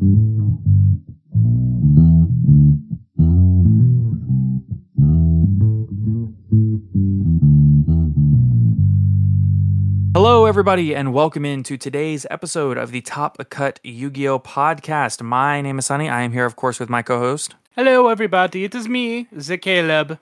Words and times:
Hello, 0.00 0.06
everybody, 10.46 10.94
and 10.94 11.12
welcome 11.12 11.44
into 11.44 11.76
today's 11.76 12.24
episode 12.30 12.78
of 12.78 12.92
the 12.92 13.02
Top 13.02 13.36
Cut 13.50 13.78
Yu 13.84 14.10
Gi 14.10 14.26
Oh 14.26 14.38
podcast. 14.38 15.20
My 15.20 15.60
name 15.60 15.78
is 15.78 15.84
Sunny. 15.84 16.08
I 16.08 16.22
am 16.22 16.32
here, 16.32 16.46
of 16.46 16.56
course, 16.56 16.80
with 16.80 16.88
my 16.88 17.02
co 17.02 17.18
host. 17.18 17.56
Hello, 17.72 18.08
everybody. 18.08 18.64
It 18.64 18.74
is 18.74 18.88
me, 18.88 19.28
the 19.30 19.58
Caleb. 19.58 20.18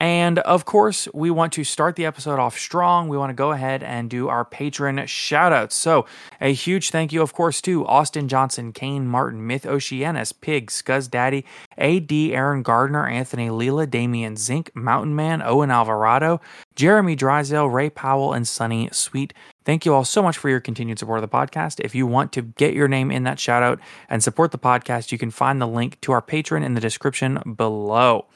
And 0.00 0.38
of 0.40 0.64
course, 0.64 1.08
we 1.12 1.28
want 1.30 1.52
to 1.54 1.64
start 1.64 1.96
the 1.96 2.06
episode 2.06 2.38
off 2.38 2.56
strong. 2.56 3.08
We 3.08 3.18
want 3.18 3.30
to 3.30 3.34
go 3.34 3.50
ahead 3.50 3.82
and 3.82 4.08
do 4.08 4.28
our 4.28 4.44
patron 4.44 5.04
shout 5.06 5.52
outs. 5.52 5.74
So, 5.74 6.06
a 6.40 6.52
huge 6.52 6.90
thank 6.90 7.12
you, 7.12 7.20
of 7.20 7.34
course, 7.34 7.60
to 7.62 7.84
Austin 7.86 8.28
Johnson, 8.28 8.72
Kane 8.72 9.08
Martin, 9.08 9.44
Myth 9.44 9.66
Oceanus, 9.66 10.30
Pig, 10.30 10.70
Scuzz 10.70 11.10
Daddy, 11.10 11.44
AD, 11.76 12.12
Aaron 12.12 12.62
Gardner, 12.62 13.08
Anthony 13.08 13.48
Leela, 13.48 13.90
Damian 13.90 14.36
Zink, 14.36 14.70
Mountain 14.74 15.16
Man, 15.16 15.42
Owen 15.42 15.72
Alvarado, 15.72 16.40
Jeremy 16.76 17.16
Drysdale, 17.16 17.68
Ray 17.68 17.90
Powell, 17.90 18.32
and 18.32 18.46
Sunny 18.46 18.88
Sweet. 18.92 19.34
Thank 19.64 19.84
you 19.84 19.92
all 19.92 20.04
so 20.04 20.22
much 20.22 20.38
for 20.38 20.48
your 20.48 20.60
continued 20.60 21.00
support 21.00 21.22
of 21.22 21.28
the 21.28 21.36
podcast. 21.36 21.80
If 21.84 21.94
you 21.94 22.06
want 22.06 22.32
to 22.32 22.42
get 22.42 22.72
your 22.72 22.88
name 22.88 23.10
in 23.10 23.24
that 23.24 23.40
shout 23.40 23.64
out 23.64 23.80
and 24.08 24.22
support 24.22 24.52
the 24.52 24.58
podcast, 24.58 25.10
you 25.10 25.18
can 25.18 25.30
find 25.30 25.60
the 25.60 25.66
link 25.66 26.00
to 26.02 26.12
our 26.12 26.22
patron 26.22 26.62
in 26.62 26.74
the 26.74 26.80
description 26.80 27.54
below. 27.56 28.26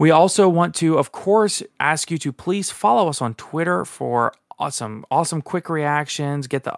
We 0.00 0.10
also 0.10 0.48
want 0.48 0.74
to, 0.76 0.96
of 0.96 1.12
course, 1.12 1.62
ask 1.78 2.10
you 2.10 2.16
to 2.16 2.32
please 2.32 2.70
follow 2.70 3.10
us 3.10 3.20
on 3.20 3.34
Twitter 3.34 3.84
for 3.84 4.32
awesome, 4.58 5.04
awesome 5.10 5.42
quick 5.42 5.68
reactions. 5.68 6.46
Get 6.46 6.64
the 6.64 6.74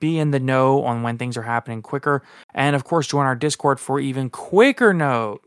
be 0.00 0.18
in 0.18 0.32
the 0.32 0.38
know 0.38 0.84
on 0.84 1.02
when 1.02 1.16
things 1.16 1.38
are 1.38 1.42
happening 1.42 1.80
quicker, 1.80 2.22
and 2.52 2.76
of 2.76 2.84
course, 2.84 3.06
join 3.06 3.24
our 3.24 3.34
Discord 3.34 3.80
for 3.80 3.98
even 3.98 4.28
quicker 4.28 4.92
no, 4.92 5.40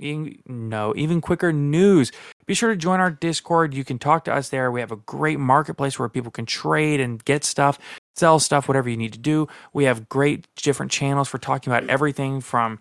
no, 0.47 0.93
even 0.97 1.21
quicker 1.21 1.53
news. 1.53 2.11
Be 2.47 2.55
sure 2.55 2.71
to 2.71 2.75
join 2.75 2.99
our 2.99 3.11
Discord. 3.11 3.75
You 3.75 3.83
can 3.83 3.99
talk 3.99 4.25
to 4.25 4.33
us 4.33 4.49
there. 4.49 4.71
We 4.71 4.79
have 4.79 4.91
a 4.91 4.95
great 4.95 5.39
marketplace 5.39 5.99
where 5.99 6.09
people 6.09 6.31
can 6.31 6.47
trade 6.47 6.99
and 6.99 7.23
get 7.23 7.43
stuff, 7.43 7.77
sell 8.15 8.39
stuff, 8.39 8.67
whatever 8.67 8.89
you 8.89 8.97
need 8.97 9.13
to 9.13 9.19
do. 9.19 9.47
We 9.73 9.83
have 9.83 10.09
great 10.09 10.47
different 10.55 10.91
channels 10.91 11.27
for 11.27 11.37
talking 11.37 11.71
about 11.71 11.87
everything 11.87 12.41
from 12.41 12.79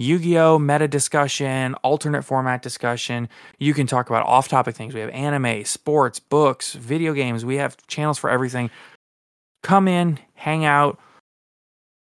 Yu 0.00 0.18
Gi 0.18 0.38
Oh! 0.38 0.58
meta 0.58 0.88
discussion, 0.88 1.74
alternate 1.84 2.22
format 2.22 2.62
discussion. 2.62 3.28
You 3.58 3.74
can 3.74 3.86
talk 3.86 4.08
about 4.08 4.24
off 4.24 4.48
topic 4.48 4.74
things. 4.74 4.94
We 4.94 5.00
have 5.00 5.10
anime, 5.10 5.66
sports, 5.66 6.18
books, 6.18 6.72
video 6.72 7.12
games. 7.12 7.44
We 7.44 7.56
have 7.56 7.76
channels 7.86 8.16
for 8.16 8.30
everything. 8.30 8.70
Come 9.62 9.88
in, 9.88 10.18
hang 10.32 10.64
out, 10.64 10.98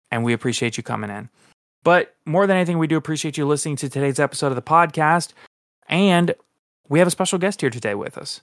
and 0.09 0.23
we 0.23 0.33
appreciate 0.33 0.75
you 0.75 0.81
coming 0.81 1.11
in. 1.11 1.29
But 1.83 2.15
more 2.25 2.47
than 2.47 2.57
anything, 2.57 2.79
we 2.79 2.87
do 2.87 2.97
appreciate 2.97 3.37
you 3.37 3.45
listening 3.45 3.75
to 3.75 3.89
today's 3.89 4.19
episode 4.19 4.47
of 4.47 4.55
the 4.55 4.63
podcast. 4.63 5.33
And 5.87 6.33
we 6.89 6.97
have 6.97 7.07
a 7.07 7.11
special 7.11 7.37
guest 7.37 7.61
here 7.61 7.69
today 7.69 7.93
with 7.93 8.17
us. 8.17 8.41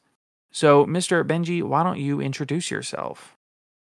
So, 0.52 0.86
Mr. 0.86 1.24
Benji, 1.24 1.60
why 1.60 1.82
don't 1.82 1.98
you 1.98 2.20
introduce 2.20 2.70
yourself? 2.70 3.34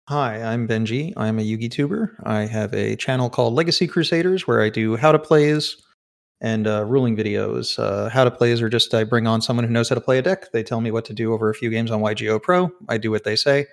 Hi, 0.07 0.43
I'm 0.43 0.69
Benji. 0.69 1.15
I'm 1.17 1.39
a 1.39 1.43
Yugi 1.43 1.71
tuber. 1.71 2.15
I 2.25 2.41
have 2.41 2.75
a 2.75 2.95
channel 2.95 3.31
called 3.31 3.55
Legacy 3.55 3.87
Crusaders 3.87 4.47
where 4.47 4.61
I 4.61 4.69
do 4.69 4.97
how 4.97 5.13
to 5.13 5.19
plays 5.19 5.83
and 6.43 6.67
uh, 6.67 6.85
ruling 6.85 7.17
videos. 7.17 7.79
Uh, 7.79 8.11
how 8.11 8.23
to 8.23 8.31
plays 8.31 8.61
are 8.61 8.69
just 8.69 8.93
I 8.93 9.05
bring 9.05 9.27
on 9.27 9.41
someone 9.41 9.65
who 9.65 9.73
knows 9.73 9.89
how 9.89 9.95
to 9.95 10.03
play 10.03 10.19
a 10.19 10.23
deck. 10.23 10.53
They 10.53 10.63
tell 10.63 10.83
me 10.83 10.91
what 10.91 11.07
to 11.07 11.15
do 11.15 11.33
over 11.33 11.49
a 11.49 11.55
few 11.55 11.71
games 11.71 11.91
on 11.91 12.03
YGO 12.03 12.43
Pro. 12.43 12.71
I 12.87 12.99
do 12.99 13.11
what 13.11 13.25
they 13.25 13.35
say, 13.35 13.65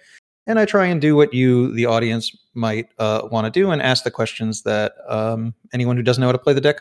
and 0.47 0.57
I 0.57 0.63
try 0.63 0.85
and 0.85 1.01
do 1.01 1.17
what 1.17 1.33
you, 1.33 1.73
the 1.73 1.85
audience, 1.85 2.33
might 2.53 2.87
uh, 2.97 3.27
want 3.29 3.43
to 3.43 3.51
do 3.51 3.69
and 3.71 3.81
ask 3.81 4.05
the 4.05 4.11
questions 4.11 4.61
that 4.61 4.93
um, 5.09 5.53
anyone 5.73 5.97
who 5.97 6.03
doesn't 6.03 6.21
know 6.21 6.27
how 6.29 6.31
to 6.31 6.37
play 6.37 6.53
the 6.53 6.61
deck 6.61 6.79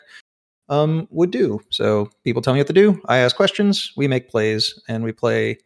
um, 0.69 1.09
would 1.11 1.29
do. 1.29 1.59
So 1.71 2.09
people 2.23 2.41
tell 2.41 2.53
me 2.53 2.61
what 2.61 2.67
to 2.67 2.73
do. 2.73 3.01
I 3.09 3.17
ask 3.17 3.35
questions. 3.35 3.91
We 3.97 4.07
make 4.07 4.29
plays, 4.29 4.81
and 4.87 5.03
we 5.03 5.11
play 5.11 5.57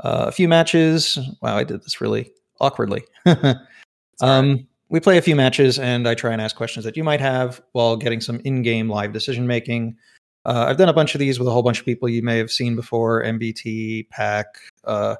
uh, 0.00 0.24
a 0.26 0.32
few 0.32 0.48
matches. 0.48 1.20
Wow, 1.40 1.56
I 1.56 1.62
did 1.62 1.84
this 1.84 2.00
really 2.00 2.32
awkwardly. 2.62 3.04
um, 4.22 4.66
we 4.88 5.00
play 5.00 5.18
a 5.18 5.22
few 5.22 5.36
matches, 5.36 5.78
and 5.78 6.08
I 6.08 6.14
try 6.14 6.32
and 6.32 6.40
ask 6.40 6.56
questions 6.56 6.84
that 6.84 6.96
you 6.96 7.04
might 7.04 7.20
have 7.20 7.60
while 7.72 7.96
getting 7.96 8.20
some 8.20 8.40
in-game 8.44 8.88
live 8.88 9.12
decision 9.12 9.46
making. 9.46 9.96
Uh, 10.44 10.66
I've 10.68 10.78
done 10.78 10.88
a 10.88 10.94
bunch 10.94 11.14
of 11.14 11.18
these 11.18 11.38
with 11.38 11.48
a 11.48 11.50
whole 11.50 11.62
bunch 11.62 11.80
of 11.80 11.84
people 11.84 12.08
you 12.08 12.22
may 12.22 12.38
have 12.38 12.50
seen 12.50 12.76
before: 12.76 13.22
MBT, 13.22 14.08
Pack, 14.08 14.46
uh, 14.84 15.16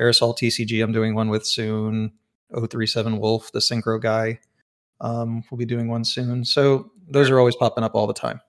Aerosol 0.00 0.36
TCG. 0.36 0.82
I'm 0.82 0.92
doing 0.92 1.14
one 1.14 1.28
with 1.28 1.46
soon. 1.46 2.12
037 2.54 3.18
Wolf, 3.18 3.52
the 3.52 3.58
synchro 3.58 4.00
guy. 4.00 4.38
Um, 5.00 5.44
we'll 5.50 5.58
be 5.58 5.66
doing 5.66 5.88
one 5.88 6.04
soon. 6.04 6.44
So 6.44 6.90
those 7.08 7.30
are 7.30 7.38
always 7.38 7.56
popping 7.56 7.84
up 7.84 7.94
all 7.94 8.06
the 8.06 8.14
time. 8.14 8.40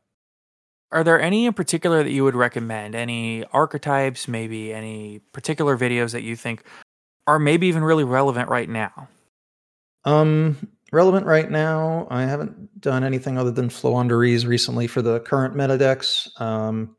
Are 0.91 1.03
there 1.03 1.21
any 1.21 1.45
in 1.45 1.53
particular 1.53 2.03
that 2.03 2.11
you 2.11 2.23
would 2.23 2.35
recommend? 2.35 2.95
Any 2.95 3.45
archetypes, 3.45 4.27
maybe 4.27 4.73
any 4.73 5.19
particular 5.33 5.77
videos 5.77 6.13
that 6.13 6.23
you 6.23 6.35
think 6.35 6.63
are 7.29 7.39
maybe 7.39 7.67
even 7.67 7.83
really 7.83 8.03
relevant 8.03 8.49
right 8.49 8.67
now? 8.67 9.07
Um, 10.03 10.57
relevant 10.91 11.27
right 11.27 11.49
now. 11.49 12.07
I 12.09 12.23
haven't 12.23 12.81
done 12.81 13.03
anything 13.03 13.37
other 13.37 13.51
than 13.51 13.69
Floowandereeze 13.69 14.47
recently 14.47 14.87
for 14.87 15.03
the 15.03 15.19
current 15.19 15.55
meta 15.55 15.77
decks. 15.77 16.27
Um, 16.39 16.95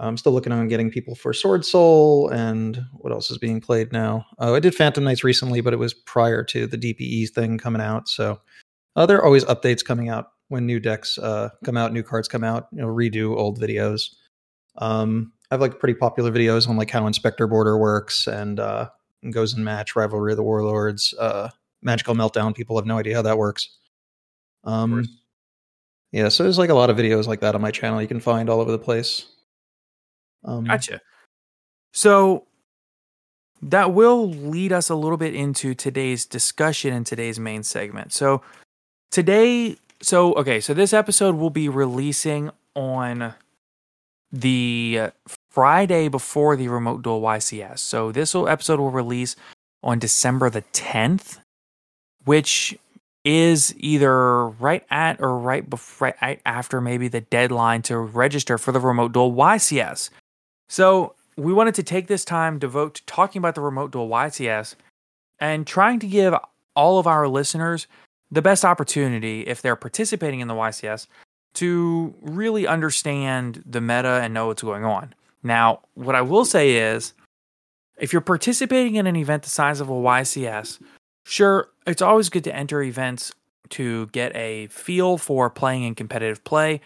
I'm 0.00 0.16
still 0.16 0.32
looking 0.32 0.52
on 0.52 0.66
getting 0.66 0.90
people 0.90 1.14
for 1.14 1.32
Sword 1.32 1.64
Soul 1.64 2.30
and 2.30 2.84
what 2.94 3.12
else 3.12 3.30
is 3.30 3.38
being 3.38 3.60
played 3.60 3.92
now. 3.92 4.26
Oh, 4.38 4.56
I 4.56 4.60
did 4.60 4.74
Phantom 4.74 5.04
Knights 5.04 5.22
recently, 5.22 5.60
but 5.60 5.72
it 5.72 5.78
was 5.78 5.94
prior 5.94 6.42
to 6.44 6.66
the 6.66 6.78
DPE 6.78 7.30
thing 7.30 7.58
coming 7.58 7.82
out. 7.82 8.08
So 8.08 8.40
uh, 8.96 9.06
there 9.06 9.18
are 9.18 9.24
always 9.24 9.44
updates 9.44 9.84
coming 9.84 10.08
out 10.08 10.32
when 10.48 10.66
new 10.66 10.80
decks 10.80 11.16
uh, 11.18 11.50
come 11.64 11.76
out, 11.76 11.92
new 11.92 12.02
cards 12.02 12.26
come 12.26 12.42
out. 12.42 12.66
You 12.72 12.82
know, 12.82 12.88
redo 12.88 13.36
old 13.36 13.60
videos. 13.60 14.14
Um, 14.78 15.32
I 15.50 15.54
have 15.54 15.60
like 15.60 15.78
pretty 15.78 15.94
popular 15.94 16.32
videos 16.32 16.68
on 16.68 16.76
like 16.76 16.90
how 16.90 17.06
Inspector 17.06 17.46
Boarder 17.46 17.78
works 17.78 18.26
and 18.26 18.58
uh, 18.58 18.88
Gozen 19.24 19.58
Match, 19.58 19.96
rivalry 19.96 20.32
of 20.32 20.36
the 20.36 20.42
warlords, 20.42 21.14
uh, 21.18 21.50
magical 21.82 22.14
meltdown. 22.14 22.54
People 22.54 22.76
have 22.76 22.86
no 22.86 22.98
idea 22.98 23.16
how 23.16 23.22
that 23.22 23.38
works. 23.38 23.68
Um, 24.64 25.04
yeah, 26.12 26.28
so 26.28 26.42
there's 26.42 26.58
like 26.58 26.70
a 26.70 26.74
lot 26.74 26.90
of 26.90 26.96
videos 26.96 27.26
like 27.26 27.40
that 27.40 27.54
on 27.54 27.60
my 27.60 27.70
channel 27.70 28.00
you 28.00 28.08
can 28.08 28.20
find 28.20 28.48
all 28.48 28.60
over 28.60 28.72
the 28.72 28.78
place. 28.78 29.26
Um, 30.44 30.64
Gotcha. 30.64 31.00
So 31.92 32.46
that 33.60 33.92
will 33.92 34.28
lead 34.30 34.72
us 34.72 34.88
a 34.88 34.94
little 34.94 35.16
bit 35.16 35.34
into 35.34 35.74
today's 35.74 36.24
discussion 36.24 36.92
and 36.92 37.04
today's 37.04 37.38
main 37.40 37.62
segment. 37.62 38.12
So 38.12 38.42
today, 39.10 39.76
so 40.00 40.32
okay, 40.34 40.60
so 40.60 40.74
this 40.74 40.92
episode 40.92 41.36
will 41.36 41.50
be 41.50 41.68
releasing 41.68 42.50
on 42.74 43.34
the 44.30 45.10
Friday 45.58 46.06
before 46.06 46.54
the 46.54 46.68
Remote 46.68 47.02
Duel 47.02 47.20
YCS. 47.20 47.80
So 47.80 48.12
this 48.12 48.32
episode 48.32 48.78
will 48.78 48.92
release 48.92 49.34
on 49.82 49.98
December 49.98 50.48
the 50.48 50.62
10th, 50.72 51.40
which 52.24 52.78
is 53.24 53.74
either 53.76 54.46
right 54.50 54.86
at 54.88 55.20
or 55.20 55.36
right 55.36 55.68
before, 55.68 56.14
right 56.22 56.40
after 56.46 56.80
maybe 56.80 57.08
the 57.08 57.22
deadline 57.22 57.82
to 57.82 57.98
register 57.98 58.56
for 58.56 58.70
the 58.70 58.78
Remote 58.78 59.10
Duel 59.10 59.32
YCS. 59.32 60.10
So 60.68 61.16
we 61.36 61.52
wanted 61.52 61.74
to 61.74 61.82
take 61.82 62.06
this 62.06 62.24
time 62.24 62.60
devote 62.60 62.94
to 62.94 63.06
talking 63.06 63.40
about 63.40 63.56
the 63.56 63.60
Remote 63.60 63.90
Duel 63.90 64.08
YCS 64.08 64.76
and 65.40 65.66
trying 65.66 65.98
to 65.98 66.06
give 66.06 66.36
all 66.76 67.00
of 67.00 67.08
our 67.08 67.26
listeners 67.26 67.88
the 68.30 68.42
best 68.42 68.64
opportunity 68.64 69.40
if 69.40 69.60
they're 69.60 69.74
participating 69.74 70.38
in 70.38 70.46
the 70.46 70.54
YCS 70.54 71.08
to 71.54 72.14
really 72.22 72.64
understand 72.64 73.64
the 73.66 73.80
meta 73.80 74.20
and 74.22 74.32
know 74.32 74.46
what's 74.46 74.62
going 74.62 74.84
on. 74.84 75.14
Now, 75.42 75.80
what 75.94 76.14
I 76.14 76.22
will 76.22 76.44
say 76.44 76.76
is 76.76 77.14
if 77.98 78.12
you're 78.12 78.22
participating 78.22 78.96
in 78.96 79.06
an 79.06 79.16
event 79.16 79.42
the 79.42 79.50
size 79.50 79.80
of 79.80 79.88
a 79.88 79.92
YCS, 79.92 80.80
sure, 81.24 81.68
it's 81.86 82.02
always 82.02 82.28
good 82.28 82.44
to 82.44 82.54
enter 82.54 82.82
events 82.82 83.32
to 83.70 84.06
get 84.08 84.34
a 84.34 84.66
feel 84.68 85.18
for 85.18 85.50
playing 85.50 85.84
in 85.84 85.94
competitive 85.94 86.42
play. 86.44 86.80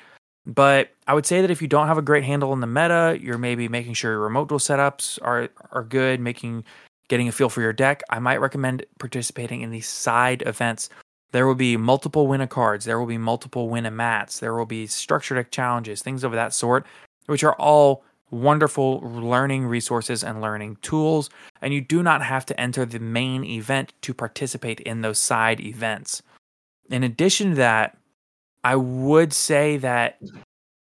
But 0.44 0.90
I 1.06 1.14
would 1.14 1.26
say 1.26 1.40
that 1.40 1.50
if 1.50 1.62
you 1.62 1.68
don't 1.68 1.86
have 1.86 1.98
a 1.98 2.02
great 2.02 2.24
handle 2.24 2.50
on 2.50 2.60
the 2.60 2.66
meta, 2.66 3.16
you're 3.20 3.38
maybe 3.38 3.68
making 3.68 3.94
sure 3.94 4.12
your 4.12 4.20
remote 4.20 4.48
duel 4.48 4.58
setups 4.58 5.20
are 5.22 5.48
are 5.70 5.84
good, 5.84 6.18
making 6.18 6.64
getting 7.08 7.28
a 7.28 7.32
feel 7.32 7.48
for 7.48 7.60
your 7.60 7.72
deck. 7.72 8.02
I 8.10 8.18
might 8.18 8.40
recommend 8.40 8.84
participating 8.98 9.60
in 9.60 9.70
these 9.70 9.88
side 9.88 10.42
events. 10.44 10.88
There 11.30 11.46
will 11.46 11.54
be 11.54 11.76
multiple 11.76 12.26
win 12.26 12.40
a 12.40 12.46
cards, 12.46 12.84
there 12.84 12.98
will 12.98 13.06
be 13.06 13.18
multiple 13.18 13.68
win 13.68 13.86
a 13.86 13.90
mats, 13.90 14.40
there 14.40 14.54
will 14.54 14.66
be 14.66 14.86
structure 14.86 15.34
deck 15.34 15.50
challenges, 15.50 16.02
things 16.02 16.24
of 16.24 16.32
that 16.32 16.52
sort, 16.52 16.86
which 17.26 17.44
are 17.44 17.54
all 17.54 18.04
wonderful 18.32 19.00
learning 19.00 19.66
resources 19.66 20.24
and 20.24 20.40
learning 20.40 20.76
tools. 20.82 21.30
And 21.60 21.72
you 21.72 21.80
do 21.80 22.02
not 22.02 22.22
have 22.22 22.44
to 22.46 22.60
enter 22.60 22.84
the 22.84 22.98
main 22.98 23.44
event 23.44 23.92
to 24.02 24.14
participate 24.14 24.80
in 24.80 25.02
those 25.02 25.18
side 25.18 25.60
events. 25.60 26.22
In 26.90 27.04
addition 27.04 27.50
to 27.50 27.56
that, 27.56 27.96
I 28.64 28.76
would 28.76 29.32
say 29.32 29.76
that 29.78 30.18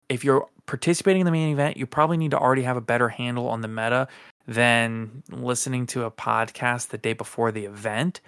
if 0.07 0.23
you're 0.23 0.47
participating 0.65 1.21
in 1.21 1.25
the 1.25 1.31
main 1.31 1.51
event, 1.51 1.77
you 1.77 1.85
probably 1.85 2.17
need 2.17 2.31
to 2.31 2.39
already 2.39 2.63
have 2.63 2.77
a 2.77 2.81
better 2.81 3.09
handle 3.09 3.49
on 3.49 3.61
the 3.61 3.67
meta 3.67 4.07
than 4.47 5.23
listening 5.29 5.85
to 5.87 6.03
a 6.03 6.11
podcast 6.11 6.89
the 6.89 6.97
day 6.97 7.13
before 7.13 7.51
the 7.51 7.65
event. 7.65 8.21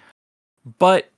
But 0.78 1.10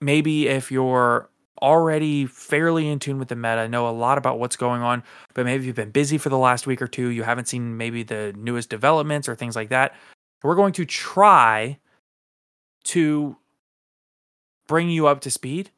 maybe 0.00 0.48
if 0.48 0.70
you're 0.70 1.28
already 1.62 2.26
fairly 2.26 2.88
in 2.88 2.98
tune 2.98 3.18
with 3.18 3.28
the 3.28 3.36
meta, 3.36 3.68
know 3.68 3.88
a 3.88 3.90
lot 3.90 4.18
about 4.18 4.38
what's 4.38 4.56
going 4.56 4.82
on, 4.82 5.02
but 5.34 5.44
maybe 5.44 5.66
you've 5.66 5.76
been 5.76 5.90
busy 5.90 6.18
for 6.18 6.28
the 6.28 6.38
last 6.38 6.66
week 6.66 6.80
or 6.80 6.88
two, 6.88 7.08
you 7.08 7.22
haven't 7.22 7.48
seen 7.48 7.76
maybe 7.76 8.02
the 8.02 8.34
newest 8.36 8.70
developments 8.70 9.28
or 9.28 9.34
things 9.34 9.56
like 9.56 9.68
that. 9.68 9.94
We're 10.42 10.54
going 10.54 10.72
to 10.74 10.84
try 10.86 11.78
to 12.84 13.36
bring 14.66 14.88
you 14.88 15.06
up 15.06 15.20
to 15.22 15.30
speed 15.30 15.70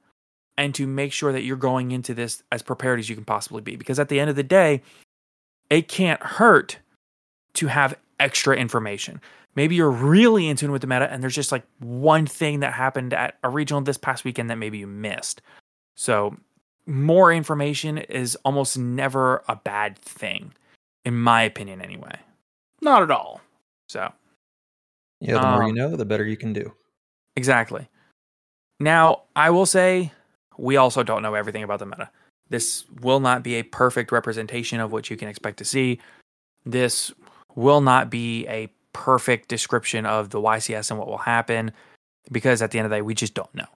and 0.56 0.74
to 0.74 0.86
make 0.86 1.12
sure 1.12 1.32
that 1.32 1.42
you're 1.42 1.56
going 1.56 1.90
into 1.90 2.14
this 2.14 2.42
as 2.52 2.62
prepared 2.62 2.98
as 2.98 3.08
you 3.08 3.16
can 3.16 3.24
possibly 3.24 3.62
be. 3.62 3.74
Because 3.74 3.98
at 3.98 4.08
the 4.08 4.20
end 4.20 4.30
of 4.30 4.36
the 4.36 4.42
day, 4.42 4.82
it 5.70 5.88
can't 5.88 6.22
hurt 6.22 6.78
to 7.54 7.66
have 7.66 7.98
extra 8.20 8.56
information. 8.56 9.20
Maybe 9.54 9.74
you're 9.74 9.90
really 9.90 10.48
in 10.48 10.56
tune 10.56 10.72
with 10.72 10.80
the 10.80 10.86
meta 10.86 11.10
and 11.10 11.22
there's 11.22 11.34
just 11.34 11.52
like 11.52 11.64
one 11.78 12.26
thing 12.26 12.60
that 12.60 12.72
happened 12.72 13.12
at 13.12 13.38
a 13.42 13.48
regional 13.48 13.82
this 13.82 13.98
past 13.98 14.24
weekend 14.24 14.48
that 14.50 14.56
maybe 14.56 14.78
you 14.78 14.86
missed. 14.86 15.42
So, 15.94 16.37
more 16.87 17.33
information 17.33 17.99
is 17.99 18.37
almost 18.44 18.77
never 18.79 19.43
a 19.49 19.56
bad 19.56 19.97
thing, 19.99 20.53
in 21.05 21.19
my 21.19 21.43
opinion, 21.43 21.81
anyway. 21.81 22.19
Not 22.81 23.03
at 23.03 23.11
all. 23.11 23.41
So, 23.89 24.12
yeah, 25.21 25.41
the 25.41 25.47
more 25.50 25.62
you 25.62 25.69
Um, 25.69 25.75
know, 25.75 25.97
the 25.97 26.05
better 26.05 26.25
you 26.27 26.37
can 26.37 26.53
do. 26.53 26.73
Exactly. 27.37 27.89
Now, 28.81 29.23
I 29.37 29.50
will 29.50 29.67
say 29.67 30.12
we 30.59 30.77
also 30.77 31.03
don't 31.03 31.23
know 31.23 31.35
everything 31.35 31.62
about 31.62 31.79
the 31.79 31.87
meta. 31.87 32.11
This 32.49 32.85
will 33.00 33.21
not 33.21 33.43
be 33.43 33.55
a 33.55 33.62
perfect 33.62 34.12
representation 34.12 34.81
of 34.81 34.93
what 34.93 35.09
you 35.09 35.17
can 35.17 35.29
expect 35.29 35.59
to 35.59 35.65
see. 35.65 36.00
This 36.67 37.12
will 37.55 37.81
not 37.81 38.11
be 38.11 38.47
a 38.49 38.69
perfect 38.93 39.49
description 39.49 40.05
of 40.05 40.31
the 40.31 40.41
YCS 40.41 40.91
and 40.91 40.99
what 40.99 41.09
will 41.09 41.19
happen 41.19 41.73
because 42.31 42.61
at 42.61 42.71
the 42.71 42.79
end 42.79 42.87
of 42.87 42.91
the 42.91 42.97
day, 42.97 43.03
we 43.03 43.15
just 43.15 43.35
don't 43.35 43.55
know. 43.55 43.67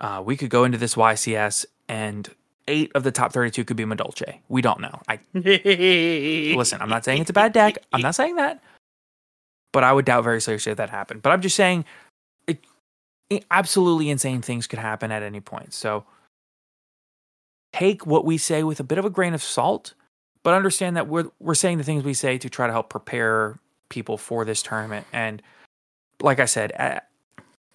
Uh, 0.00 0.22
we 0.24 0.36
could 0.36 0.50
go 0.50 0.64
into 0.64 0.78
this 0.78 0.94
YCS 0.94 1.66
and 1.88 2.28
eight 2.68 2.90
of 2.94 3.02
the 3.02 3.12
top 3.12 3.32
32 3.32 3.64
could 3.64 3.76
be 3.76 3.84
Madolche. 3.84 4.38
We 4.48 4.62
don't 4.62 4.80
know. 4.80 5.00
I 5.08 5.18
listen, 5.34 6.80
I'm 6.80 6.88
not 6.88 7.04
saying 7.04 7.20
it's 7.20 7.30
a 7.30 7.34
bad 7.34 7.52
deck. 7.52 7.78
I'm 7.92 8.00
not 8.00 8.14
saying 8.14 8.36
that. 8.36 8.62
But 9.72 9.84
I 9.84 9.92
would 9.92 10.04
doubt 10.04 10.24
very 10.24 10.40
seriously 10.40 10.72
if 10.72 10.78
that 10.78 10.90
happened. 10.90 11.22
But 11.22 11.30
I'm 11.30 11.42
just 11.42 11.54
saying 11.54 11.84
it, 12.46 12.64
it 13.28 13.44
absolutely 13.50 14.10
insane 14.10 14.42
things 14.42 14.66
could 14.66 14.78
happen 14.78 15.12
at 15.12 15.22
any 15.22 15.40
point. 15.40 15.74
So 15.74 16.04
take 17.72 18.06
what 18.06 18.24
we 18.24 18.38
say 18.38 18.62
with 18.62 18.80
a 18.80 18.84
bit 18.84 18.98
of 18.98 19.04
a 19.04 19.10
grain 19.10 19.34
of 19.34 19.42
salt, 19.42 19.94
but 20.42 20.54
understand 20.54 20.96
that 20.96 21.08
we're 21.08 21.30
we're 21.40 21.54
saying 21.54 21.78
the 21.78 21.84
things 21.84 22.04
we 22.04 22.14
say 22.14 22.38
to 22.38 22.48
try 22.48 22.66
to 22.66 22.72
help 22.72 22.88
prepare 22.88 23.58
people 23.90 24.16
for 24.16 24.44
this 24.44 24.62
tournament. 24.62 25.06
And 25.12 25.42
like 26.20 26.40
I 26.40 26.46
said, 26.46 26.72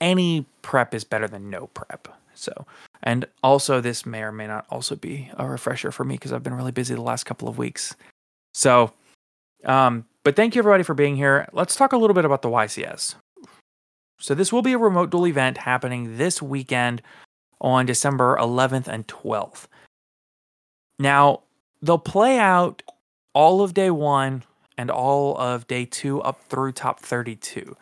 any 0.02 0.46
prep 0.62 0.94
is 0.94 1.04
better 1.04 1.28
than 1.28 1.50
no 1.50 1.68
prep. 1.68 2.08
So, 2.34 2.66
and 3.04 3.26
also 3.44 3.82
this 3.82 4.06
may 4.06 4.22
or 4.22 4.32
may 4.32 4.48
not 4.48 4.66
also 4.70 4.96
be 4.96 5.32
a 5.38 5.48
refresher 5.48 5.92
for 5.92 6.04
me 6.04 6.16
because 6.16 6.34
I've 6.34 6.44
been 6.44 6.54
really 6.54 6.72
busy 6.72 6.94
the 6.94 7.02
last 7.02 7.24
couple 7.26 7.48
of 7.48 7.58
weeks. 7.58 7.96
So, 8.54 8.94
um, 9.64 10.06
but 10.24 10.36
thank 10.36 10.56
you 10.56 10.60
everybody 10.60 10.84
for 10.84 10.94
being 10.94 11.16
here. 11.16 11.48
Let's 11.54 11.76
talk 11.76 11.94
a 11.94 11.98
little 11.98 12.14
bit 12.14 12.26
about 12.26 12.42
the 12.42 12.50
YCS. 12.50 13.16
So 14.20 14.34
this 14.34 14.52
will 14.52 14.62
be 14.62 14.74
a 14.74 14.78
remote 14.78 15.10
duel 15.10 15.28
event 15.28 15.58
happening 15.58 16.18
this 16.18 16.42
weekend 16.42 17.02
on 17.62 17.86
December 17.86 18.38
11th 18.40 18.88
and 18.88 19.08
12th. 19.08 19.68
Now, 21.00 21.42
they'll 21.82 21.98
play 21.98 22.40
out 22.40 22.82
all 23.34 23.62
of 23.62 23.74
day 23.74 23.92
1 23.92 24.44
and 24.78 24.90
all 24.90 25.38
of 25.38 25.68
day 25.68 25.86
2 25.86 26.22
up 26.22 26.42
through 26.44 26.72
top 26.72 27.00
32. 27.00 27.76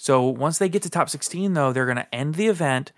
So 0.00 0.22
once 0.22 0.56
they 0.56 0.70
get 0.70 0.80
to 0.84 0.88
top 0.88 1.10
16 1.10 1.52
though, 1.52 1.74
they're 1.74 1.84
going 1.84 1.98
to 1.98 2.14
end 2.14 2.36
the 2.36 2.46
event 2.46 2.92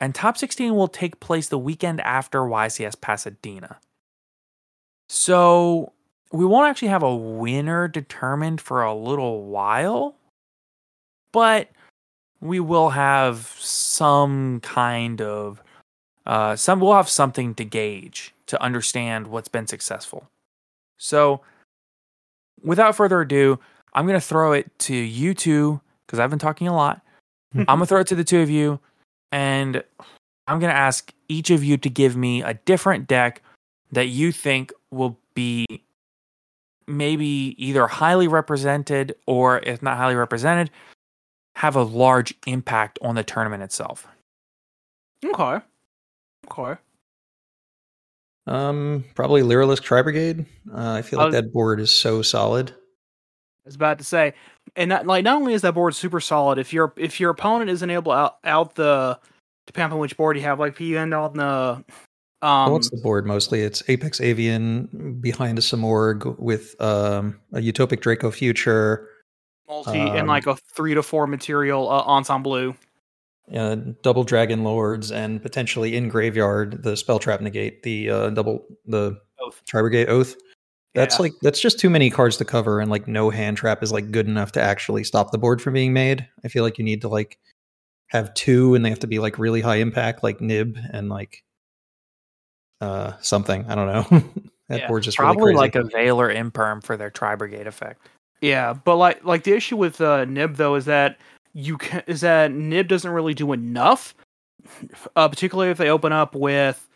and 0.00 0.12
top 0.12 0.36
16 0.36 0.74
will 0.74 0.88
take 0.88 1.20
place 1.20 1.48
the 1.48 1.56
weekend 1.56 2.00
after 2.00 2.40
YCS 2.40 3.00
Pasadena. 3.00 3.78
So 5.08 5.92
we 6.32 6.44
won't 6.44 6.68
actually 6.68 6.88
have 6.88 7.04
a 7.04 7.14
winner 7.14 7.86
determined 7.86 8.60
for 8.60 8.82
a 8.82 8.92
little 8.92 9.44
while, 9.44 10.16
but 11.30 11.70
we 12.40 12.58
will 12.58 12.90
have 12.90 13.54
some 13.60 14.58
kind 14.58 15.22
of 15.22 15.62
uh, 16.26 16.56
some 16.56 16.80
we'll 16.80 16.92
have 16.94 17.08
something 17.08 17.54
to 17.54 17.64
gauge 17.64 18.34
to 18.46 18.60
understand 18.60 19.28
what's 19.28 19.48
been 19.48 19.68
successful. 19.68 20.28
So, 20.98 21.40
without 22.62 22.96
further 22.96 23.20
ado, 23.20 23.60
I'm 23.94 24.06
going 24.06 24.20
to 24.20 24.26
throw 24.26 24.52
it 24.52 24.76
to 24.80 24.94
you 24.94 25.32
two 25.34 25.80
because 26.08 26.18
I've 26.18 26.30
been 26.30 26.38
talking 26.38 26.66
a 26.66 26.74
lot. 26.74 27.02
I'm 27.54 27.64
going 27.66 27.80
to 27.80 27.86
throw 27.86 28.00
it 28.00 28.06
to 28.08 28.14
the 28.14 28.24
two 28.24 28.40
of 28.40 28.50
you, 28.50 28.80
and 29.30 29.84
I'm 30.46 30.58
going 30.58 30.72
to 30.72 30.78
ask 30.78 31.12
each 31.28 31.50
of 31.50 31.62
you 31.62 31.76
to 31.76 31.90
give 31.90 32.16
me 32.16 32.42
a 32.42 32.54
different 32.54 33.06
deck 33.06 33.42
that 33.92 34.08
you 34.08 34.32
think 34.32 34.72
will 34.90 35.18
be 35.34 35.66
maybe 36.86 37.54
either 37.58 37.86
highly 37.86 38.28
represented 38.28 39.14
or, 39.26 39.60
if 39.60 39.82
not 39.82 39.96
highly 39.98 40.14
represented, 40.14 40.70
have 41.56 41.76
a 41.76 41.82
large 41.82 42.34
impact 42.46 42.98
on 43.02 43.14
the 43.14 43.22
tournament 43.22 43.62
itself. 43.62 44.06
Okay. 45.24 45.64
Okay. 46.50 46.80
Um, 48.46 49.04
probably 49.14 49.42
Lyrilusc 49.42 49.82
Tri 49.82 50.00
Brigade. 50.02 50.46
Uh, 50.72 50.92
I 50.92 51.02
feel 51.02 51.18
like 51.18 51.28
Uh, 51.28 51.32
that 51.32 51.52
board 51.52 51.80
is 51.80 51.90
so 51.90 52.22
solid. 52.22 52.70
I 52.70 52.74
was 53.66 53.74
about 53.74 53.98
to 53.98 54.04
say, 54.04 54.32
and 54.76 54.90
that, 54.90 55.06
like 55.06 55.24
not 55.24 55.36
only 55.36 55.54
is 55.54 55.62
that 55.62 55.74
board 55.74 55.94
super 55.94 56.20
solid, 56.20 56.58
if 56.58 56.72
your 56.72 56.92
if 56.96 57.20
your 57.20 57.30
opponent 57.30 57.70
isn't 57.70 57.90
able 57.90 58.12
to 58.12 58.18
out, 58.18 58.38
out 58.44 58.74
the 58.74 59.18
depending 59.66 59.94
on 59.94 59.98
which 60.00 60.16
board 60.16 60.36
you 60.36 60.42
have, 60.42 60.58
like 60.58 60.72
if 60.72 60.80
you 60.80 60.98
end 60.98 61.14
on 61.14 61.34
the 61.34 61.84
um 62.40 62.72
What's 62.72 62.90
the 62.90 62.96
board 62.98 63.26
mostly? 63.26 63.62
It's 63.62 63.82
Apex 63.88 64.20
Avian 64.20 65.18
behind 65.20 65.58
a 65.58 65.60
Samorg 65.60 66.38
with 66.38 66.80
um, 66.80 67.38
a 67.52 67.58
Utopic 67.58 68.00
Draco 68.00 68.30
Future, 68.30 69.08
multi 69.68 69.98
and 69.98 70.20
um, 70.20 70.26
like 70.26 70.46
a 70.46 70.56
three 70.56 70.94
to 70.94 71.02
four 71.02 71.26
material 71.26 71.88
uh, 71.90 72.02
ensemble 72.02 72.50
blue. 72.50 72.74
uh, 73.54 73.76
double 74.02 74.24
Dragon 74.24 74.64
Lords, 74.64 75.10
and 75.10 75.42
potentially 75.42 75.96
in 75.96 76.08
graveyard 76.08 76.82
the 76.82 76.96
Spell 76.96 77.18
Trap 77.18 77.40
Negate, 77.40 77.82
the 77.82 78.10
uh, 78.10 78.30
double 78.30 78.64
the 78.86 79.20
Oath. 79.40 79.62
Tri 79.66 79.80
Brigade 79.80 80.08
Oath. 80.08 80.36
That's 80.98 81.16
Yeah. 81.16 81.22
like 81.22 81.32
that's 81.42 81.60
just 81.60 81.78
too 81.78 81.88
many 81.88 82.10
cards 82.10 82.36
to 82.38 82.44
cover, 82.44 82.80
and 82.80 82.90
like 82.90 83.06
no 83.06 83.30
hand 83.30 83.56
trap 83.56 83.82
is 83.82 83.92
like 83.92 84.10
good 84.10 84.26
enough 84.26 84.52
to 84.52 84.60
actually 84.60 85.04
stop 85.04 85.30
the 85.30 85.38
board 85.38 85.62
from 85.62 85.74
being 85.74 85.92
made. 85.92 86.26
I 86.44 86.48
feel 86.48 86.64
like 86.64 86.76
you 86.76 86.84
need 86.84 87.00
to 87.02 87.08
like 87.08 87.38
have 88.08 88.34
two, 88.34 88.74
and 88.74 88.84
they 88.84 88.90
have 88.90 88.98
to 89.00 89.06
be 89.06 89.18
like 89.18 89.38
really 89.38 89.60
high 89.60 89.76
impact, 89.76 90.22
like 90.22 90.40
nib 90.40 90.76
and 90.92 91.08
like 91.08 91.42
uh 92.80 93.12
something. 93.20 93.64
I 93.68 93.74
don't 93.74 93.86
know. 93.86 94.22
that 94.68 94.80
Yeah, 94.80 94.88
board's 94.88 95.04
just 95.06 95.16
Probably 95.16 95.52
really 95.52 95.54
like 95.54 95.74
a 95.76 95.84
Veil 95.84 96.20
or 96.20 96.32
Imperm 96.32 96.82
for 96.82 96.96
their 96.96 97.10
Tri 97.10 97.34
Brigade 97.36 97.66
effect. 97.66 98.08
Yeah, 98.40 98.72
but 98.72 98.96
like 98.96 99.24
like 99.24 99.44
the 99.44 99.52
issue 99.52 99.76
with 99.76 100.00
uh, 100.00 100.24
Nib 100.24 100.56
though 100.56 100.74
is 100.74 100.84
that 100.84 101.18
you 101.54 101.78
can, 101.78 102.02
is 102.06 102.20
that 102.20 102.52
Nib 102.52 102.88
doesn't 102.88 103.10
really 103.10 103.34
do 103.34 103.52
enough, 103.52 104.14
uh, 105.16 105.28
particularly 105.28 105.70
if 105.70 105.78
they 105.78 105.90
open 105.90 106.12
up 106.12 106.34
with 106.34 106.86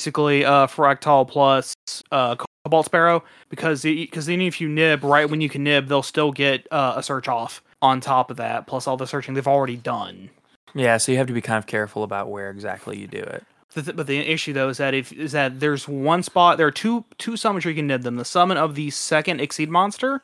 basically 0.00 0.46
uh 0.46 0.66
Fraktall 0.66 1.28
plus 1.28 1.74
uh 2.10 2.34
Cobalt 2.64 2.86
Sparrow 2.86 3.22
because 3.50 3.82
because 3.82 4.30
even 4.30 4.46
if 4.46 4.58
you 4.58 4.66
nib 4.66 5.04
right 5.04 5.28
when 5.28 5.42
you 5.42 5.50
can 5.50 5.62
nib 5.62 5.88
they'll 5.88 6.02
still 6.02 6.32
get 6.32 6.66
uh, 6.70 6.94
a 6.96 7.02
search 7.02 7.28
off 7.28 7.62
on 7.82 8.00
top 8.00 8.30
of 8.30 8.38
that 8.38 8.66
plus 8.66 8.86
all 8.86 8.96
the 8.96 9.06
searching 9.06 9.34
they've 9.34 9.46
already 9.46 9.76
done. 9.76 10.30
Yeah, 10.74 10.96
so 10.96 11.12
you 11.12 11.18
have 11.18 11.26
to 11.26 11.34
be 11.34 11.42
kind 11.42 11.58
of 11.58 11.66
careful 11.66 12.02
about 12.02 12.30
where 12.30 12.48
exactly 12.48 12.96
you 12.96 13.06
do 13.06 13.18
it. 13.18 13.44
The 13.74 13.82
th- 13.82 13.96
but 13.96 14.06
the 14.06 14.18
issue 14.18 14.54
though 14.54 14.70
is 14.70 14.78
that 14.78 14.94
if 14.94 15.12
is 15.12 15.32
that 15.32 15.60
there's 15.60 15.86
one 15.86 16.22
spot 16.22 16.56
there 16.56 16.66
are 16.66 16.70
two 16.70 17.04
two 17.18 17.36
summons 17.36 17.66
where 17.66 17.72
you 17.72 17.76
can 17.76 17.86
nib 17.86 18.02
them. 18.02 18.16
The 18.16 18.24
summon 18.24 18.56
of 18.56 18.76
the 18.76 18.88
second 18.88 19.42
exceed 19.42 19.68
monster 19.68 20.22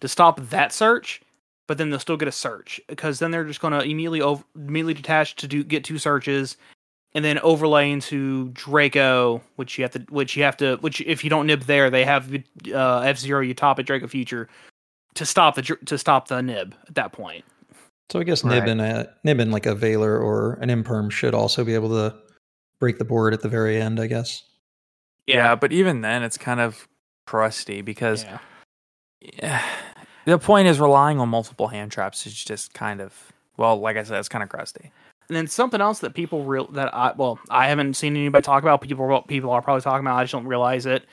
to 0.00 0.08
stop 0.08 0.40
that 0.40 0.72
search, 0.72 1.20
but 1.66 1.76
then 1.76 1.90
they'll 1.90 1.98
still 1.98 2.16
get 2.16 2.26
a 2.28 2.32
search 2.32 2.80
because 2.88 3.18
then 3.18 3.32
they're 3.32 3.44
just 3.44 3.60
going 3.60 3.74
to 3.74 3.82
immediately 3.82 4.22
over, 4.22 4.42
immediately 4.56 4.94
detach 4.94 5.36
to 5.36 5.46
do 5.46 5.62
get 5.62 5.84
two 5.84 5.98
searches, 5.98 6.56
and 7.14 7.24
then 7.24 7.38
overlay 7.40 7.90
into 7.90 8.50
Draco, 8.50 9.42
which 9.56 9.76
you 9.78 9.84
have 9.84 9.90
to 9.92 10.00
which 10.10 10.36
you 10.36 10.42
have 10.44 10.56
to 10.58 10.76
which 10.76 11.00
if 11.02 11.24
you 11.24 11.30
don't 11.30 11.46
nib 11.46 11.62
there, 11.62 11.90
they 11.90 12.04
have 12.04 12.32
uh, 12.72 12.98
F 13.00 13.18
zero 13.18 13.44
Utopic 13.44 13.86
Draco 13.86 14.06
Future 14.06 14.48
to 15.14 15.26
stop 15.26 15.54
the 15.56 15.62
dr- 15.62 15.84
to 15.86 15.98
stop 15.98 16.28
the 16.28 16.40
nib 16.40 16.74
at 16.88 16.94
that 16.94 17.12
point. 17.12 17.44
So 18.10 18.18
I 18.20 18.24
guess 18.24 18.42
Right. 18.44 18.54
nib 18.60 18.68
and 18.68 18.80
a 18.80 19.12
nib 19.24 19.40
and 19.40 19.52
like 19.52 19.66
a 19.66 19.74
Veiler 19.74 20.20
or 20.20 20.54
an 20.60 20.68
Imperm 20.68 21.10
should 21.10 21.34
also 21.34 21.64
be 21.64 21.74
able 21.74 21.88
to 21.90 22.16
break 22.78 22.98
the 22.98 23.04
board 23.04 23.34
at 23.34 23.40
the 23.42 23.48
very 23.48 23.80
end. 23.80 23.98
I 24.00 24.06
guess. 24.06 24.42
Yeah, 25.26 25.54
but 25.54 25.72
even 25.72 26.00
then, 26.00 26.22
it's 26.24 26.38
kind 26.38 26.60
of 26.60 26.88
crusty 27.26 27.82
because 27.82 28.24
Yeah. 28.24 28.38
yeah, 29.20 29.64
the 30.24 30.38
point 30.38 30.66
is 30.68 30.80
relying 30.80 31.20
on 31.20 31.28
multiple 31.28 31.68
hand 31.68 31.92
traps 31.92 32.26
is 32.26 32.34
just 32.34 32.74
kind 32.74 33.00
of 33.00 33.32
well, 33.56 33.78
like 33.78 33.96
I 33.96 34.02
said, 34.04 34.18
it's 34.18 34.28
kind 34.28 34.42
of 34.42 34.48
crusty. 34.48 34.90
And 35.30 35.36
then 35.36 35.46
something 35.46 35.80
else 35.80 36.00
that 36.00 36.14
people 36.14 36.42
real 36.42 36.66
that 36.72 36.92
I 36.92 37.12
well 37.16 37.38
I 37.50 37.68
haven't 37.68 37.94
seen 37.94 38.16
anybody 38.16 38.42
talk 38.42 38.64
about. 38.64 38.80
People 38.80 39.22
people 39.28 39.50
are 39.50 39.62
probably 39.62 39.80
talking 39.80 40.04
about. 40.04 40.18
I 40.18 40.24
just 40.24 40.32
don't 40.32 40.44
realize 40.44 40.86
it. 40.86 41.04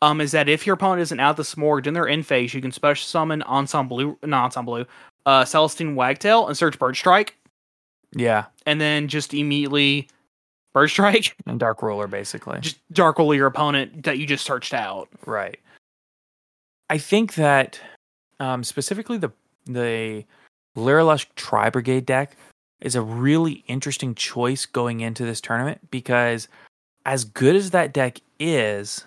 Um, 0.00 0.20
is 0.20 0.32
that 0.32 0.48
if 0.48 0.66
your 0.66 0.74
opponent 0.74 1.00
isn't 1.02 1.20
out 1.20 1.36
the 1.36 1.44
smorged 1.44 1.86
and 1.86 1.94
they're 1.94 2.08
in 2.08 2.24
phase, 2.24 2.52
you 2.52 2.60
can 2.60 2.72
special 2.72 3.06
summon 3.06 3.40
Ensemble, 3.44 4.18
not 4.24 4.46
Ensemble, 4.46 4.84
uh, 5.26 5.44
Celestine 5.44 5.94
Wagtail 5.94 6.48
and 6.48 6.58
search 6.58 6.76
Bird 6.76 6.96
Strike, 6.96 7.36
Yeah, 8.10 8.46
and 8.66 8.80
then 8.80 9.06
just 9.06 9.32
immediately 9.32 10.08
Bird 10.72 10.88
Strike, 10.88 11.36
and 11.46 11.60
Dark 11.60 11.82
Ruler 11.82 12.08
basically. 12.08 12.58
just 12.58 12.80
Dark 12.92 13.20
Roll 13.20 13.32
your 13.32 13.46
opponent 13.46 14.02
that 14.02 14.18
you 14.18 14.26
just 14.26 14.44
searched 14.44 14.74
out. 14.74 15.08
Right. 15.24 15.60
I 16.90 16.98
think 16.98 17.36
that 17.36 17.80
um, 18.40 18.64
specifically 18.64 19.18
the 19.18 19.30
the 19.66 20.24
Lyrilusc 20.76 21.26
Tri 21.36 21.70
Brigade 21.70 22.06
deck 22.06 22.36
is 22.82 22.94
a 22.94 23.02
really 23.02 23.64
interesting 23.66 24.14
choice 24.14 24.66
going 24.66 25.00
into 25.00 25.24
this 25.24 25.40
tournament 25.40 25.90
because 25.90 26.48
as 27.06 27.24
good 27.24 27.56
as 27.56 27.70
that 27.70 27.92
deck 27.94 28.20
is, 28.38 29.04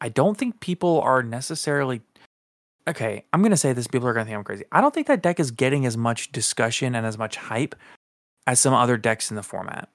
I 0.00 0.08
don't 0.08 0.36
think 0.36 0.60
people 0.60 1.00
are 1.00 1.22
necessarily 1.22 2.02
okay. 2.86 3.24
I'm 3.32 3.42
gonna 3.42 3.56
say 3.56 3.72
this. 3.72 3.86
People 3.86 4.08
are 4.08 4.12
gonna 4.12 4.26
think 4.26 4.36
I'm 4.36 4.44
crazy. 4.44 4.64
I 4.72 4.80
don't 4.80 4.94
think 4.94 5.06
that 5.06 5.22
deck 5.22 5.40
is 5.40 5.50
getting 5.50 5.86
as 5.86 5.96
much 5.96 6.32
discussion 6.32 6.94
and 6.94 7.06
as 7.06 7.18
much 7.18 7.36
hype 7.36 7.74
as 8.46 8.60
some 8.60 8.74
other 8.74 8.96
decks 8.96 9.30
in 9.30 9.36
the 9.36 9.42
format. 9.42 9.88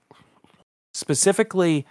Specifically, 0.93 1.85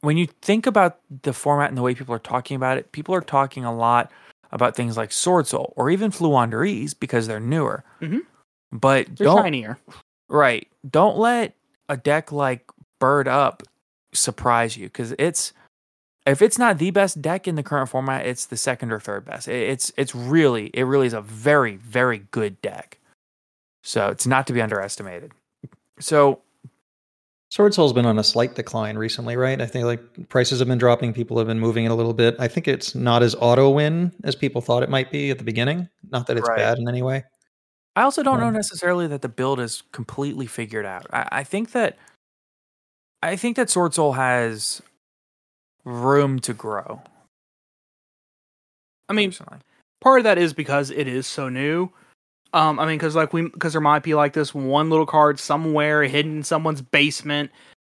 when 0.00 0.16
you 0.16 0.26
think 0.42 0.66
about 0.66 0.98
the 1.22 1.32
format 1.32 1.68
and 1.68 1.78
the 1.78 1.82
way 1.82 1.94
people 1.94 2.14
are 2.14 2.18
talking 2.18 2.56
about 2.56 2.76
it, 2.76 2.92
people 2.92 3.14
are 3.14 3.20
talking 3.20 3.64
a 3.64 3.74
lot 3.74 4.10
about 4.50 4.76
things 4.76 4.96
like 4.96 5.12
Sword 5.12 5.46
Soul 5.46 5.72
or 5.76 5.88
even 5.88 6.10
Floowandereeze 6.10 6.94
because 6.98 7.26
they're 7.26 7.40
newer. 7.40 7.84
Mhm. 8.00 8.20
But 8.72 9.16
They're 9.16 9.26
don't 9.26 9.42
tinier. 9.42 9.78
right. 10.28 10.66
Don't 10.88 11.18
let 11.18 11.54
a 11.88 11.96
deck 11.96 12.32
like 12.32 12.64
Bird 12.98 13.28
Up 13.28 13.62
surprise 14.14 14.76
you 14.76 14.86
because 14.86 15.14
it's 15.18 15.52
if 16.26 16.40
it's 16.40 16.58
not 16.58 16.78
the 16.78 16.90
best 16.90 17.20
deck 17.20 17.48
in 17.48 17.56
the 17.56 17.62
current 17.62 17.88
format, 17.88 18.24
it's 18.26 18.46
the 18.46 18.56
second 18.56 18.92
or 18.92 19.00
third 19.00 19.24
best. 19.24 19.48
It- 19.48 19.68
It's 19.70 19.92
it's 19.96 20.14
really 20.14 20.66
it 20.74 20.84
really 20.84 21.06
is 21.06 21.12
a 21.12 21.20
very 21.20 21.76
very 21.76 22.18
good 22.30 22.60
deck. 22.62 22.98
So 23.84 24.08
it's 24.08 24.26
not 24.26 24.46
to 24.46 24.52
be 24.52 24.62
underestimated. 24.62 25.32
So 25.98 26.40
Sword 27.50 27.74
Soul's 27.74 27.92
been 27.92 28.06
on 28.06 28.18
a 28.18 28.24
slight 28.24 28.54
decline 28.54 28.96
recently, 28.96 29.36
right? 29.36 29.60
I 29.60 29.66
think 29.66 29.84
like 29.84 30.28
prices 30.30 30.58
have 30.60 30.68
been 30.68 30.78
dropping, 30.78 31.12
people 31.12 31.36
have 31.36 31.46
been 31.48 31.60
moving 31.60 31.84
it 31.84 31.90
a 31.90 31.94
little 31.94 32.14
bit. 32.14 32.34
I 32.38 32.48
think 32.48 32.66
it's 32.68 32.94
not 32.94 33.22
as 33.22 33.34
auto 33.40 33.68
win 33.68 34.12
as 34.24 34.34
people 34.34 34.62
thought 34.62 34.82
it 34.82 34.88
might 34.88 35.10
be 35.10 35.30
at 35.30 35.36
the 35.38 35.44
beginning. 35.44 35.88
Not 36.10 36.26
that 36.28 36.38
it's 36.38 36.48
Right. 36.48 36.56
bad 36.58 36.78
in 36.78 36.88
any 36.88 37.02
way. 37.02 37.24
I 37.94 38.02
also 38.02 38.22
don't 38.22 38.40
know 38.40 38.50
necessarily 38.50 39.06
that 39.08 39.22
the 39.22 39.28
build 39.28 39.60
is 39.60 39.82
completely 39.92 40.46
figured 40.46 40.86
out. 40.86 41.06
I, 41.12 41.28
I 41.30 41.44
think 41.44 41.72
that 41.72 41.98
I 43.22 43.36
think 43.36 43.56
that 43.56 43.70
Sword 43.70 43.94
Soul 43.94 44.12
has 44.12 44.82
room 45.84 46.38
to 46.40 46.54
grow. 46.54 47.02
I 49.08 49.12
mean, 49.12 49.30
personally. 49.30 49.58
part 50.00 50.20
of 50.20 50.24
that 50.24 50.38
is 50.38 50.52
because 50.52 50.90
it 50.90 51.06
is 51.06 51.26
so 51.26 51.48
new. 51.48 51.90
Um, 52.54 52.78
I 52.78 52.86
mean, 52.86 52.96
because 52.96 53.14
like 53.14 53.32
we, 53.32 53.42
because 53.42 53.72
there 53.72 53.80
might 53.80 54.02
be 54.02 54.14
like 54.14 54.32
this 54.32 54.54
one 54.54 54.90
little 54.90 55.06
card 55.06 55.38
somewhere 55.38 56.02
hidden 56.04 56.38
in 56.38 56.42
someone's 56.42 56.82
basement 56.82 57.50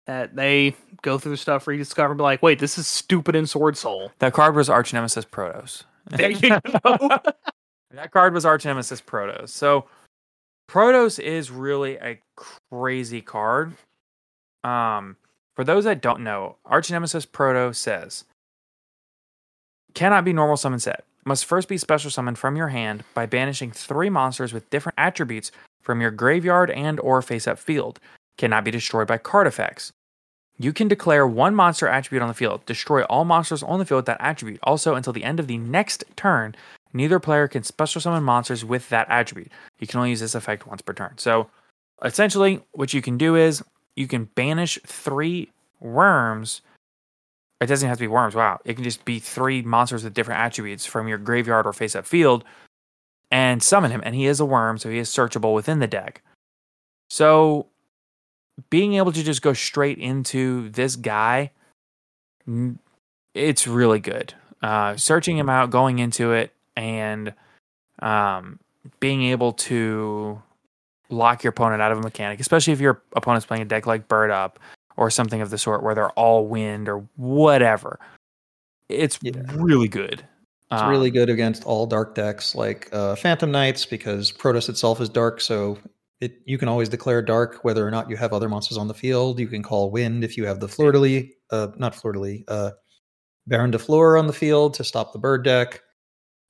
that 0.06 0.36
they 0.36 0.76
go 1.02 1.18
through 1.18 1.32
the 1.32 1.38
stuff, 1.38 1.68
rediscover, 1.68 2.12
and 2.12 2.18
be 2.18 2.24
like, 2.24 2.42
wait, 2.42 2.60
this 2.60 2.78
is 2.78 2.88
stupid 2.88 3.36
in 3.36 3.46
Sword 3.46 3.78
Soul. 3.78 4.12
that 4.20 4.34
card 4.34 4.56
was 4.56 4.70
Arch 4.70 4.94
Nemesis 4.94 5.26
Protos. 5.26 5.84
There 6.10 6.32
you 6.32 6.58
go. 6.60 6.60
That 7.92 8.12
card 8.12 8.34
was 8.34 8.46
Arch 8.46 8.66
Nemesis 8.66 9.02
Protos. 9.02 9.50
So 9.50 9.86
Protos 10.70 11.20
is 11.20 11.50
really 11.50 11.96
a 11.96 12.20
crazy 12.36 13.22
card. 13.22 13.74
Um, 14.64 15.16
for 15.56 15.64
those 15.64 15.86
that 15.86 16.02
don't 16.02 16.22
know, 16.22 16.58
Arch 16.66 16.92
Nemesis 16.92 17.26
Proto 17.26 17.74
says 17.74 18.26
cannot 19.94 20.26
be 20.26 20.34
normal 20.34 20.58
summon 20.58 20.80
set. 20.80 21.06
Must 21.26 21.46
first 21.46 21.68
be 21.68 21.78
special 21.78 22.12
summoned 22.12 22.38
from 22.38 22.56
your 22.56 22.68
hand 22.70 23.04
by 23.14 23.26
banishing 23.26 23.72
three 23.72 24.10
monsters 24.10 24.54
with 24.54 24.70
different 24.70 24.98
attributes 24.98 25.52
from 25.82 26.02
your 26.02 26.12
graveyard 26.12 26.70
and 26.72 27.00
or 27.00 27.22
face 27.22 27.48
up 27.48 27.58
field. 27.58 28.00
Cannot 28.38 28.64
be 28.64 28.72
destroyed 28.72 29.08
by 29.08 29.18
card 29.18 29.48
effects. 29.48 29.92
You 30.60 30.74
can 30.74 30.88
declare 30.88 31.26
one 31.26 31.56
monster 31.56 31.88
attribute 31.88 32.22
on 32.22 32.28
the 32.28 32.34
field. 32.34 32.66
Destroy 32.66 33.04
all 33.04 33.26
monsters 33.26 33.64
on 33.64 33.80
the 33.80 33.86
field 33.86 34.00
with 34.00 34.06
that 34.08 34.22
attribute. 34.22 34.60
Also, 34.64 34.96
until 34.96 35.14
the 35.14 35.24
end 35.24 35.40
of 35.40 35.48
the 35.48 35.58
next 35.58 36.04
turn, 36.16 36.56
neither 36.94 37.20
player 37.20 37.48
can 37.48 37.64
special 37.64 38.02
summon 38.02 38.24
monsters 38.24 38.66
with 38.66 38.90
that 38.90 39.10
attribute. 39.10 39.52
You 39.80 39.88
can 39.88 40.00
only 40.00 40.12
use 40.12 40.20
this 40.20 40.36
effect 40.36 40.68
once 40.68 40.82
per 40.82 40.94
turn. 40.94 41.18
So, 41.18 41.50
essentially, 42.04 42.62
what 42.72 42.94
you 42.94 43.02
can 43.02 43.18
do 43.18 43.36
is 43.36 43.64
you 43.96 44.08
can 44.08 44.26
banish 44.36 44.80
three 44.86 45.50
worms. 45.80 46.62
It 47.60 47.66
doesn't 47.66 47.88
have 47.88 47.98
to 47.98 48.04
be 48.04 48.08
worms. 48.08 48.36
Wow. 48.36 48.60
It 48.66 48.76
can 48.76 48.84
just 48.84 49.04
be 49.06 49.20
three 49.20 49.62
monsters 49.62 50.04
with 50.04 50.14
different 50.14 50.42
attributes 50.42 50.86
from 50.86 51.08
your 51.08 51.18
graveyard 51.18 51.66
or 51.66 51.74
face 51.74 51.96
up 51.96 52.06
field 52.06 52.44
and 53.32 53.62
summon 53.62 53.92
him. 53.92 54.02
And 54.04 54.16
he 54.16 54.28
is 54.28 54.40
a 54.40 54.46
worm, 54.46 54.78
so 54.78 54.90
he 54.90 55.00
is 55.00 55.10
searchable 55.10 55.54
within 55.54 55.80
the 55.80 55.88
deck. 55.88 56.22
So, 57.10 57.68
being 58.70 58.96
able 58.96 59.12
to 59.12 59.24
just 59.24 59.42
go 59.42 59.54
straight 59.54 59.98
into 59.98 60.70
this 60.70 60.96
guy, 60.96 61.52
it's 63.34 63.68
really 63.68 64.00
good. 64.00 64.34
Uh, 64.62 64.98
searching 64.98 65.38
him 65.38 65.50
out, 65.50 65.70
going 65.70 66.00
into 66.00 66.34
it, 66.34 66.54
and 66.78 67.34
um, 68.00 68.60
being 69.02 69.24
able 69.24 69.52
to 69.52 70.42
lock 71.10 71.44
your 71.44 71.50
opponent 71.50 71.82
out 71.82 71.92
of 71.92 71.98
a 71.98 72.02
mechanic, 72.02 72.40
especially 72.40 72.72
if 72.72 72.80
your 72.80 73.02
opponent's 73.16 73.46
playing 73.46 73.64
a 73.64 73.66
deck 73.66 73.86
like 73.88 74.08
Bird 74.08 74.32
Up 74.32 74.60
or 74.96 75.10
something 75.10 75.42
of 75.42 75.50
the 75.50 75.58
sort 75.58 75.84
where 75.84 75.96
they're 75.96 76.12
all 76.12 76.48
wind 76.48 76.88
or 76.88 77.06
whatever. 77.18 78.00
It's 78.88 79.20
Yeah. 79.22 79.34
really 79.56 79.88
good. 79.88 80.24
It's 80.72 80.82
Um, 80.82 80.90
really 80.90 81.12
good 81.12 81.30
against 81.30 81.64
all 81.66 81.86
dark 81.86 82.14
decks 82.14 82.54
like 82.56 82.90
uh, 82.94 83.16
Phantom 83.16 83.52
Knights 83.52 83.86
because 83.86 84.32
Protos 84.32 84.70
itself 84.70 85.00
is 85.02 85.10
dark, 85.10 85.40
so 85.42 85.78
it 86.20 86.42
you 86.46 86.58
can 86.58 86.68
always 86.68 86.90
declare 86.90 87.22
dark 87.22 87.60
whether 87.64 87.88
or 87.88 87.92
not 87.92 88.10
you 88.10 88.18
have 88.18 88.34
other 88.34 88.50
monsters 88.50 88.78
on 88.78 88.88
the 88.88 88.94
field. 88.94 89.40
You 89.40 89.48
can 89.48 89.64
call 89.64 89.92
wind 89.92 90.24
if 90.24 90.36
you 90.36 90.46
have 90.46 90.60
the 90.60 90.68
Fleur 90.68 90.92
de 90.92 91.00
Lis, 91.00 91.26
uh, 91.52 91.68
not 91.78 91.96
Fleur 91.96 92.14
de 92.14 92.20
Lis, 92.20 92.44
uh, 92.48 92.72
Baronne 93.46 93.72
de 93.72 93.80
Fleur 93.80 94.18
on 94.18 94.28
the 94.28 94.34
field 94.34 94.74
to 94.74 94.84
stop 94.84 95.14
the 95.14 95.20
bird 95.20 95.44
deck. 95.44 95.82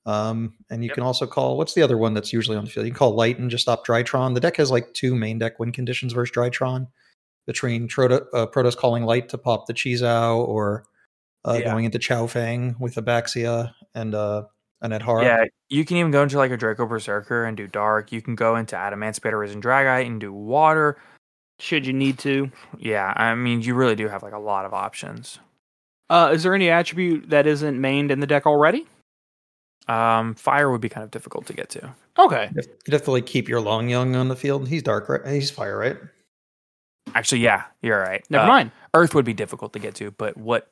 Um, 0.08 0.54
and 0.70 0.82
you 0.82 0.88
Yep. 0.88 0.94
can 0.94 1.04
also 1.04 1.26
call 1.26 1.58
what's 1.58 1.74
the 1.74 1.82
other 1.82 1.98
one 1.98 2.14
that's 2.14 2.32
usually 2.32 2.56
on 2.56 2.64
the 2.64 2.70
field? 2.70 2.86
You 2.86 2.92
can 2.92 2.98
call 2.98 3.14
Light 3.14 3.38
and 3.38 3.50
just 3.50 3.62
stop 3.62 3.86
Drytron. 3.86 4.32
The 4.32 4.40
deck 4.40 4.56
has 4.56 4.70
like 4.70 4.94
two 4.94 5.14
main 5.14 5.38
deck 5.38 5.58
win 5.58 5.70
conditions 5.70 6.14
versus 6.14 6.34
Drytron 6.34 6.86
between 7.46 7.88
Troto, 7.88 8.24
uh, 8.32 8.46
Protos 8.46 8.74
calling 8.76 9.04
Light 9.04 9.28
to 9.28 9.38
pop 9.38 9.66
the 9.66 9.74
Chixiao 9.74 10.38
or 10.48 10.84
uh, 11.44 11.58
Yeah. 11.60 11.70
going 11.72 11.84
into 11.84 11.98
Chaofeng 11.98 12.78
with 12.80 12.94
Abaxia 12.94 13.74
and 13.94 14.14
uh, 14.14 14.44
an 14.80 14.92
Adhara. 14.92 15.24
Yeah, 15.24 15.44
you 15.68 15.84
can 15.84 15.98
even 15.98 16.10
go 16.10 16.22
into 16.22 16.38
like 16.38 16.52
a 16.52 16.56
Draco 16.56 16.86
Berserker 16.86 17.44
and 17.44 17.54
do 17.56 17.66
dark. 17.66 18.10
You 18.10 18.22
can 18.22 18.34
go 18.34 18.56
into 18.56 18.76
Adamancipator 18.76 19.38
Risen 19.38 19.60
Dragite 19.60 20.06
and 20.06 20.18
do 20.20 20.32
water. 20.32 20.96
Should 21.60 21.86
you 21.86 21.92
need 21.92 22.18
to. 22.20 22.50
Yeah, 22.78 23.12
I 23.16 23.34
mean, 23.34 23.60
you 23.60 23.74
really 23.74 23.96
do 23.96 24.08
have 24.08 24.22
like 24.22 24.32
a 24.32 24.38
lot 24.38 24.64
of 24.64 24.72
options. 24.72 25.38
Uh, 26.08 26.30
is 26.32 26.44
there 26.44 26.54
any 26.54 26.70
attribute 26.70 27.28
that 27.28 27.46
isn't 27.46 27.78
mained 27.78 28.10
in 28.10 28.20
the 28.20 28.26
deck 28.26 28.46
already? 28.46 28.86
Um, 29.88 30.34
fire 30.34 30.70
would 30.70 30.80
be 30.82 30.88
kind 30.88 31.02
of 31.04 31.10
difficult 31.10 31.46
to 31.46 31.52
get 31.54 31.70
to. 31.70 31.94
Okay. 32.18 32.50
You'd 32.54 32.92
have- 32.92 33.02
to 33.04 33.10
like 33.10 33.26
keep 33.26 33.48
your 33.48 33.60
Longyuan 33.60 34.14
on 34.18 34.28
the 34.28 34.36
field. 34.36 34.68
He's 34.68 34.82
dark, 34.82 35.08
right? 35.08 35.26
He's 35.26 35.50
fire, 35.50 35.78
right? 35.78 35.96
Actually, 37.14 37.40
yeah, 37.40 37.64
you're 37.80 37.98
right. 38.00 38.22
Never 38.30 38.44
Uh, 38.44 38.48
mind. 38.48 38.72
Earth 38.94 39.14
would 39.14 39.24
be 39.24 39.32
difficult 39.32 39.72
to 39.72 39.78
get 39.78 39.94
to, 39.94 40.10
but 40.10 40.36
what 40.36 40.68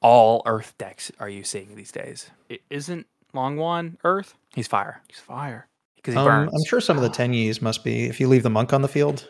all 0.00 0.42
Earth 0.46 0.74
decks 0.78 1.10
are 1.18 1.28
you 1.28 1.42
seeing 1.42 1.74
these 1.74 1.90
days? 1.90 2.30
It 2.48 2.62
isn't 2.70 3.06
Longwan 3.34 3.96
Earth? 4.04 4.34
He's 4.54 4.68
fire 4.68 5.02
He's 5.08 5.18
fire. 5.18 5.66
because 5.96 6.14
he 6.14 6.20
Um, 6.20 6.26
burns. 6.26 6.52
I'm 6.54 6.64
sure 6.68 6.80
some 6.80 6.96
of 6.96 7.02
the 7.02 7.08
Ten 7.08 7.32
Tenyis 7.32 7.60
must 7.60 7.82
be 7.82 8.04
if 8.04 8.20
you 8.20 8.28
leave 8.28 8.44
the 8.44 8.50
monk 8.50 8.72
on 8.72 8.82
the 8.82 8.88
field. 8.88 9.28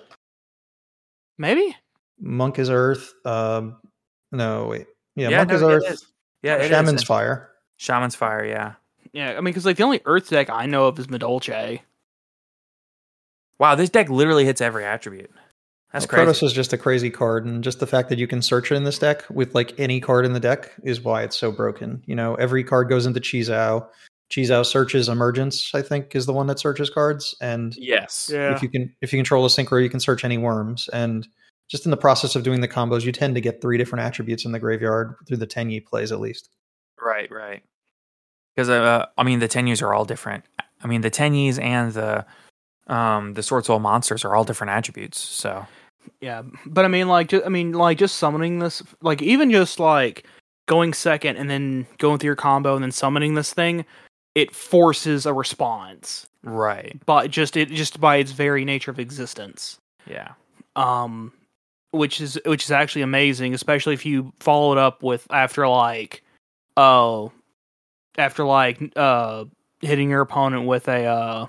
Maybe? 1.39 1.75
Monk 2.21 2.59
is 2.59 2.69
Earth. 2.69 3.15
Um, 3.25 3.81
no, 4.33 4.67
wait. 4.67 4.87
Yeah, 5.17 5.31
Yeah, 5.31 5.39
monk 5.39 5.49
no, 5.51 5.55
is 5.57 5.63
Earth. 5.63 5.85
is. 5.91 6.07
Yeah, 6.43 6.57
it 6.57 6.63
is. 6.63 6.69
Shaman's 6.69 7.05
fire. 7.05 7.51
Shaman's 7.79 8.15
fire. 8.15 8.45
Yeah. 8.45 8.75
Yeah, 9.15 9.31
I 9.31 9.35
mean, 9.37 9.45
because 9.45 9.65
like 9.65 9.77
the 9.77 9.85
only 9.85 10.01
Earth 10.05 10.29
deck 10.29 10.51
I 10.51 10.67
know 10.67 10.89
of 10.89 10.99
is 10.99 11.07
Madolche. 11.07 11.81
Wow, 13.61 13.77
this 13.77 13.89
deck 13.89 14.11
literally 14.11 14.45
hits 14.45 14.61
every 14.61 14.85
attribute. 14.85 15.31
That's 15.93 16.05
Well, 16.11 16.25
crazy. 16.25 16.41
Protos 16.41 16.43
is 16.43 16.53
just 16.53 16.73
a 16.73 16.79
crazy 16.79 17.11
card, 17.11 17.47
and 17.47 17.63
just 17.63 17.79
the 17.79 17.87
fact 17.87 18.09
that 18.09 18.19
you 18.19 18.27
can 18.27 18.43
search 18.43 18.73
it 18.73 18.75
in 18.75 18.83
this 18.83 18.99
deck 18.99 19.25
with 19.31 19.55
like 19.55 19.79
any 19.79 20.01
card 20.01 20.27
in 20.27 20.33
the 20.33 20.41
deck 20.41 20.73
is 20.83 21.01
why 21.01 21.23
it's 21.23 21.37
so 21.37 21.53
broken. 21.53 22.03
You 22.07 22.17
know, 22.17 22.35
every 22.35 22.65
card 22.65 22.89
goes 22.89 23.07
into 23.07 23.21
Chixiao. 23.21 23.87
Chixiao 24.33 24.67
searches 24.67 25.09
Emergence, 25.09 25.73
I 25.77 25.83
think, 25.83 26.17
is 26.17 26.27
the 26.27 26.33
one 26.33 26.49
that 26.49 26.59
searches 26.59 26.91
cards. 26.91 27.37
And 27.41 27.77
yes. 27.77 28.29
Yeah. 28.33 28.57
if 28.57 28.63
you 28.63 28.69
can 28.69 28.93
if 29.01 29.13
you 29.13 29.19
control 29.19 29.45
a 29.45 29.49
synchro, 29.49 29.81
you 29.81 29.89
can 29.91 30.01
search 30.01 30.25
any 30.25 30.39
worms. 30.39 30.89
And 30.89 31.29
just 31.69 31.85
in 31.85 31.93
the 31.93 31.97
process 31.97 32.35
of 32.35 32.43
doing 32.43 32.63
the 32.63 32.69
combos, 32.69 33.05
you 33.05 33.13
tend 33.13 33.37
to 33.37 33.41
get 33.41 33.63
three 33.63 33.79
different 33.79 34.05
attributes 34.05 34.45
in 34.45 34.51
the 34.51 34.59
graveyard 34.59 35.15
through 35.29 35.37
the 35.37 35.47
Tenyi 35.47 35.85
plays 35.87 36.11
at 36.11 36.19
least. 36.19 36.49
Right, 37.01 37.31
right. 37.31 37.63
Because 38.55 38.69
uh, 38.69 39.07
I 39.19 39.23
mean, 39.23 39.39
the 39.41 39.49
Tenyis 39.49 39.83
are 39.83 39.93
all 39.95 40.05
different. 40.05 40.45
I 40.83 40.87
mean, 40.87 41.01
the 41.01 41.11
Tenyis 41.11 41.61
and 41.61 41.93
the 41.93 42.25
um 42.87 43.33
the 43.35 43.43
sword 43.43 43.65
soul 43.65 43.79
monsters 43.79 44.25
are 44.25 44.35
all 44.35 44.45
different 44.45 44.71
attributes. 44.71 45.19
So 45.19 45.67
Yeah, 46.21 46.43
but 46.67 46.85
I 46.85 46.89
mean, 46.89 47.09
like, 47.09 47.29
ju- 47.29 47.43
I 47.45 47.49
mean, 47.49 47.73
like, 47.73 47.97
just 47.99 48.17
summoning 48.17 48.59
this, 48.59 48.83
like, 49.01 49.23
even 49.23 49.51
just 49.51 49.81
like 49.81 50.27
going 50.67 50.93
second 50.93 51.37
and 51.37 51.49
then 51.51 51.87
going 51.99 52.19
through 52.19 52.29
your 52.29 52.37
combo 52.37 52.75
and 52.75 52.83
then 52.85 52.93
summoning 52.93 53.35
this 53.35 53.53
thing, 53.55 53.85
it 54.35 54.55
forces 54.55 55.25
a 55.27 55.33
response. 55.33 56.27
right, 56.43 56.99
But 57.07 57.31
just 57.31 57.57
it 57.57 57.71
just 57.71 58.01
by 58.01 58.17
its 58.17 58.33
very 58.33 58.65
nature 58.65 58.91
of 58.91 58.99
existence. 58.99 59.79
yeah, 60.07 60.33
um 60.77 61.33
which 61.93 62.21
is 62.21 62.39
which 62.45 62.65
is 62.65 62.73
actually 62.73 63.03
amazing 63.03 63.55
especially 63.55 63.95
if 63.95 64.05
you 64.05 64.33
follow 64.41 64.73
it 64.73 64.79
up 64.79 65.01
with 65.05 65.25
after 65.31 65.69
like 65.69 66.25
oh 66.77 67.31
after 68.19 68.45
like 68.45 68.81
uh 68.97 69.45
hitting 69.81 70.11
your 70.11 70.21
opponent 70.21 70.67
with 70.67 70.89
a 70.89 71.05
uh 71.05 71.47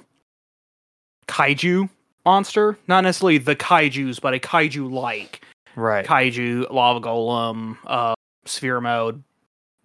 kaiju 1.27 1.89
monster 2.25 2.77
not 2.87 3.01
necessarily 3.01 3.37
the 3.37 3.55
kaijus 3.55 4.19
but 4.19 4.33
a 4.33 4.39
kaiju 4.39 4.91
like 4.91 5.41
right. 5.75 6.05
kaiju 6.05 6.69
lava 6.71 6.99
golem 6.99 7.77
uh 7.85 8.13
sphere 8.45 8.81
mode 8.81 9.23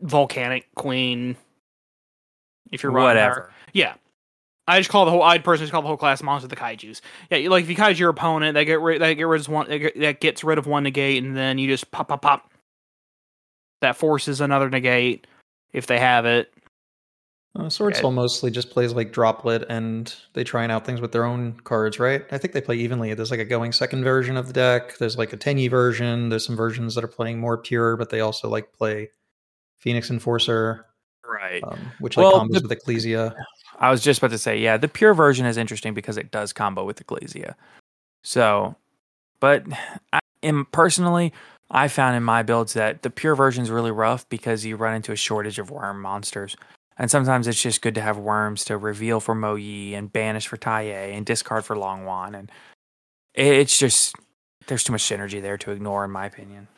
volcanic 0.01 0.67
queen 0.75 1.37
if 2.71 2.83
you're. 2.83 2.93
Whatever. 2.93 3.53
Yeah. 3.73 3.95
I 4.69 4.79
just 4.79 4.91
call 4.91 5.05
the 5.05 5.11
whole. 5.11 5.23
I'd 5.23 5.43
personally 5.43 5.65
just 5.67 5.73
call 5.73 5.83
the 5.83 5.89
whole 5.89 5.97
class 5.97 6.23
monster 6.23 6.47
the 6.47 6.57
kaiju's. 6.57 7.03
Yeah, 7.31 7.49
like 7.49 7.65
if 7.65 7.71
you 7.71 7.77
kaiju 7.77 7.99
your 7.99 8.11
opponent, 8.11 8.55
they 8.55 8.65
get 8.65 8.81
rid. 8.81 9.03
They 9.03 9.15
get 9.17 9.27
rid 9.27 9.41
of 9.41 9.49
one. 9.49 9.67
get- 9.69 9.99
That 9.99 10.21
gets 10.21 10.45
rid 10.45 10.59
of 10.59 10.67
one 10.67 10.85
negate, 10.85 11.23
and 11.23 11.37
then 11.37 11.59
you 11.59 11.67
just 11.67 11.91
pop, 11.91 12.09
pop, 12.09 12.23
pop. 12.23 12.51
That 13.81 13.97
forces 13.97 14.41
another 14.41 14.71
negate 14.71 15.27
if 15.73 15.87
they 15.87 15.99
have 15.99 16.25
it. 16.25 16.53
Uh, 17.59 17.69
Sword 17.69 17.95
Okay. 17.95 18.01
Soul 18.03 18.13
mostly 18.13 18.51
just 18.51 18.71
plays 18.71 18.93
like 18.93 19.13
Droplet, 19.13 19.65
and 19.69 20.15
they 20.35 20.45
try 20.45 20.63
and 20.63 20.71
out 20.71 20.87
things 20.87 21.01
with 21.01 21.11
their 21.11 21.25
own 21.25 21.55
cards, 21.65 21.99
right? 21.99 22.25
I 22.31 22.39
think 22.39 22.55
they 22.55 22.61
play 22.61 22.77
evenly. 22.77 23.13
There's 23.15 23.33
like 23.33 23.41
a 23.41 23.45
going 23.45 23.73
second 23.73 24.05
version 24.05 24.37
of 24.37 24.47
the 24.47 24.53
deck. 24.53 24.99
There's 24.99 25.19
like 25.19 25.33
a 25.33 25.37
Tenyi 25.37 25.69
version. 25.69 26.29
There's 26.29 26.47
some 26.47 26.57
versions 26.57 26.95
that 26.95 27.03
are 27.03 27.09
playing 27.09 27.41
more 27.41 27.59
pure, 27.59 27.97
but 27.97 28.11
they 28.11 28.21
also 28.21 28.49
like 28.49 28.73
play 28.73 29.11
Phoenix 29.79 30.11
Enforcer, 30.11 30.87
Right. 31.29 31.63
um, 31.65 31.79
which 31.99 32.17
like 32.17 32.33
Well, 32.33 32.41
combos 32.41 32.55
the- 32.55 32.61
with 32.63 32.73
Ecclesia. 32.73 33.35
I 33.81 33.91
was 33.91 34.01
just 34.03 34.19
about 34.21 34.31
to 34.31 34.39
say, 34.39 34.59
yeah, 34.59 34.77
the 34.77 34.89
pure 34.89 35.15
version 35.15 35.45
is 35.47 35.57
interesting 35.57 35.93
because 35.95 36.17
it 36.19 36.31
does 36.31 36.53
combo 36.53 36.85
with 36.85 37.01
Ecclesia. 37.01 37.57
So, 38.23 38.77
but 39.41 39.65
I, 40.13 40.19
in, 40.43 40.67
personally, 40.67 41.33
I 41.71 41.89
found 41.89 42.15
in 42.17 42.23
my 42.23 42.43
builds 42.43 42.75
that 42.75 43.03
the 43.03 43.11
pure 43.11 43.35
version 43.35 43.65
is 43.65 43.71
really 43.71 43.91
rough 43.91 44.29
because 44.29 44.65
you 44.67 44.77
run 44.77 44.95
into 44.95 45.13
a 45.13 45.17
shortage 45.17 45.59
of 45.59 45.71
worm 45.71 46.01
monsters. 46.03 46.57
And 47.01 47.11
sometimes 47.11 47.49
it's 47.49 47.61
just 47.61 47.81
good 47.81 47.95
to 47.95 48.03
have 48.03 48.19
worms 48.19 48.63
to 48.67 48.77
reveal 48.77 49.21
for 49.21 49.35
Mo 49.35 49.55
Ye 49.55 49.95
and 49.95 50.13
banish 50.13 50.47
for 50.47 50.59
Taiye 50.59 51.17
and 51.17 51.25
discard 51.25 51.65
for 51.65 51.75
Long 51.75 52.05
Wan. 52.05 52.35
And 52.35 52.53
it's 53.35 53.79
just, 53.79 54.15
there's 54.67 54.85
too 54.85 54.93
much 54.93 55.03
synergy 55.03 55.41
there 55.41 55.57
to 55.59 55.71
ignore, 55.71 56.05
in 56.05 56.11
my 56.11 56.27
opinion. 56.27 56.69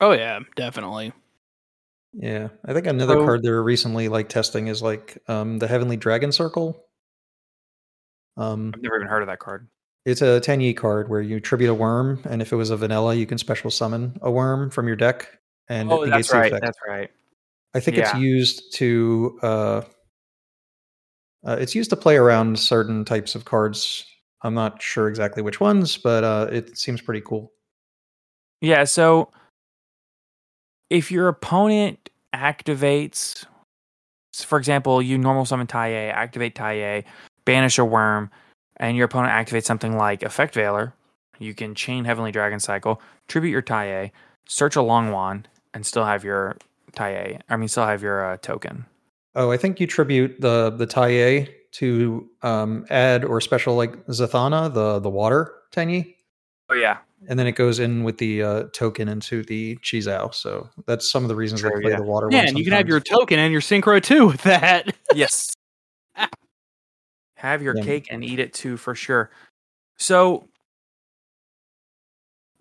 Oh 0.00 0.10
yeah, 0.10 0.40
definitely. 0.56 1.12
Yeah, 2.12 2.48
I 2.64 2.72
think 2.72 2.88
another 2.88 3.14
So- 3.14 3.24
card 3.24 3.44
they're 3.44 3.62
recently 3.62 4.08
like 4.08 4.28
testing 4.28 4.66
is 4.66 4.82
like 4.82 5.16
um, 5.28 5.60
the 5.60 5.68
Heavenly 5.68 5.96
Dragon 5.96 6.32
Circle. 6.32 6.76
Um, 8.36 8.72
I've 8.74 8.82
never 8.82 8.96
even 8.96 9.06
heard 9.06 9.22
of 9.22 9.28
that 9.28 9.38
card. 9.38 9.68
It's 10.04 10.22
a 10.22 10.40
10 10.40 10.74
card 10.74 11.08
where 11.08 11.20
you 11.22 11.38
tribute 11.38 11.70
a 11.70 11.74
worm, 11.74 12.20
and 12.24 12.42
if 12.42 12.52
it 12.52 12.56
was 12.56 12.70
a 12.70 12.76
vanilla, 12.76 13.14
you 13.14 13.26
can 13.26 13.38
special 13.38 13.70
summon 13.70 14.18
a 14.22 14.30
worm 14.30 14.70
from 14.70 14.88
your 14.88 14.96
deck. 14.96 15.38
And 15.68 15.90
Oh, 15.90 16.04
that's 16.04 16.32
right. 16.32 16.46
effect. 16.52 16.64
That's 16.64 16.78
right. 16.86 17.10
I 17.74 17.80
think 17.80 17.98
it's 17.98 18.14
used 18.14 18.72
to 18.74 19.38
uh, 19.42 19.82
uh, 21.46 21.56
it's 21.60 21.74
used 21.74 21.90
to 21.90 21.96
play 21.96 22.16
around 22.16 22.58
certain 22.58 23.04
types 23.04 23.34
of 23.34 23.44
cards. 23.44 24.04
I'm 24.42 24.54
not 24.54 24.80
sure 24.80 25.08
exactly 25.08 25.42
which 25.42 25.60
ones, 25.60 25.96
but 25.96 26.24
uh, 26.24 26.48
it 26.52 26.78
seems 26.78 27.00
pretty 27.00 27.20
cool. 27.20 27.52
Yeah, 28.60 28.84
so 28.84 29.30
if 30.90 31.10
your 31.10 31.28
opponent 31.28 32.10
activates, 32.34 33.44
for 34.34 34.58
example, 34.58 35.02
you 35.02 35.18
normal 35.18 35.44
summon 35.44 35.66
Taiye, 35.66 36.12
activate 36.12 36.54
Taiye, 36.54 37.04
banish 37.44 37.78
a 37.78 37.84
worm, 37.84 38.30
and 38.76 38.96
your 38.96 39.06
opponent 39.06 39.32
activates 39.32 39.64
something 39.64 39.96
like 39.96 40.22
Effect 40.22 40.54
Veiler, 40.54 40.92
you 41.38 41.54
can 41.54 41.74
chain 41.74 42.04
Heavenly 42.04 42.32
Dragon 42.32 42.60
Circle, 42.60 43.00
tribute 43.28 43.50
your 43.50 43.62
Taiye, 43.62 44.12
search 44.46 44.76
a 44.76 44.82
Long 44.82 45.10
Wand, 45.10 45.48
and 45.72 45.84
still 45.84 46.04
have 46.04 46.24
your 46.24 46.56
Taiye. 46.94 47.40
I 47.48 47.56
mean, 47.56 47.68
still 47.68 47.86
have 47.86 48.02
your 48.02 48.24
uh, 48.32 48.36
token. 48.38 48.86
Oh, 49.34 49.50
I 49.50 49.56
think 49.56 49.80
you 49.80 49.86
tribute 49.86 50.40
the 50.40 50.70
the 50.70 50.86
Taiye 50.86 51.48
to 51.72 52.28
um, 52.42 52.86
add 52.90 53.24
or 53.24 53.40
special 53.40 53.74
like 53.74 54.06
Shthana, 54.06 54.72
the 54.72 55.00
the 55.00 55.10
water 55.10 55.52
Tenyi. 55.72 56.14
Oh 56.70 56.74
yeah, 56.74 56.98
and 57.28 57.38
then 57.38 57.46
it 57.46 57.52
goes 57.52 57.78
in 57.78 58.04
with 58.04 58.18
the 58.18 58.42
uh, 58.42 58.62
token 58.72 59.08
into 59.08 59.42
the 59.42 59.76
Chixiao. 59.76 60.32
So 60.34 60.68
that's 60.86 61.10
some 61.10 61.24
of 61.24 61.28
the 61.28 61.36
reasons 61.36 61.60
True, 61.60 61.70
they 61.74 61.82
play 61.82 61.90
yeah. 61.90 61.96
the 61.98 62.04
water. 62.04 62.28
Yeah, 62.30 62.38
one 62.38 62.48
and 62.48 62.58
you 62.58 62.64
can 62.64 62.72
have 62.72 62.88
your 62.88 63.00
token 63.00 63.38
and 63.38 63.52
your 63.52 63.60
synchro 63.60 64.02
too 64.02 64.28
with 64.28 64.42
that. 64.42 64.94
yes. 65.14 65.52
Have 67.36 67.60
your 67.60 67.76
Yeah. 67.76 67.82
cake 67.82 68.06
and 68.10 68.24
eat 68.24 68.38
it 68.38 68.54
too, 68.54 68.76
for 68.76 68.94
sure. 68.94 69.30
So 69.98 70.48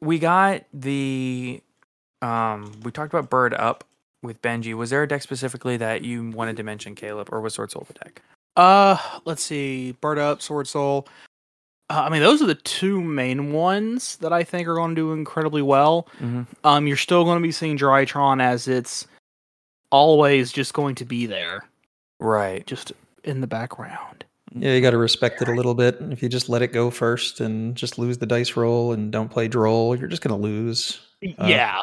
we 0.01 0.19
got 0.19 0.63
the 0.73 1.61
um 2.21 2.73
we 2.83 2.91
talked 2.91 3.13
about 3.13 3.29
bird 3.29 3.53
up 3.53 3.85
with 4.23 4.41
Benji. 4.41 4.73
Was 4.73 4.89
there 4.89 5.03
a 5.03 5.07
deck 5.07 5.21
specifically 5.21 5.77
that 5.77 6.01
you 6.01 6.31
wanted 6.31 6.57
to 6.57 6.63
mention, 6.63 6.95
Caleb, 6.95 7.29
or 7.31 7.41
was 7.41 7.53
Sword 7.53 7.71
Soul 7.71 7.85
the 7.87 7.93
deck? 7.93 8.21
Uh, 8.55 8.97
let's 9.25 9.43
see. 9.43 9.91
Bird 9.93 10.17
Up, 10.19 10.41
Sword 10.41 10.67
Soul. 10.67 11.07
Uh, 11.89 12.03
I 12.05 12.09
mean, 12.09 12.21
those 12.21 12.41
are 12.41 12.45
the 12.47 12.55
two 12.55 13.01
main 13.01 13.51
ones 13.51 14.15
that 14.17 14.31
I 14.31 14.43
think 14.43 14.67
are 14.67 14.75
going 14.75 14.91
to 14.91 14.95
do 14.95 15.11
incredibly 15.11 15.61
well. 15.61 16.07
Mm-hmm. 16.19 16.43
Um, 16.63 16.87
you're 16.87 16.97
still 16.97 17.23
going 17.23 17.37
to 17.37 17.43
be 17.43 17.51
seeing 17.51 17.77
Drytron 17.77 18.41
as 18.41 18.67
it's 18.67 19.05
always 19.91 20.51
just 20.51 20.73
going 20.73 20.95
to 20.95 21.05
be 21.05 21.25
there, 21.25 21.65
Right. 22.19 22.65
just 22.65 22.93
in 23.23 23.41
the 23.41 23.47
background. 23.47 24.23
Yeah, 24.55 24.73
you 24.73 24.81
got 24.81 24.91
to 24.91 24.97
respect 24.97 25.41
it 25.41 25.47
a 25.47 25.53
little 25.53 25.73
bit. 25.73 25.97
If 25.99 26.21
you 26.21 26.29
just 26.29 26.47
let 26.47 26.61
it 26.61 26.73
go 26.73 26.89
first 26.91 27.41
and 27.41 27.75
just 27.75 27.97
lose 27.97 28.19
the 28.19 28.25
dice 28.27 28.55
roll 28.55 28.93
and 28.93 29.11
don't 29.11 29.29
play 29.29 29.47
droll, 29.47 29.95
you're 29.95 30.07
just 30.07 30.21
going 30.21 30.39
to 30.39 30.41
lose. 30.47 30.99
Uh, 31.23 31.47
yeah, 31.47 31.79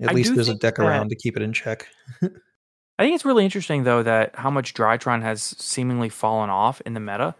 At 0.00 0.10
I 0.10 0.12
least 0.12 0.34
there's 0.34 0.48
a 0.48 0.54
deck 0.54 0.76
that- 0.76 0.84
around 0.86 1.08
to 1.10 1.16
keep 1.16 1.36
it 1.36 1.42
in 1.42 1.52
check. 1.52 1.88
I 2.22 3.02
think 3.02 3.14
it's 3.16 3.24
really 3.24 3.44
interesting 3.44 3.82
though 3.84 4.02
that 4.04 4.36
how 4.36 4.50
much 4.50 4.74
Drytron 4.74 5.22
has 5.22 5.42
seemingly 5.42 6.08
fallen 6.08 6.48
off 6.48 6.80
in 6.86 6.94
the 6.94 7.00
meta 7.00 7.34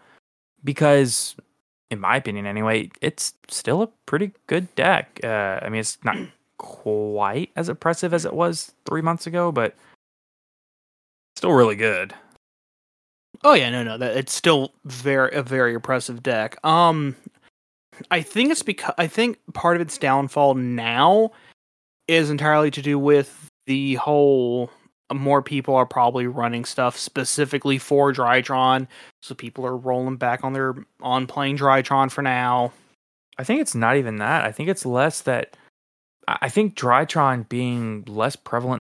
because 0.65 1.35
in 1.91 1.99
my 1.99 2.17
opinion 2.17 2.45
anyway, 2.45 2.89
it's 3.01 3.33
still 3.47 3.81
a 3.81 3.87
pretty 4.05 4.31
good 4.47 4.73
deck. 4.75 5.19
Uh, 5.23 5.59
I 5.61 5.69
mean 5.69 5.79
it's 5.79 5.97
not 6.03 6.17
quite 6.57 7.51
as 7.55 7.69
impressive 7.69 8.13
as 8.13 8.25
it 8.25 8.33
was 8.33 8.73
three 8.85 9.01
months 9.01 9.27
ago, 9.27 9.51
but 9.51 9.75
still 11.37 11.53
really 11.53 11.75
good. 11.75 12.13
Oh 13.43 13.53
yeah, 13.53 13.69
no, 13.69 13.83
no, 13.83 13.97
that 13.97 14.17
it's 14.17 14.33
still 14.33 14.73
very 14.85 15.33
a 15.33 15.43
very 15.43 15.73
impressive 15.73 16.23
deck. 16.23 16.57
Um, 16.65 17.15
I 18.11 18.21
think 18.21 18.51
it's 18.51 18.63
because 18.63 18.93
I 18.97 19.07
think 19.07 19.37
part 19.53 19.75
of 19.75 19.81
its 19.81 19.97
downfall 19.97 20.55
now 20.55 21.31
is 22.07 22.29
entirely 22.29 22.71
to 22.71 22.81
do 22.81 22.97
with 22.99 23.49
the 23.65 23.95
whole 23.95 24.69
more 25.13 25.41
people 25.41 25.75
are 25.75 25.85
probably 25.85 26.25
running 26.27 26.65
stuff 26.65 26.97
specifically 26.97 27.77
for 27.77 28.11
Drytron, 28.11 28.87
so 29.21 29.35
people 29.35 29.65
are 29.65 29.77
rolling 29.77 30.17
back 30.17 30.43
on 30.43 30.53
their 30.53 30.75
on 31.01 31.27
playing 31.27 31.57
Drytron 31.57 32.11
for 32.11 32.21
now. 32.21 32.71
I 33.37 33.43
think 33.43 33.61
it's 33.61 33.75
not 33.75 33.97
even 33.97 34.17
that. 34.17 34.45
I 34.45 34.51
think 34.51 34.69
it's 34.69 34.85
less 34.85 35.21
that 35.21 35.57
I 36.27 36.49
think 36.49 36.75
Drytron 36.75 37.47
being 37.47 38.03
less 38.07 38.35
prevalent 38.35 38.81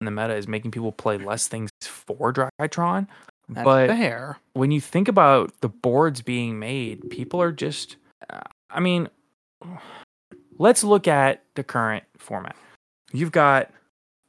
in 0.00 0.04
the 0.04 0.10
meta 0.10 0.34
is 0.34 0.46
making 0.46 0.70
people 0.70 0.92
play 0.92 1.18
less 1.18 1.48
things 1.48 1.70
for 1.82 2.32
Drytron. 2.32 3.08
That's 3.48 3.64
but 3.64 3.88
fair. 3.88 4.38
when 4.54 4.70
you 4.70 4.80
think 4.80 5.08
about 5.08 5.52
the 5.60 5.68
boards 5.68 6.22
being 6.22 6.58
made, 6.58 7.10
people 7.10 7.42
are 7.42 7.52
just 7.52 7.96
I 8.70 8.80
mean, 8.80 9.08
let's 10.58 10.84
look 10.84 11.08
at 11.08 11.42
the 11.54 11.64
current 11.64 12.04
format. 12.16 12.56
You've 13.12 13.32
got 13.32 13.70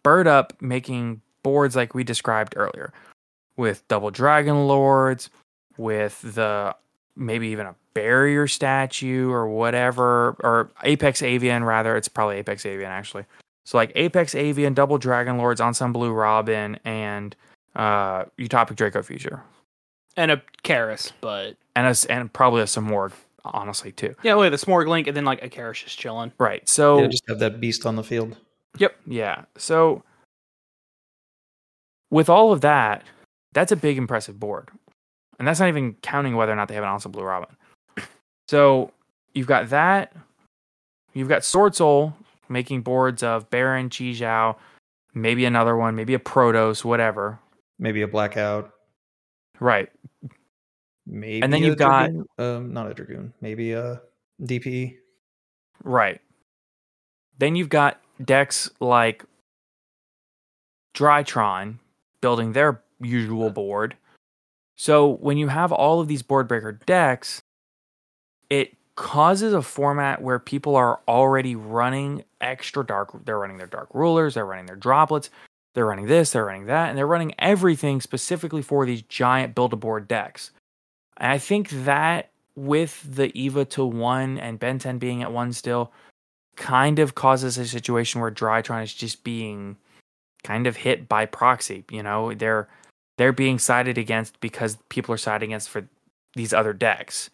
Bird 0.04 0.28
Up 0.28 0.54
making 0.62 1.22
boards 1.44 1.76
like 1.76 1.94
we 1.94 2.04
described 2.04 2.54
earlier 2.58 2.94
with 3.58 3.88
double 3.88 4.12
dragon 4.12 4.68
lords, 4.68 5.30
with 5.78 6.22
the 6.22 6.76
maybe 7.16 7.48
even 7.48 7.66
a 7.68 7.76
barrier 7.94 8.48
statue 8.48 9.32
or 9.32 9.48
whatever, 9.48 10.36
or 10.42 10.72
Apex 10.84 11.22
Avian 11.22 11.64
rather. 11.64 11.96
It's 11.96 12.08
probably 12.08 12.38
Apex 12.38 12.66
Avian 12.66 12.92
actually. 12.92 13.26
So 13.64 13.78
like 13.78 13.92
Apex 13.96 14.36
Avian, 14.36 14.74
double 14.74 14.98
dragon 14.98 15.38
lords, 15.38 15.62
Ensemble 15.62 16.02
Blue 16.02 16.12
Robin, 16.12 16.78
and 16.86 17.36
uh 17.76 18.26
Utopic 18.38 18.76
Draco 18.76 19.02
Future. 19.02 19.42
And 20.18 20.32
a 20.32 20.42
Karis, 20.64 21.12
but 21.22 21.58
And 21.76 21.88
a, 21.88 22.12
and 22.12 22.32
probably 22.32 22.62
a 22.62 22.66
Samorg, 22.66 23.12
honestly, 23.54 23.92
too. 23.92 24.16
yeah, 24.24 24.34
oh, 24.34 24.40
wait, 24.40 24.50
the 24.50 24.58
Smorg 24.58 24.88
Link, 24.88 25.08
and 25.08 25.16
then 25.16 25.26
like 25.26 25.44
a 25.44 25.50
Karis 25.50 25.84
just 25.84 26.00
chilling. 26.00 26.32
Right. 26.38 26.68
So 26.68 27.00
yeah, 27.00 27.08
just 27.08 27.24
have 27.28 27.40
that 27.40 27.60
beast 27.60 27.86
on 27.86 27.96
the 27.96 28.04
field. 28.04 28.36
Yep. 28.78 28.96
Yeah. 29.06 29.46
So 29.58 30.04
with 32.12 32.30
all 32.30 32.52
of 32.52 32.62
that, 32.62 33.04
that's 33.54 33.72
a 33.72 33.76
big 33.76 33.98
impressive 33.98 34.40
board. 34.40 34.70
And 35.40 35.48
that's 35.48 35.60
not 35.60 35.70
even 35.70 35.96
counting 36.02 36.36
whether 36.36 36.52
or 36.52 36.56
not 36.56 36.68
they 36.68 36.76
have 36.76 36.84
an 36.84 36.90
Ensemble 36.90 37.20
Blue 37.20 37.28
Robin. 37.28 37.56
So 38.48 38.92
you've 39.34 39.48
got 39.48 39.70
that. 39.70 40.14
You've 41.14 41.30
got 41.30 41.44
Sword 41.44 41.74
Soul 41.74 42.16
making 42.48 42.82
boards 42.82 43.24
of 43.24 43.50
Baronne, 43.50 43.90
Chi 43.90 44.06
Zhao, 44.06 44.56
maybe 45.16 45.46
another 45.46 45.76
one, 45.76 45.96
maybe 45.96 46.14
a 46.14 46.20
Protos, 46.20 46.86
whatever. 46.86 47.40
Maybe 47.80 48.04
a 48.04 48.08
blackout. 48.08 48.72
Right. 49.60 49.90
Maybe 51.08 51.42
And 51.44 51.54
then 51.54 51.64
a 51.64 51.66
you've 51.68 51.78
got- 51.78 52.10
um 52.38 52.74
not 52.74 52.90
a 52.90 52.94
dragoon. 52.94 53.34
Maybe 53.42 53.74
a 53.74 54.02
DPE. 54.42 54.98
Right. 55.84 56.22
Then 57.38 57.56
you've 57.56 57.70
got 57.70 58.02
decks 58.24 58.70
like 58.80 59.24
Drytron 60.96 61.80
building 62.22 62.54
their 62.54 62.82
usual 63.02 63.50
board. 63.50 63.96
So 64.78 65.10
when 65.18 65.38
you 65.38 65.48
have 65.50 65.72
all 65.72 66.00
of 66.00 66.08
these 66.08 66.22
board 66.22 66.48
breaker 66.48 66.72
decks, 66.72 67.42
it 68.50 68.76
causes 68.96 69.54
a 69.54 69.62
format 69.62 70.22
where 70.22 70.40
people 70.40 70.76
are 70.76 71.02
already 71.08 71.56
running 71.56 72.24
extra 72.40 72.86
dark. 72.86 73.26
They're 73.26 73.40
running 73.40 73.58
their 73.58 73.68
dark 73.68 73.90
rulers, 73.94 74.36
they're 74.36 74.46
running 74.46 74.66
their 74.66 74.76
droplets, 74.76 75.30
they're 75.74 75.86
running 75.86 76.08
this, 76.08 76.32
they're 76.32 76.46
running 76.46 76.66
that, 76.68 76.90
and 76.90 76.98
they're 76.98 77.08
running 77.08 77.36
everything 77.40 78.00
specifically 78.00 78.62
for 78.62 78.86
these 78.86 79.02
giant 79.04 79.56
build 79.56 79.74
a 79.74 79.76
board 79.76 80.08
decks. 80.08 80.52
And 81.18 81.32
I 81.32 81.38
think 81.38 81.70
that 81.70 82.30
with 82.56 83.02
the 83.16 83.38
Eva 83.38 83.66
to 83.66 83.86
one 83.86 84.38
and 84.38 84.60
Ben 84.60 84.80
10 84.80 84.98
being 84.98 85.22
at 85.22 85.32
one 85.32 85.54
still, 85.54 85.92
kind 86.56 87.00
of 87.00 87.16
causes 87.16 87.58
a 87.58 87.68
situation 87.68 88.22
where 88.22 88.32
Drytron 88.32 88.84
is 88.84 88.94
just 88.94 89.24
being 89.24 89.78
kind 90.44 90.68
of 90.68 90.78
hit 90.78 91.10
by 91.10 91.26
proxy. 91.26 91.84
You 91.90 92.04
know, 92.04 92.34
they're 92.34 92.68
they're 93.18 93.34
being 93.34 93.60
sided 93.60 93.98
against 93.98 94.40
because 94.40 94.78
people 94.90 95.14
are 95.14 95.18
siding 95.18 95.52
against 95.52 95.70
for 95.70 95.88
these 96.36 96.54
other 96.54 96.74
decks, 96.74 97.30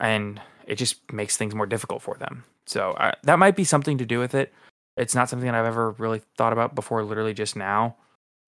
and 0.00 0.40
it 0.66 0.76
just 0.76 1.12
makes 1.12 1.36
things 1.36 1.54
more 1.54 1.66
difficult 1.66 2.02
for 2.02 2.16
them. 2.16 2.44
So 2.66 2.92
uh, 2.92 3.12
that 3.22 3.38
might 3.38 3.56
be 3.56 3.64
something 3.64 3.98
to 3.98 4.06
do 4.06 4.18
with 4.18 4.34
it. 4.34 4.52
It's 4.96 5.14
not 5.14 5.28
something 5.28 5.46
that 5.46 5.54
I've 5.54 5.66
ever 5.66 5.92
really 5.92 6.22
thought 6.36 6.52
about 6.52 6.74
before, 6.74 7.02
literally 7.02 7.32
just 7.32 7.56
now, 7.56 7.96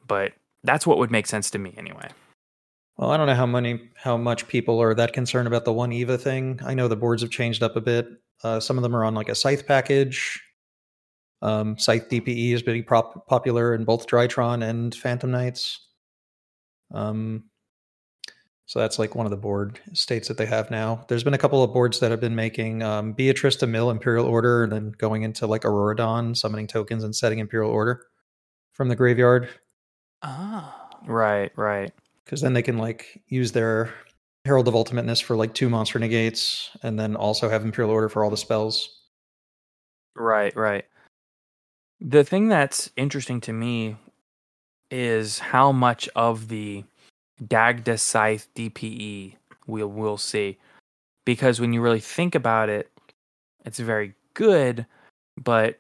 but 0.07 0.33
that's 0.63 0.87
what 0.87 0.99
would 0.99 1.11
make 1.11 1.27
sense 1.27 1.51
to 1.53 1.59
me 1.59 1.73
anyway. 1.77 2.09
Well, 3.01 3.13
I 3.13 3.17
don't 3.17 3.29
know 3.29 3.35
how 3.35 3.47
many 3.47 3.81
how 3.97 4.19
much 4.19 4.47
people 4.47 4.79
are 4.83 4.93
that 4.93 5.15
concerned 5.15 5.49
about 5.49 5.65
the 5.65 5.73
one 5.73 5.91
Eva 5.91 6.19
thing. 6.19 6.61
I 6.63 6.75
know 6.75 6.87
the 6.87 6.97
boards 6.97 7.23
have 7.23 7.31
changed 7.31 7.63
up 7.63 7.75
a 7.75 7.81
bit. 7.81 8.07
Uh, 8.45 8.61
some 8.61 8.77
of 8.77 8.83
them 8.83 8.95
are 8.95 9.07
on 9.07 9.15
like 9.15 9.31
a 9.31 9.35
scythe 9.35 9.67
package. 9.67 10.39
Um, 11.41 11.79
scythe 11.79 12.11
DPE 12.11 12.53
is 12.53 12.61
pretty 12.61 12.83
prop- 12.83 13.27
popular 13.27 13.75
in 13.75 13.87
both 13.87 14.07
Drytron 14.07 14.63
and 14.63 14.95
Phantom 14.95 15.31
Knights. 15.31 15.81
Um, 16.93 17.45
so 18.67 18.81
that's 18.81 18.99
like 18.99 19.15
one 19.15 19.25
of 19.25 19.31
the 19.31 19.39
board 19.39 19.81
states 19.95 20.29
that 20.29 20.37
they 20.37 20.45
have 20.45 20.71
now. 20.71 21.07
There's 21.09 21.25
been 21.25 21.33
a 21.33 21.39
couple 21.39 21.65
of 21.65 21.73
boards 21.73 22.01
that 22.01 22.11
have 22.11 22.21
been 22.21 22.35
making 22.37 22.83
um, 22.83 23.15
Beatrice 23.15 23.57
to 23.57 23.67
mill 23.67 23.91
Imperial 23.91 24.27
Order 24.27 24.65
and 24.65 24.73
then 24.73 24.93
going 24.99 25.23
into 25.23 25.47
like 25.47 25.65
Aurora 25.65 25.97
Dawn, 25.97 26.35
summoning 26.35 26.67
tokens 26.67 27.03
and 27.03 27.17
setting 27.17 27.39
Imperial 27.39 27.71
Order 27.71 28.05
from 28.73 28.89
the 28.89 28.97
graveyard 28.97 29.49
Ah. 30.23 30.77
Right, 31.07 31.51
right. 31.57 31.93
Because 32.31 32.43
then 32.43 32.53
they 32.53 32.63
can 32.63 32.79
like 32.79 33.21
use 33.27 33.51
their 33.51 33.93
Herald 34.45 34.69
of 34.69 34.77
Ultimateness 34.77 35.19
for 35.19 35.35
like 35.35 35.53
two 35.53 35.69
monster 35.69 35.99
negates, 35.99 36.71
and 36.85 36.97
then 36.97 37.17
also 37.17 37.49
have 37.49 37.65
Imperial 37.65 37.91
Order 37.91 38.09
for 38.09 38.23
all 38.23 38.31
the 38.31 38.37
spells. 38.37 39.01
Right, 40.15 40.55
right. 40.55 40.85
The 42.01 42.23
thing 42.23 42.47
that's 42.47 42.89
interesting 42.97 43.41
to 43.43 43.53
me 43.53 43.97
is 44.93 45.41
how 45.41 45.73
much 45.73 46.09
of 46.15 46.47
the 46.47 46.85
Dagda 47.49 47.99
Scythe 47.99 48.47
DPE 48.55 49.35
we'll 49.67 49.89
we'll 49.89 50.17
see. 50.17 50.57
Because 51.27 51.61
when 51.61 51.73
you 51.73 51.81
really 51.81 52.01
think 52.01 52.37
about 52.37 52.69
it, 52.69 52.93
it's 53.65 53.81
very 53.81 54.15
good, 54.35 54.87
but 55.37 55.80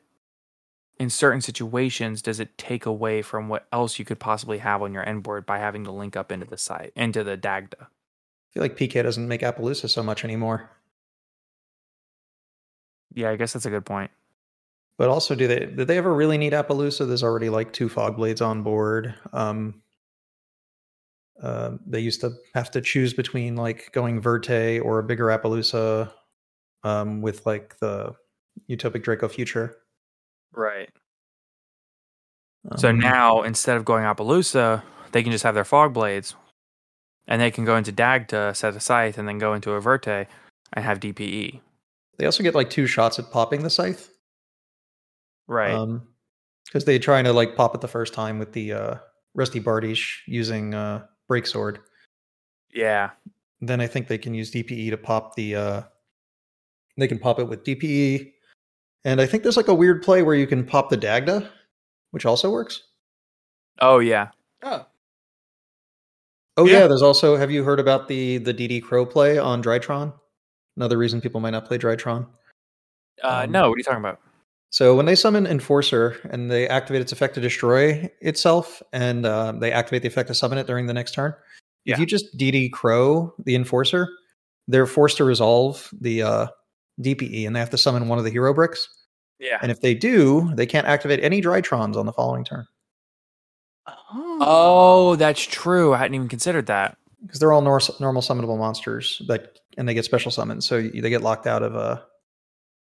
in 1.01 1.09
certain 1.09 1.41
situations, 1.41 2.21
does 2.21 2.41
it 2.41 2.59
take 2.59 2.85
away 2.85 3.23
from 3.23 3.49
what 3.49 3.67
else 3.73 3.99
you 3.99 4.05
could 4.05 4.21
possibly 4.21 4.59
have 4.59 4.83
on 4.83 4.93
your 4.93 5.09
end 5.09 5.23
board 5.23 5.47
by 5.47 5.59
having 5.59 5.83
to 5.85 5.91
link 5.91 6.15
up 6.15 6.31
into 6.31 6.45
the 6.45 6.59
site 6.59 6.93
into 6.95 7.25
the 7.25 7.39
Dagda? 7.39 7.79
I 7.81 8.49
feel 8.53 8.63
like 8.63 8.77
PK 8.77 9.03
doesn't 9.03 9.27
make 9.27 9.41
Appollusa 9.41 9.89
so 9.89 10.03
much 10.03 10.25
anymore. 10.25 10.71
Yeah, 13.15 13.31
I 13.31 13.37
guess 13.37 13.55
that's 13.55 13.65
a 13.65 13.71
good 13.71 13.87
point. 13.87 14.11
But 14.99 15.09
also, 15.09 15.35
do 15.35 15.49
they 15.49 15.61
did 15.61 15.89
they 15.89 15.97
ever 15.97 16.13
really 16.13 16.37
need 16.37 16.53
Appollusa? 16.53 17.09
There's 17.09 17.23
already 17.23 17.49
like 17.49 17.73
two 17.73 17.89
fog 17.89 18.17
blades 18.17 18.43
on 18.43 18.63
board. 18.63 19.15
Um, 19.33 19.81
uh, 21.43 21.79
they 21.87 22.01
used 22.01 22.21
to 22.21 22.35
have 22.55 22.71
to 22.73 22.83
choose 22.83 23.15
between 23.15 23.57
like 23.57 23.91
going 23.93 24.21
Verte 24.21 24.81
or 24.83 24.99
a 24.99 25.03
bigger 25.03 25.27
Appollusa 25.29 26.13
um, 26.85 27.23
with 27.23 27.47
like 27.47 27.79
the 27.79 28.15
Utopic 28.69 29.03
Draco 29.03 29.29
Future. 29.29 29.80
Right. 30.53 30.91
So 32.77 32.91
Um, 32.91 32.99
now 32.99 33.43
instead 33.43 33.77
of 33.77 33.85
going 33.85 34.05
Appollusa, 34.05 34.83
they 35.13 35.23
can 35.23 35.33
just 35.33 35.45
have 35.45 35.55
their 35.55 35.65
fog 35.65 35.93
blades, 35.95 36.35
and 37.27 37.41
they 37.41 37.51
can 37.51 37.65
go 37.65 37.77
into 37.77 37.93
Dagda, 37.93 38.55
set 38.55 38.77
a 38.77 38.81
scythe, 38.81 39.17
and 39.19 39.27
then 39.27 39.39
go 39.39 39.55
into 39.55 39.73
a 39.73 39.81
Verte 39.81 40.27
and 40.73 40.85
have. 40.85 41.01
DPE. 41.01 41.61
they 42.19 42.27
also 42.27 42.43
get 42.43 42.55
like 42.55 42.69
two 42.71 42.87
shots 42.87 43.19
at 43.19 43.31
popping 43.31 43.63
the 43.63 43.71
scythe. 43.71 44.11
Right. 45.49 45.73
Um, 45.73 46.07
because 46.67 46.85
they're 46.85 46.99
trying 47.01 47.25
to 47.25 47.33
like 47.33 47.57
pop 47.57 47.75
it 47.75 47.81
the 47.81 47.89
first 47.89 48.15
time 48.15 48.39
with 48.39 48.53
the 48.53 48.73
uh, 48.73 48.95
Rusty 49.35 49.61
Bardiche 49.61 50.19
using 50.27 50.75
uh, 50.75 51.05
Break 51.29 51.47
Sword. 51.47 51.81
yeah. 52.73 53.11
Then 53.63 53.81
I 53.81 53.87
think 53.87 54.09
they 54.09 54.17
can 54.19 54.33
use 54.33 54.51
DPE 54.53 54.91
to 54.91 54.97
pop 54.97 55.35
the. 55.35 55.55
Uh, 55.57 55.83
they 56.97 57.09
can 57.09 57.19
pop 57.19 57.39
it 57.39 57.45
with 57.45 57.63
DPE, 57.65 58.33
and 59.05 59.21
I 59.21 59.27
think 59.27 59.43
there's 59.43 59.57
like 59.57 59.69
a 59.69 59.75
weird 59.75 60.03
play 60.03 60.23
where 60.23 60.35
you 60.35 60.47
can 60.47 60.65
pop 60.65 60.91
the 60.91 60.97
Dagda, 60.97 61.51
which 62.11 62.27
also 62.27 62.51
works. 62.51 62.83
Oh 63.81 63.99
yeah. 63.99 64.29
Oh. 64.63 64.87
Oh 66.57 66.67
Yeah. 66.67 66.81
yeah. 66.81 66.87
there's 66.87 67.03
also. 67.03 67.37
Have 67.37 67.51
you 67.51 67.65
heard 67.65 67.81
about 67.81 68.09
the 68.09 68.39
the 68.39 68.53
DD 68.55 68.83
Crow 68.83 69.07
play 69.07 69.39
on 69.39 69.63
Drytron? 69.63 70.13
Another 70.77 70.99
reason 70.99 71.21
people 71.21 71.41
might 71.41 71.51
not 71.51 71.65
play 71.67 71.79
Drytron. 71.79 72.27
Uh, 73.23 73.43
Um, 73.45 73.53
no, 73.53 73.69
what 73.69 73.75
are 73.75 73.79
you 73.79 73.85
talking 73.85 74.01
about? 74.01 74.21
So 74.71 74.95
when 74.95 75.05
they 75.07 75.17
summon 75.17 75.47
Enforcer 75.47 76.17
and 76.31 76.49
they 76.51 76.69
activate 76.69 77.03
its 77.03 77.11
effect 77.13 77.35
to 77.35 77.41
destroy 77.41 78.09
itself, 78.21 78.83
and 78.93 79.27
uh, 79.27 79.53
they 79.53 79.73
activate 79.73 80.03
the 80.03 80.09
effect 80.09 80.29
to 80.29 80.35
summon 80.35 80.59
it 80.59 80.67
during 80.69 80.87
the 80.87 80.95
next 80.95 81.13
turn, 81.13 81.35
Yeah. 81.85 81.95
if 81.95 82.01
you 82.01 82.07
just 82.07 82.37
DD 82.39 82.71
Crow 82.73 83.35
the 83.45 83.57
Enforcer, 83.57 84.09
they're 84.69 84.87
forced 84.87 85.17
to 85.17 85.25
resolve 85.25 85.91
the 86.01 86.23
uh, 86.23 86.47
DPE, 87.01 87.47
and 87.47 87.55
they 87.55 87.61
have 87.61 87.71
to 87.71 87.79
summon 87.79 88.09
one 88.09 88.19
of 88.19 88.25
the 88.25 88.31
hero 88.31 88.53
bricks. 88.55 88.89
Yeah. 89.39 89.59
And 89.63 89.71
if 89.71 89.81
they 89.81 89.95
do, 89.95 90.51
they 90.55 90.67
can't 90.67 90.87
activate 90.87 91.23
any 91.23 91.41
Drytrons 91.41 91.97
on 91.97 92.07
the 92.07 92.13
following 92.13 92.45
turn 92.45 92.67
oh, 94.13 95.17
that's 95.17 95.43
true. 95.43 95.95
I 95.95 95.99
hadn't 95.99 96.15
even 96.15 96.29
considered 96.29 96.67
that. 96.67 96.97
because 97.23 97.39
they're 97.39 97.53
all 97.53 97.63
nor- 97.63 97.81
normal 98.01 98.23
summonable 98.23 98.59
monsters 98.59 99.21
that 99.29 99.59
and 99.77 99.89
they 99.89 99.95
get 99.95 100.05
special 100.05 100.31
summons, 100.31 100.67
so 100.67 100.79
y- 100.79 100.91
they 101.01 101.11
get 101.11 101.23
locked 101.23 101.47
out 101.47 101.63
of 101.63 101.77
uh, 101.77 102.01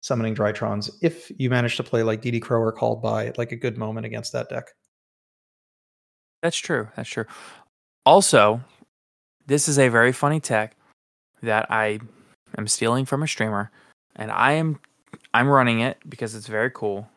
summoning 0.01 0.35
Drytrons 0.35 0.91
if 1.01 1.31
you 1.37 1.49
manage 1.49 1.77
to 1.77 1.83
play 1.83 2.03
like 2.03 2.21
DD 2.21 2.41
Crow 2.41 2.59
or 2.59 2.71
Called 2.71 3.01
by 3.01 3.27
at 3.27 3.37
like 3.37 3.51
a 3.51 3.55
good 3.55 3.77
moment 3.77 4.05
against 4.05 4.33
that 4.33 4.49
deck. 4.49 4.69
That's 6.41 6.57
true. 6.57 6.89
That's 6.95 7.09
true. 7.09 7.25
Also, 8.05 8.61
this 9.45 9.69
is 9.69 9.79
a 9.79 9.87
very 9.87 10.11
funny 10.11 10.39
tech 10.41 10.75
that 11.41 11.67
I 11.69 11.99
am 12.57 12.67
stealing 12.67 13.05
from 13.05 13.23
a 13.23 13.27
streamer, 13.27 13.71
and 14.15 14.31
I 14.31 14.53
am 14.53 14.79
I'm 15.33 15.47
running 15.47 15.79
it 15.79 15.97
because 16.07 16.35
it's 16.35 16.47
very 16.47 16.71
cool. 16.71 17.09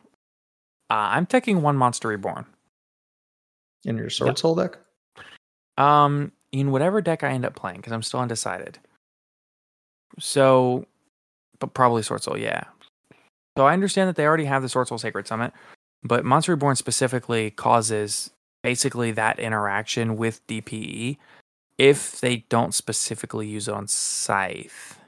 Uh, 0.89 1.11
I'm 1.11 1.25
taking 1.25 1.61
one 1.61 1.75
Monster 1.77 2.07
Reborn. 2.07 2.45
In 3.85 3.97
your 3.97 4.09
Sword 4.09 4.37
Soul 4.37 4.55
deck, 4.55 4.77
Um, 5.77 6.31
in 6.51 6.71
whatever 6.71 7.01
deck 7.01 7.23
I 7.23 7.29
end 7.29 7.45
up 7.45 7.55
playing, 7.55 7.77
because 7.77 7.93
I'm 7.93 8.03
still 8.03 8.19
undecided. 8.21 8.79
So, 10.19 10.85
but 11.59 11.73
probably 11.73 12.01
Sword 12.03 12.23
Soul, 12.23 12.37
yeah. 12.37 12.63
So 13.57 13.65
I 13.65 13.73
understand 13.73 14.07
that 14.07 14.15
they 14.15 14.25
already 14.25 14.45
have 14.45 14.61
the 14.61 14.69
Sword 14.69 14.87
Soul 14.87 14.97
Sacred 14.97 15.27
Summit, 15.27 15.51
but 16.03 16.25
Monster 16.25 16.53
Reborn 16.53 16.75
specifically 16.75 17.51
causes 17.51 18.31
basically 18.63 19.11
that 19.11 19.39
interaction 19.39 20.17
with 20.17 20.45
DPE 20.47 21.17
if 21.77 22.19
they 22.21 22.37
don't 22.49 22.73
specifically 22.73 23.47
use 23.47 23.67
it 23.67 23.73
on 23.73 23.87
Scythe. 23.87 24.99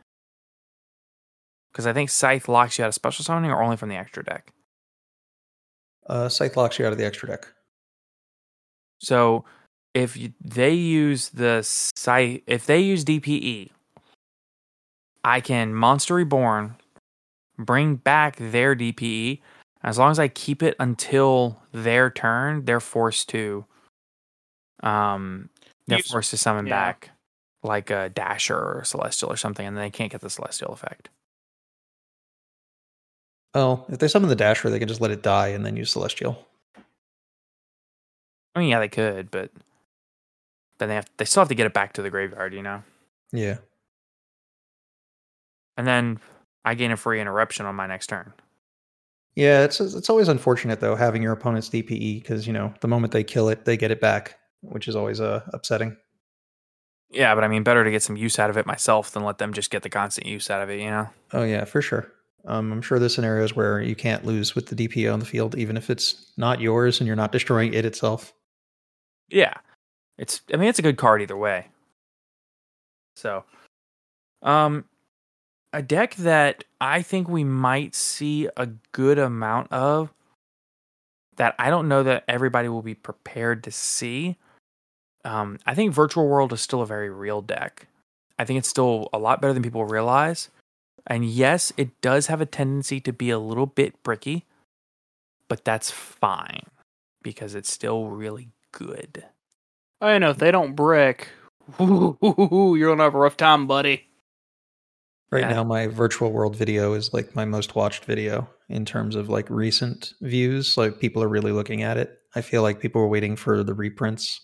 Because 1.71 1.86
I 1.86 1.93
think 1.93 2.10
Scythe 2.10 2.47
locks 2.47 2.77
you 2.77 2.84
out 2.84 2.89
of 2.89 2.95
special 2.95 3.23
summoning 3.23 3.51
or 3.51 3.62
only 3.62 3.77
from 3.77 3.89
the 3.89 3.95
extra 3.95 4.23
deck. 4.23 4.51
uh, 6.08 6.29
Scythe 6.29 6.58
locks 6.58 6.79
you 6.79 6.86
out 6.86 6.91
of 6.91 6.97
the 6.97 7.05
extra 7.05 7.29
deck. 7.29 7.47
So 8.99 9.45
if 9.93 10.17
you, 10.17 10.34
they 10.43 10.73
use 10.73 11.29
the 11.29 11.62
site, 11.63 12.43
if 12.47 12.65
they 12.65 12.79
use 12.79 13.05
DPE, 13.05 13.69
I 15.23 15.41
can 15.41 15.73
Monster 15.73 16.15
Reborn 16.15 16.75
bring 17.58 17.95
back 17.95 18.38
their 18.38 18.75
DPE. 18.75 19.41
As 19.84 19.97
long 19.97 20.12
as 20.12 20.19
I 20.19 20.27
keep 20.27 20.62
it 20.62 20.75
until 20.79 21.62
their 21.71 22.10
turn, 22.10 22.65
they're 22.65 22.79
forced 22.82 23.29
to, 23.29 23.65
um, 24.84 25.49
they're 25.88 25.99
forced 25.99 26.32
to 26.32 26.38
summon 26.38 26.67
yeah. 26.67 26.73
back 26.73 27.12
like 27.63 27.89
a 27.89 28.10
Dasher 28.10 28.58
or 28.58 28.84
Celestial 28.84 29.32
or 29.32 29.38
something, 29.38 29.65
and 29.65 29.77
they 29.77 29.89
can't 29.89 30.12
get 30.12 30.21
the 30.21 30.29
Celestial 30.29 30.73
effect. 30.73 31.10
Oh, 33.54 33.86
if 33.90 34.00
they 34.00 34.08
summon 34.08 34.30
the 34.30 34.36
Dasher, 34.36 34.70
they 34.70 34.80
can 34.80 34.88
just 34.88 35.02
let 35.02 35.12
it 35.12 35.24
die 35.24 35.50
and 35.50 35.66
then 35.66 35.76
use 35.76 35.92
Celestial. 35.92 36.46
I 38.56 38.60
mean, 38.60 38.70
yeah, 38.70 38.80
they 38.80 38.90
could, 38.90 39.32
but 39.32 39.52
then 40.78 40.90
they 40.90 40.96
have 40.96 41.10
they 41.18 41.26
still 41.26 41.42
have 41.42 41.50
to 41.50 41.56
get 41.56 41.66
it 41.66 41.74
back 41.74 41.94
to 41.94 42.02
the 42.02 42.10
graveyard, 42.10 42.54
you 42.54 42.62
know. 42.62 42.84
Yeah. 43.32 43.58
And 45.78 45.88
then 45.88 46.20
I 46.66 46.76
gain 46.76 46.92
a 46.92 46.98
free 46.98 47.22
interruption 47.22 47.66
on 47.66 47.76
my 47.76 47.88
next 47.88 48.08
turn. 48.08 48.34
Yeah, 49.36 49.64
it's 49.64 49.80
it's 49.80 50.10
always 50.10 50.28
unfortunate 50.28 50.80
though 50.80 50.96
having 50.96 51.24
your 51.24 51.32
opponent's 51.32 51.70
DPE 51.70 52.22
because 52.22 52.46
you 52.46 52.54
know 52.54 52.74
the 52.82 52.88
moment 52.88 53.14
they 53.14 53.24
kill 53.24 53.50
it, 53.50 53.66
they 53.66 53.78
get 53.78 53.92
it 53.92 54.02
back, 54.02 54.38
which 54.62 54.88
is 54.88 54.96
always 54.96 55.22
uh, 55.22 55.42
upsetting. 55.54 55.96
Yeah, 57.12 57.34
but 57.34 57.44
I 57.44 57.48
mean, 57.48 57.64
better 57.64 57.84
to 57.84 57.92
get 57.92 58.04
some 58.04 58.18
use 58.18 58.38
out 58.38 58.50
of 58.50 58.58
it 58.58 58.66
myself 58.66 59.12
than 59.12 59.24
let 59.24 59.40
them 59.40 59.54
just 59.54 59.72
get 59.72 59.82
the 59.82 59.90
constant 59.90 60.28
use 60.28 60.50
out 60.50 60.62
of 60.62 60.70
it, 60.70 60.80
you 60.80 60.92
know? 60.92 61.10
Oh 61.34 61.44
yeah, 61.44 61.66
for 61.66 61.82
sure. 61.82 62.12
Um, 62.45 62.71
I'm 62.71 62.82
sure 62.82 62.99
there's 62.99 63.13
scenarios 63.13 63.56
where 63.56 63.82
you 63.82 63.95
can't 63.95 64.25
lose 64.25 64.56
with 64.56 64.67
the 64.67 64.75
DPO 64.75 65.12
on 65.12 65.19
the 65.19 65.25
field, 65.25 65.56
even 65.56 65.78
if 65.78 65.89
it's 65.89 66.32
not 66.38 66.62
yours 66.62 66.99
and 66.99 67.08
you're 67.08 67.15
not 67.15 67.32
destroying 67.32 67.73
it 67.73 67.86
itself. 67.86 68.34
Yeah. 69.30 69.54
It's, 70.17 70.41
I 70.54 70.58
mean, 70.58 70.69
it's 70.69 70.80
a 70.80 70.84
good 70.84 70.97
card 70.97 71.21
either 71.21 71.38
way. 71.38 71.67
So, 73.15 73.43
um, 74.41 74.86
a 75.73 75.82
deck 75.82 76.15
that 76.15 76.63
I 76.82 77.02
think 77.02 77.28
we 77.28 77.43
might 77.43 77.93
see 77.93 78.47
a 78.58 78.67
good 78.91 79.19
amount 79.19 79.71
of 79.71 80.12
that 81.38 81.56
I 81.58 81.69
don't 81.69 81.88
know 81.88 82.04
that 82.04 82.23
everybody 82.28 82.67
will 82.67 82.82
be 82.82 82.95
prepared 82.95 83.63
to 83.63 83.71
see. 83.71 84.38
Um, 85.23 85.58
I 85.65 85.73
think 85.73 85.93
Virtual 85.93 86.28
World 86.28 86.54
is 86.54 86.62
still 86.62 86.82
a 86.82 86.86
very 86.86 87.10
real 87.10 87.41
deck. 87.41 87.88
I 88.38 88.45
think 88.45 88.60
it's 88.60 88.69
still 88.69 89.10
a 89.13 89.19
lot 89.19 89.41
better 89.41 89.54
than 89.54 89.63
people 89.63 89.86
realize. 89.86 90.49
And 91.08 91.26
yes, 91.26 91.74
it 91.78 92.02
does 92.02 92.28
have 92.28 92.42
a 92.42 92.46
tendency 92.46 93.00
to 93.02 93.14
be 93.14 93.30
a 93.30 93.40
little 93.40 93.66
bit 93.66 94.02
bricky, 94.04 94.46
but 95.48 95.66
that's 95.66 95.92
fine 95.92 96.64
because 97.24 97.56
it's 97.56 97.72
still 97.72 98.08
really 98.08 98.50
good. 98.72 99.26
I 100.02 100.18
know 100.18 100.30
if 100.30 100.38
they 100.38 100.52
don't 100.52 100.76
brick, 100.76 101.30
you're 101.80 102.16
gonna 102.20 103.04
have 103.04 103.16
a 103.16 103.20
rough 103.20 103.38
time, 103.38 103.68
buddy. 103.68 104.06
Right 105.32 105.42
Yeah. 105.42 105.50
now, 105.50 105.64
my 105.64 105.88
virtual 105.88 106.32
world 106.32 106.56
video 106.56 106.94
is 106.94 107.14
like 107.14 107.36
my 107.36 107.46
most 107.46 107.76
watched 107.76 108.06
video 108.06 108.50
in 108.68 108.86
terms 108.86 109.16
of 109.16 109.30
like 109.30 109.50
recent 109.50 110.14
views. 110.22 110.76
Like 110.78 111.00
people 111.00 111.22
are 111.24 111.28
really 111.28 111.52
looking 111.52 111.84
at 111.84 111.98
it. 111.98 112.18
I 112.36 112.42
feel 112.42 112.62
like 112.64 112.80
people 112.80 113.02
were 113.02 113.08
waiting 113.08 113.36
for 113.36 113.64
the 113.64 113.74
reprints 113.74 114.42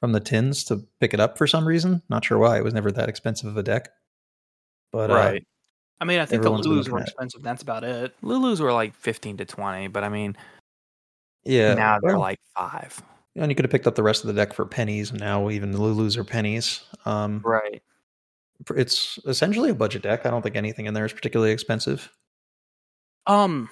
from 0.00 0.12
the 0.12 0.20
tins 0.20 0.64
to 0.64 0.82
pick 1.00 1.14
it 1.14 1.20
up 1.20 1.38
for 1.38 1.46
some 1.46 1.66
reason. 1.66 2.02
Not 2.10 2.24
sure 2.24 2.38
why. 2.38 2.58
It 2.58 2.64
was 2.64 2.74
never 2.74 2.92
that 2.92 3.08
expensive 3.08 3.48
of 3.48 3.56
a 3.56 3.62
deck. 3.62 3.88
But 4.92 5.10
uh, 5.10 5.14
I 6.00 6.04
mean, 6.04 6.20
I 6.20 6.26
think 6.26 6.42
the 6.42 6.50
Lulus 6.50 6.88
were 6.88 7.00
expensive. 7.00 7.42
That's 7.42 7.62
about 7.62 7.82
it. 7.84 8.14
Lulus 8.22 8.60
were 8.60 8.72
like 8.72 8.94
15 8.94 9.38
to 9.38 9.44
20, 9.44 9.88
but 9.88 10.04
I 10.04 10.08
mean, 10.08 10.36
yeah, 11.44 11.74
now 11.74 11.98
they're 12.00 12.12
well, 12.12 12.20
like 12.20 12.40
five. 12.56 13.02
and 13.34 13.50
you 13.50 13.54
could 13.56 13.64
have 13.64 13.72
picked 13.72 13.86
up 13.86 13.94
the 13.96 14.02
rest 14.02 14.22
of 14.22 14.28
the 14.28 14.34
deck 14.34 14.52
for 14.52 14.64
pennies. 14.64 15.10
And 15.10 15.18
now 15.20 15.50
even 15.50 15.72
the 15.72 15.78
Lulus 15.78 16.16
are 16.16 16.24
pennies. 16.24 16.84
Um, 17.04 17.40
Right. 17.44 17.82
it's 18.76 19.18
essentially 19.26 19.70
a 19.70 19.74
budget 19.74 20.02
deck. 20.02 20.24
I 20.26 20.30
don't 20.30 20.42
think 20.42 20.56
anything 20.56 20.86
in 20.86 20.94
there 20.94 21.04
is 21.04 21.12
particularly 21.12 21.52
expensive. 21.52 22.12
Um, 23.26 23.68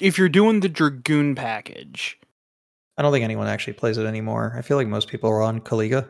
if 0.00 0.18
you're 0.18 0.28
doing 0.28 0.60
the 0.60 0.68
Dragoon 0.68 1.34
package, 1.34 2.18
I 2.96 3.02
don't 3.02 3.12
think 3.12 3.24
anyone 3.24 3.46
actually 3.46 3.74
plays 3.74 3.98
it 3.98 4.06
anymore. 4.06 4.54
I 4.56 4.62
feel 4.62 4.76
like 4.76 4.88
most 4.88 5.08
people 5.08 5.30
are 5.30 5.42
on 5.42 5.60
Kaliga. 5.60 6.08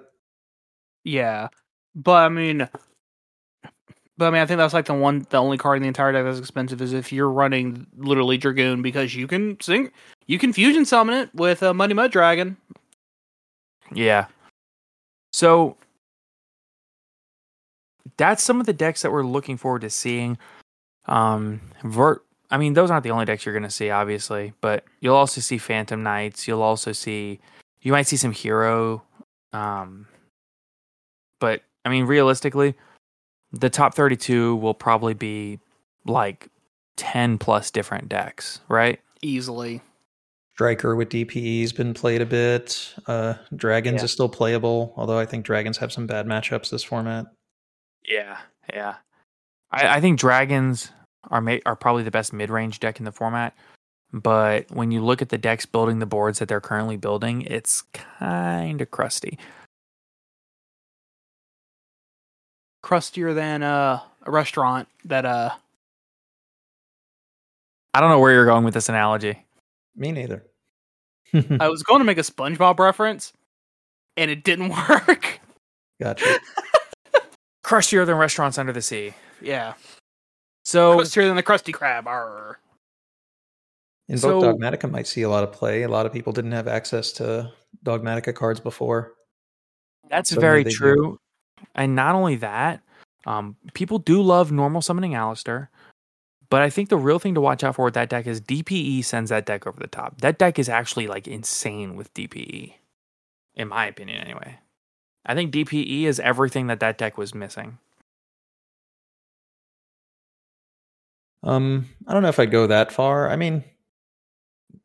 yeah, 1.05 1.49
but 1.95 2.25
I 2.25 2.29
mean, 2.29 2.69
but 4.21 4.27
I 4.27 4.31
mean, 4.33 4.43
I 4.43 4.47
think 4.47 4.59
that's 4.59 4.75
like 4.75 4.85
the 4.85 4.93
one, 4.93 5.27
the 5.31 5.39
only 5.39 5.57
card 5.57 5.79
in 5.79 5.83
the 5.83 5.89
entire 5.89 6.13
deck 6.13 6.25
that's 6.25 6.39
expensive 6.39 6.83
is 6.83 6.93
if 6.93 7.11
you're 7.11 7.31
running 7.31 7.87
literally 7.97 8.37
Dragoon 8.37 8.83
because 8.83 9.15
you 9.15 9.27
can 9.27 9.59
sing, 9.63 9.91
you 10.27 10.39
can 10.39 10.53
fusion 10.53 10.85
summon 10.85 11.15
it 11.15 11.35
with 11.35 11.63
a 11.63 11.73
Muddy 11.73 11.95
Mud 11.95 12.13
Dragon. 12.13 12.59
Yeah. 13.95 14.27
So 15.33 15.79
that's 18.19 18.43
some 18.43 18.61
of 18.61 18.67
the 18.67 18.75
decks 18.75 19.01
that 19.01 19.11
we're 19.11 19.25
looking 19.25 19.57
forward 19.57 19.81
to 19.81 19.91
seeing. 19.91 20.37
Um, 21.07 21.63
Vert. 21.83 22.23
I 22.51 22.59
mean, 22.59 22.75
those 22.75 22.91
aren't 22.91 23.05
the 23.05 23.13
only 23.13 23.25
decks 23.25 23.47
you're 23.47 23.55
going 23.55 23.63
to 23.63 23.71
see, 23.71 23.89
obviously, 23.89 24.53
but 24.61 24.85
you'll 25.01 25.17
also 25.17 25.41
see 25.41 25.57
Phantom 25.57 26.03
Knights. 26.03 26.47
You'll 26.47 26.61
also 26.61 26.93
see, 26.93 27.41
you 27.81 27.93
might 27.93 28.07
see 28.07 28.19
some 28.19 28.33
Hero. 28.33 29.03
Um, 29.55 30.09
but 31.41 31.63
I 31.87 31.89
mean, 31.89 32.05
realistically, 32.05 32.75
the 33.53 33.71
top 33.71 33.95
32 33.95 34.57
will 34.57 34.75
probably 34.75 35.15
be 35.15 35.59
like 36.05 36.49
10 36.97 37.39
plus 37.39 37.71
different 37.71 38.09
decks, 38.09 38.61
right? 38.69 39.01
Easily, 39.23 39.83
Striker 40.55 40.95
with 40.95 41.09
DPE 41.09 41.63
has 41.63 41.73
been 41.73 41.95
played 41.95 42.21
a 42.21 42.27
bit. 42.27 42.95
Uh, 43.07 43.35
Dragons 43.57 44.01
Yeah. 44.01 44.05
is 44.05 44.13
still 44.13 44.29
playable, 44.29 44.93
although 44.97 45.19
I 45.19 45.25
think 45.25 45.45
Dragons 45.47 45.79
have 45.79 45.91
some 45.93 46.07
bad 46.07 46.27
matchups 46.27 46.71
this 46.71 46.85
format. 46.85 47.27
Yeah, 48.07 48.39
yeah. 48.73 48.97
I, 49.71 49.97
I 49.97 50.01
think 50.01 50.19
dragons 50.19 50.91
are 51.31 51.41
ma- 51.41 51.59
are 51.65 51.77
probably 51.77 52.03
the 52.03 52.11
best 52.11 52.33
mid 52.33 52.51
range 52.51 52.81
deck 52.81 52.99
in 52.99 53.05
the 53.05 53.13
format. 53.13 53.55
But 54.13 54.71
when 54.73 54.91
you 54.91 55.03
look 55.05 55.23
at 55.23 55.29
the 55.29 55.39
decks 55.39 55.65
building 55.67 55.99
the 56.01 56.07
boards 56.07 56.41
that 56.41 56.49
they're 56.49 56.61
currently 56.61 56.97
building, 56.97 57.43
it's 57.43 57.83
kind 57.93 58.81
of 58.81 58.91
crusty. 58.91 59.39
Crustier 62.95 63.33
than 63.35 63.63
uh, 63.63 64.01
a 64.27 64.31
restaurant 64.33 64.89
that 65.05 65.25
uh 65.25 65.51
I 67.95 68.01
don't 68.01 68.11
know 68.11 68.19
where 68.19 68.33
you're 68.33 68.47
going 68.47 68.65
with 68.65 68.75
this 68.75 68.89
analogy. 68.89 69.45
Me 69.95 70.11
neither. 70.11 70.45
I 71.61 71.69
was 71.69 71.85
going 71.85 72.01
to 72.01 72.05
make 72.05 72.19
a 72.19 72.23
SpongeBob 72.23 72.81
reference, 72.81 73.33
and 74.17 74.29
it 74.29 74.43
didn't 74.43 74.71
work. 74.89 75.39
gotcha. 76.03 76.41
Crustier 77.63 78.05
than 78.05 78.17
restaurants 78.17 78.59
under 78.59 78.73
the 78.73 78.83
sea. 78.83 79.13
yeah, 79.41 79.75
So 80.65 80.97
crustier 80.97 81.27
than 81.29 81.37
the 81.37 81.45
Krusty 81.45 81.73
Krab. 81.73 82.07
Arr. 82.07 82.59
Invoke 84.09 84.43
So- 84.43 84.53
Dogmatika 84.53 84.91
might 84.91 85.07
see 85.07 85.23
a 85.23 85.29
lot 85.29 85.45
of 85.45 85.53
play. 85.53 85.83
A 85.85 85.89
lot 85.89 86.07
of 86.07 86.13
people 86.13 86.33
didn't 86.33 86.51
have 86.53 86.67
access 86.67 87.13
to 87.13 87.53
Dogmatika 87.85 88.35
cards 88.35 88.59
before. 88.59 89.13
that's 90.09 90.31
So 90.31 90.41
very 90.41 90.65
they 90.65 90.71
do. 90.71 90.77
true. 90.77 91.19
And 91.75 91.95
not 91.95 92.15
only 92.15 92.37
that, 92.37 92.83
um, 93.27 93.57
people 93.75 93.99
do 93.99 94.23
love 94.23 94.53
normal 94.53 94.83
summoning 94.83 95.15
Alistair, 95.15 95.71
But 96.51 96.63
I 96.63 96.71
think 96.71 96.89
the 96.89 96.97
real 96.99 97.19
thing 97.21 97.35
to 97.35 97.41
watch 97.41 97.63
out 97.65 97.77
for 97.77 97.85
with 97.87 97.95
that 97.95 98.11
deck 98.11 98.27
is 98.27 98.41
DPE 98.41 99.05
sends 99.05 99.31
that 99.31 99.47
deck 99.47 99.67
over 99.67 99.79
the 99.81 99.87
top. 99.87 100.21
That 100.21 100.39
deck 100.39 100.59
is 100.59 100.69
actually 100.69 101.07
like 101.07 101.29
insane 101.29 101.97
with 101.97 102.13
DPE, 102.15 102.75
in 103.55 103.69
my 103.69 103.87
opinion, 103.87 104.21
anyway. 104.23 104.59
I 105.27 105.35
think 105.35 105.53
DPE 105.53 106.05
is 106.05 106.19
everything 106.21 106.67
that 106.69 106.81
that 106.81 106.99
deck 106.99 107.17
was 107.19 107.35
missing. 107.35 107.79
Um, 111.43 111.89
I 112.07 112.13
don't 112.13 112.23
know 112.23 112.29
if 112.29 112.39
I'd 112.41 112.51
go 112.51 112.67
that 112.67 112.93
far. 112.93 113.31
I 113.31 113.37
mean, 113.37 113.65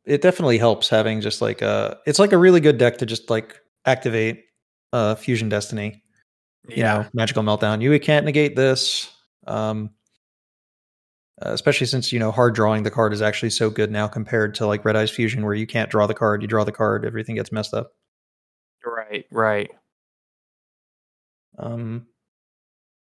it 0.06 0.22
definitely 0.22 0.58
helps 0.58 0.90
having 0.90 1.22
just 1.22 1.42
like 1.42 1.62
a. 1.62 2.00
It's 2.06 2.20
like 2.20 2.32
a 2.34 2.38
really 2.38 2.60
good 2.62 2.78
deck 2.78 2.98
to 3.00 3.06
just 3.06 3.30
like 3.30 3.60
activate 3.86 4.46
uh 4.94 5.16
Fusion 5.16 5.50
Destiny. 5.50 6.04
You 6.70 6.84
know, 6.84 7.06
Magical 7.14 7.44
Meltdown. 7.44 7.82
You 7.82 7.98
can't 8.00 8.26
negate 8.26 8.56
this. 8.56 9.12
Um, 9.48 9.92
uh, 11.46 11.50
especially 11.52 11.86
since 11.86 12.14
you 12.14 12.20
know 12.20 12.32
hard 12.32 12.56
drawing 12.56 12.84
the 12.84 12.92
card 12.92 13.12
is 13.12 13.22
actually 13.22 13.50
so 13.50 13.70
good 13.70 13.92
now 13.92 14.08
compared 14.08 14.56
to 14.56 14.66
like 14.66 14.86
Red 14.86 14.96
Eyes 14.96 15.12
Fusion, 15.12 15.44
where 15.44 15.54
you 15.54 15.68
can't 15.68 15.90
draw 15.90 16.08
the 16.08 16.14
card. 16.14 16.42
You 16.42 16.48
draw 16.48 16.64
the 16.64 16.72
card, 16.72 17.06
everything 17.06 17.36
gets 17.36 17.52
messed 17.52 17.74
up. 17.74 17.92
Right, 18.86 19.26
right. 19.32 19.72
Um, 21.58 22.08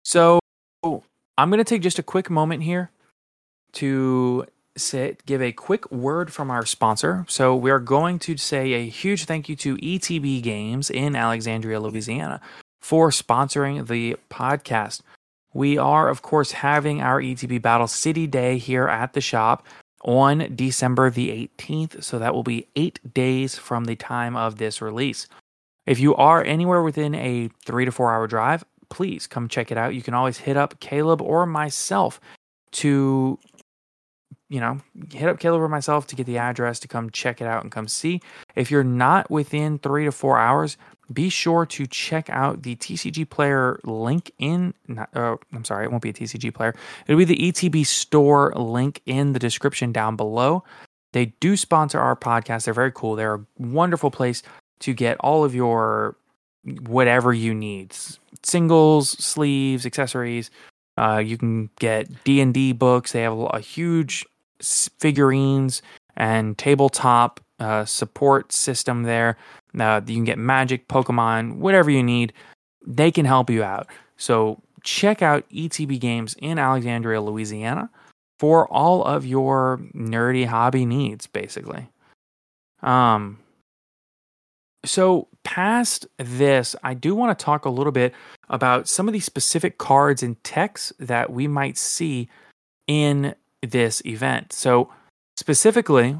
So 0.05 0.41
I'm 0.83 1.51
going 1.51 1.59
to 1.59 1.65
take 1.65 1.83
just 1.83 1.99
a 1.99 2.03
quick 2.03 2.29
moment 2.29 2.63
here 2.63 2.91
to 3.75 4.47
sit, 4.77 5.25
give 5.27 5.41
a 5.41 5.53
quick 5.53 5.91
word 5.91 6.33
from 6.33 6.51
our 6.51 6.67
sponsor. 6.67 7.25
So 7.29 7.55
we 7.55 7.71
are 7.71 7.79
going 7.79 8.19
to 8.21 8.37
say 8.37 8.73
a 8.73 8.89
huge 8.89 9.25
thank 9.25 9.49
you 9.49 9.57
to 9.57 9.77
ETB 9.77 10.43
Games 10.43 10.91
in 10.91 11.17
Alexandria, 11.17 11.81
Louisiana, 11.81 12.41
for 12.81 13.11
sponsoring 13.11 13.87
the 13.87 14.16
podcast. 14.31 15.01
We 15.53 15.79
are, 15.79 16.09
of 16.09 16.23
course, 16.23 16.53
having 16.53 17.03
our 17.03 17.21
ETB 17.21 17.61
Battle 17.61 17.88
City 17.88 18.27
Day 18.27 18.59
here 18.59 18.88
at 18.88 19.12
the 19.12 19.21
shop 19.21 19.66
on 20.03 20.55
December 20.55 21.11
the 21.11 21.51
18th. 21.59 22.03
So 22.03 22.19
that 22.19 22.35
will 22.35 22.43
be 22.43 22.69
eight 22.77 23.01
days 23.14 23.57
from 23.57 23.85
the 23.85 23.97
time 23.97 24.37
of 24.37 24.57
this 24.57 24.81
release. 24.81 25.27
If 25.87 25.99
you 25.99 26.14
are 26.14 26.45
anywhere 26.45 26.83
within 26.83 27.14
a 27.14 27.49
three 27.64 27.85
to 27.85 27.93
four 27.93 28.12
hour 28.12 28.27
drive, 28.27 28.64
please 28.90 29.27
come 29.27 29.49
check 29.49 29.71
it 29.71 29.79
out. 29.79 29.95
You 29.95 30.03
can 30.03 30.14
always 30.14 30.38
hit 30.38 30.57
up 30.57 30.79
Caleb 30.81 31.21
or 31.21 31.47
myself 31.47 32.21
to, 32.73 33.38
you 34.51 34.61
know, 34.61 34.79
hit 35.11 35.29
up 35.29 35.39
Caleb 35.39 35.63
or 35.63 35.69
myself 35.69 36.07
to 36.09 36.17
get 36.17 36.27
the 36.27 36.37
address 36.37 36.79
to 36.81 36.89
come 36.89 37.09
check 37.11 37.41
it 37.41 37.47
out 37.47 37.63
and 37.63 37.73
come 37.73 37.89
see. 37.89 38.21
If 38.55 38.71
you're 38.71 38.85
not 38.85 39.31
within 39.31 39.79
three 39.79 40.05
to 40.05 40.13
four 40.13 40.39
hours, 40.39 40.77
be 41.11 41.31
sure 41.31 41.65
to 41.67 41.87
check 41.87 42.29
out 42.29 42.63
the 42.63 42.77
TCG 42.77 43.31
player 43.31 43.81
link 43.85 44.31
in. 44.39 44.75
Uh, 45.15 45.37
I'm 45.53 45.65
sorry, 45.65 45.85
it 45.85 45.91
won't 45.91 46.03
be 46.03 46.11
a 46.11 46.13
TCG 46.13 46.53
player. 46.53 46.75
It'll 47.07 47.19
be 47.19 47.25
the 47.25 47.51
ETB 47.51 47.87
store 47.87 48.53
link 48.55 49.01
in 49.07 49.33
the 49.33 49.39
description 49.39 49.93
down 49.93 50.17
below. 50.17 50.65
They 51.13 51.27
do 51.41 51.57
sponsor 51.57 51.99
our 51.99 52.15
podcast. 52.15 52.65
They're 52.65 52.75
very 52.75 52.93
cool. 52.93 53.17
They're 53.17 53.35
a 53.37 53.47
wonderful 53.59 54.11
place 54.11 54.43
to 54.81 54.93
get 54.93 55.17
all 55.21 55.45
of 55.45 55.55
your 55.55 56.17
whatever 56.65 57.33
you 57.33 57.55
need 57.55 57.95
singles 58.43 59.11
sleeves 59.11 59.87
accessories 59.87 60.51
uh, 60.99 61.17
you 61.17 61.39
can 61.39 61.71
get 61.79 62.07
d&d 62.25 62.73
books 62.73 63.13
they 63.13 63.23
have 63.23 63.39
a, 63.39 63.61
huge 63.61 64.27
figurines 64.61 65.83
and 66.16 66.57
tabletop 66.59 67.40
uh, 67.59 67.85
support 67.85 68.53
system 68.53 69.05
there. 69.05 69.37
Uh, 69.79 70.01
you 70.07 70.14
can 70.14 70.25
get 70.25 70.38
magic 70.38 70.88
pokemon 70.88 71.57
whatever 71.57 71.90
you 71.90 72.03
need. 72.03 72.33
They 72.87 73.11
can 73.11 73.25
help 73.25 73.51
you 73.51 73.62
out. 73.62 73.87
So 74.16 74.62
check 74.83 75.20
out 75.20 75.46
etb 75.51 76.01
games 76.01 76.35
in 76.38 76.59
alexandria 76.59 77.20
louisiana 77.20 77.90
for 78.38 78.66
all 78.68 79.05
of 79.05 79.27
your 79.27 79.79
nerdy 79.94 80.46
hobby 80.46 80.87
needs 80.87 81.27
basically. 81.27 81.87
Um 82.83 83.38
so, 84.85 85.29
past 85.44 86.07
this, 86.16 86.75
I 86.83 86.94
do 86.94 87.14
want 87.14 87.38
to 87.38 87.44
talk 87.44 87.66
a 87.66 87.70
little 87.70 87.92
bit 87.92 88.14
about 88.49 88.88
some 88.88 89.09
of 89.09 89.12
the 89.12 89.20
specific 89.20 89.79
cards 89.79 90.23
and 90.23 90.42
texts 90.42 90.92
that 90.99 91.31
we 91.31 91.46
might 91.46 91.77
see 91.77 92.29
in 92.87 93.35
this 93.62 94.03
event. 94.05 94.53
So, 94.53 94.90
specifically, 95.37 96.16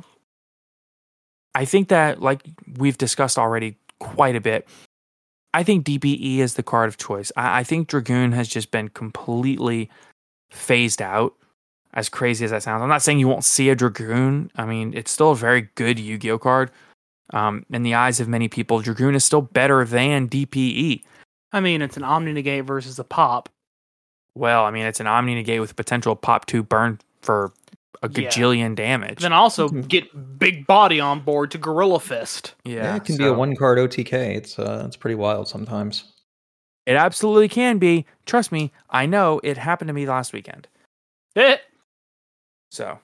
I 1.55 1.65
think 1.65 1.89
that, 1.89 2.23
like 2.23 2.43
we've 2.79 2.99
discussed 2.99 3.39
already 3.39 3.77
quite 3.99 4.37
a 4.37 4.41
bit, 4.41 4.69
I 5.53 5.63
think 5.63 5.85
DPE 5.85 6.39
is 6.39 6.55
the 6.55 6.63
card 6.63 6.89
of 6.89 6.97
choice. 6.97 7.33
I, 7.37 7.61
I 7.61 7.65
think 7.65 7.89
Dragoon 7.89 8.33
has 8.33 8.49
just 8.49 8.71
been 8.71 8.89
completely 8.89 9.91
phased 10.51 11.03
out. 11.03 11.35
As 11.93 12.09
crazy 12.09 12.45
as 12.45 12.53
that 12.53 12.63
sounds, 12.63 12.83
I'm 12.83 12.89
not 12.89 13.03
saying 13.03 13.19
you 13.19 13.27
won't 13.27 13.43
see 13.43 13.69
a 13.69 13.75
Dragoon. 13.75 14.53
I 14.55 14.65
mean, 14.65 14.95
it's 14.95 15.11
still 15.11 15.33
a 15.33 15.37
very 15.37 15.63
good 15.75 15.99
Yu 15.99 16.19
Gi 16.19 16.31
Oh 16.31 16.39
card. 16.39 16.71
Um, 17.33 17.67
in 17.71 17.83
the 17.83 17.95
eyes 17.95 18.21
of 18.21 18.29
many 18.29 18.49
people, 18.49 18.81
Dragoon 18.81 19.17
is 19.17 19.25
still 19.25 19.43
better 19.43 19.85
than 19.85 20.29
DPE. 20.29 21.03
I 21.53 21.61
mean, 21.61 21.83
it's 21.83 21.97
an 21.97 22.05
Omni 22.05 22.33
Negate 22.33 22.65
versus 22.65 23.01
a 23.01 23.05
pop. 23.05 23.49
Well, 24.37 24.65
I 24.65 24.71
mean, 24.71 24.87
it's 24.87 25.01
an 25.01 25.09
Omni 25.09 25.35
Negate 25.35 25.61
with 25.61 25.75
potential 25.75 26.15
pop 26.15 26.47
2 26.47 26.63
burn 26.63 27.01
for 27.23 27.53
a 28.03 28.09
Yeah. 28.09 28.29
gajillion 28.29 28.75
damage. 28.75 29.21
Then 29.21 29.33
also 29.33 29.69
get 29.69 30.39
Big 30.39 30.67
Body 30.67 31.01
on 31.01 31.21
board 31.21 31.51
to 31.51 31.59
Gorilla 31.59 32.01
Fist. 32.01 32.55
yeah, 32.65 32.75
yeah, 32.77 32.97
it 32.97 33.05
can 33.05 33.17
be 33.17 33.27
a 33.27 33.33
one 33.33 33.55
card 33.57 33.79
OTK. 33.79 34.13
It's 34.37 34.59
uh, 34.59 34.85
it's 34.87 34.97
pretty 34.97 35.17
wild 35.17 35.49
sometimes. 35.49 36.05
It 36.87 36.95
absolutely 36.97 37.49
can 37.49 37.79
be. 37.79 38.07
Trust 38.27 38.51
me, 38.53 38.73
I 38.89 39.05
know 39.07 39.41
it 39.45 39.59
happened 39.59 39.89
to 39.89 39.95
me 39.95 40.07
last 40.07 40.33
weekend. 40.33 40.67
Eh. 41.37 41.59
So, 42.73 42.99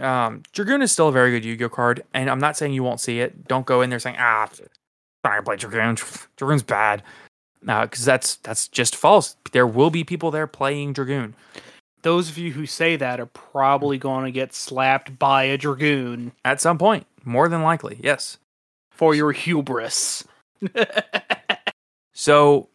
um, 0.00 0.42
Dragoon 0.52 0.82
is 0.82 0.90
still 0.90 1.08
a 1.08 1.12
very 1.12 1.30
good 1.30 1.44
Yu-Gi-Oh 1.44 1.68
card, 1.68 2.02
and 2.14 2.28
I'm 2.28 2.40
not 2.40 2.56
saying 2.56 2.72
you 2.72 2.82
won't 2.82 3.00
see 3.00 3.20
it. 3.20 3.46
Don't 3.46 3.64
go 3.66 3.80
in 3.80 3.90
there 3.90 3.98
saying, 4.00 4.16
"Ah, 4.18 4.48
I 5.24 5.40
play 5.40 5.56
Dragoon. 5.56 5.96
Dragoon's 6.36 6.62
bad," 6.64 7.02
because 7.60 8.04
that's 8.04 8.34
that's 8.36 8.66
just 8.68 8.96
false. 8.96 9.36
There 9.52 9.66
will 9.66 9.90
be 9.90 10.02
people 10.02 10.30
there 10.30 10.46
playing 10.48 10.94
Dragoon. 10.94 11.34
Those 12.02 12.28
of 12.28 12.36
you 12.38 12.52
who 12.52 12.66
say 12.66 12.96
that 12.96 13.20
are 13.20 13.26
probably 13.26 13.96
going 13.98 14.24
to 14.24 14.32
get 14.32 14.52
slapped 14.54 15.18
by 15.18 15.44
a 15.44 15.56
Dragoon 15.56 16.32
at 16.44 16.60
some 16.60 16.76
point, 16.78 17.06
more 17.24 17.48
than 17.48 17.62
likely. 17.62 17.98
Yes. 18.02 18.38
for 18.90 19.14
your 19.14 19.32
hubris. 19.32 20.24
So 22.14 22.68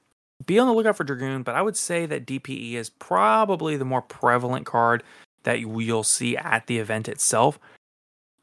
be 0.46 0.58
on 0.60 0.68
the 0.68 0.74
lookout 0.74 0.98
for 0.98 1.04
Dragoon, 1.04 1.44
but 1.44 1.56
I 1.56 1.62
would 1.62 1.78
say 1.78 2.06
that 2.08 2.26
DPE 2.26 2.74
is 2.74 2.90
probably 2.90 3.78
the 3.78 3.86
more 3.86 4.02
prevalent 4.02 4.66
card 4.66 5.04
that 5.44 5.60
you- 5.60 5.80
you'll 5.80 6.04
see 6.04 6.36
at 6.36 6.66
the 6.68 6.80
event 6.80 7.08
itself. 7.08 7.60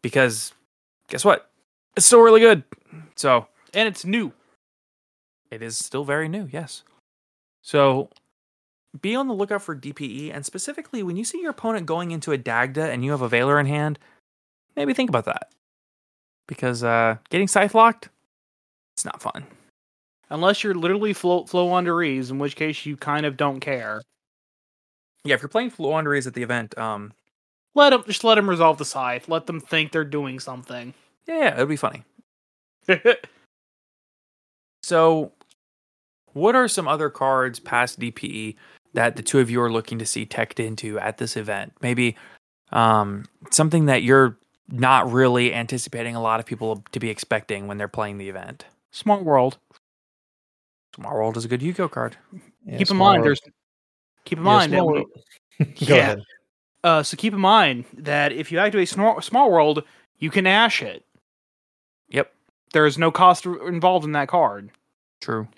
Because 0.03 0.53
guess 1.09 1.25
what? 1.25 1.51
It's 1.97 2.07
still 2.07 2.21
really 2.21 2.41
good. 2.41 2.63
So 3.17 3.49
and 3.75 3.89
it's 3.89 4.05
new. 4.05 4.33
it 5.51 5.63
is 5.63 5.77
still 5.77 6.05
very 6.05 6.29
new, 6.29 6.49
yes. 6.53 6.83
So 7.63 8.09
be 9.01 9.15
on 9.15 9.29
the 9.29 9.35
lookout 9.35 9.63
for 9.63 9.77
DPE, 9.77 10.33
and 10.35 10.45
specifically 10.45 11.03
when 11.03 11.17
you 11.17 11.25
see 11.25 11.41
your 11.41 11.51
opponent 11.51 11.87
going 11.87 12.11
into 12.11 12.33
a 12.33 12.39
Dagda 12.39 12.91
and 12.91 13.05
you 13.05 13.11
have 13.11 13.23
a 13.23 13.29
Veiler 13.29 13.59
in 13.59 13.67
hand, 13.67 13.99
maybe 14.77 14.95
think 14.95 15.11
about 15.11 15.25
that. 15.25 15.51
Because 16.47 16.85
uh, 16.85 17.17
getting 17.31 17.49
Scythe 17.49 17.75
locked, 17.75 18.11
it's 18.95 19.05
not 19.05 19.23
fun. 19.23 19.45
Unless 20.31 20.63
you're 20.63 20.75
literally 20.75 21.13
flow, 21.13 21.45
flow 21.45 22.03
ease, 22.03 22.31
in 22.31 22.39
which 22.39 22.57
case 22.57 22.87
you 22.87 22.97
kind 22.97 23.27
of 23.27 23.37
don't 23.37 23.61
care. 23.61 24.03
Yeah, 25.25 25.35
if 25.35 25.43
you're 25.43 25.49
playing 25.49 25.71
Flow 25.71 25.97
at 25.97 26.35
the 26.35 26.43
event, 26.43 26.77
um, 26.77 27.13
Let 27.75 27.91
them 27.91 28.05
just 28.07 28.25
let 28.25 28.35
them 28.35 28.49
resolve 28.49 28.77
the 28.77 28.85
scythe. 28.85 29.29
Let 29.29 29.47
them 29.47 29.59
think 29.59 29.91
they're 29.91 30.05
doing 30.05 30.39
something. 30.39 30.93
yeah, 31.27 31.39
yeah, 31.39 31.55
it'll 31.55 31.67
be 31.67 31.77
funny. 31.77 32.05
So, 34.83 35.33
what 36.35 36.55
are 36.55 36.69
some 36.69 36.87
other 36.87 37.09
cards 37.09 37.59
past 37.59 37.99
DPE 37.99 38.55
that 38.95 39.17
the 39.17 39.23
two 39.23 39.39
of 39.41 39.51
you 39.51 39.61
are 39.61 39.71
looking 39.71 39.99
to 39.99 40.07
see 40.07 40.25
teched 40.27 40.59
into 40.59 40.99
at 40.99 41.19
this 41.19 41.37
event? 41.37 41.73
Maybe 41.83 42.17
um, 42.73 43.27
something 43.51 43.87
that 43.87 44.03
you're 44.03 44.37
not 44.71 45.11
really 45.13 45.53
anticipating 45.55 46.17
a 46.17 46.23
lot 46.23 46.41
of 46.41 46.47
people 46.47 46.83
to 46.93 46.99
be 47.01 47.11
expecting 47.11 47.67
when 47.69 47.77
they're 47.77 47.87
playing 47.89 48.19
the 48.19 48.29
event. 48.29 48.65
Smart 48.93 49.23
world. 49.25 49.59
Smart 50.95 51.15
World 51.17 51.37
is 51.37 51.45
a 51.45 51.49
good 51.49 51.61
Yu-Gi-Oh 51.61 51.89
card. 51.89 52.17
Yeah, 52.65 52.79
keep 52.79 52.91
in 52.91 52.97
mind, 52.97 53.23
world. 53.23 53.27
there's 53.27 53.41
keep 54.25 54.39
in 54.39 54.45
Yeah, 54.45 54.51
mind 54.53 54.73
small 54.73 54.87
world. 54.87 55.07
Yeah. 55.77 56.17
uh, 56.85 57.03
so 57.03 57.17
keep 57.17 57.33
in 57.33 57.41
mind 57.41 57.85
that 57.95 58.33
if 58.33 58.51
you 58.53 58.59
activate 58.59 58.89
small, 58.89 59.21
small 59.21 59.51
world, 59.51 59.83
you 60.19 60.31
can 60.31 60.47
ash 60.47 60.83
it. 60.83 61.05
Yep, 62.11 62.33
There 62.73 62.87
is 62.87 62.97
no 62.97 63.11
cost 63.11 63.45
involved 63.45 64.05
in 64.05 64.13
that 64.13 64.29
card. 64.29 64.71
true. 65.21 65.49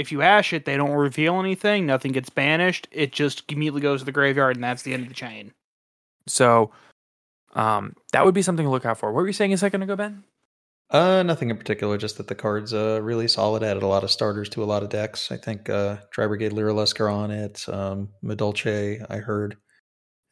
If 0.00 0.10
you 0.10 0.22
ash 0.22 0.52
it, 0.52 0.64
they 0.64 0.76
don't 0.76 0.92
reveal 0.92 1.38
anything. 1.38 1.86
Nothing 1.86 2.12
gets 2.12 2.30
banished. 2.30 2.88
It 2.90 3.12
just 3.12 3.44
immediately 3.50 3.82
goes 3.82 4.00
to 4.00 4.06
the 4.06 4.12
graveyard, 4.12 4.56
and 4.56 4.64
that's 4.64 4.82
the 4.82 4.94
end 4.94 5.02
of 5.02 5.08
the 5.08 5.14
chain. 5.14 5.52
So, 6.26 6.70
um, 7.54 7.94
that 8.12 8.24
would 8.24 8.34
be 8.34 8.42
something 8.42 8.64
to 8.64 8.70
look 8.70 8.86
out 8.86 8.98
for. 8.98 9.12
What 9.12 9.20
were 9.20 9.26
you 9.26 9.32
saying 9.32 9.52
a 9.52 9.58
second 9.58 9.82
ago, 9.82 9.96
Ben? 9.96 10.24
Uh, 10.90 11.22
nothing 11.22 11.50
in 11.50 11.56
particular. 11.56 11.96
Just 11.98 12.16
that 12.16 12.26
the 12.26 12.34
card's 12.34 12.74
uh 12.74 13.00
really 13.02 13.28
solid. 13.28 13.62
Added 13.62 13.82
a 13.84 13.86
lot 13.86 14.02
of 14.02 14.10
starters 14.10 14.48
to 14.50 14.62
a 14.62 14.66
lot 14.66 14.82
of 14.82 14.88
decks. 14.88 15.30
I 15.30 15.36
think 15.36 15.70
uh, 15.70 15.98
Tri 16.10 16.26
Brigade 16.26 16.52
Lyrilusc 16.52 16.98
are 16.98 17.08
on 17.08 17.30
it. 17.30 17.68
Um, 17.68 18.08
Madolche, 18.24 19.04
I 19.08 19.16
heard, 19.18 19.56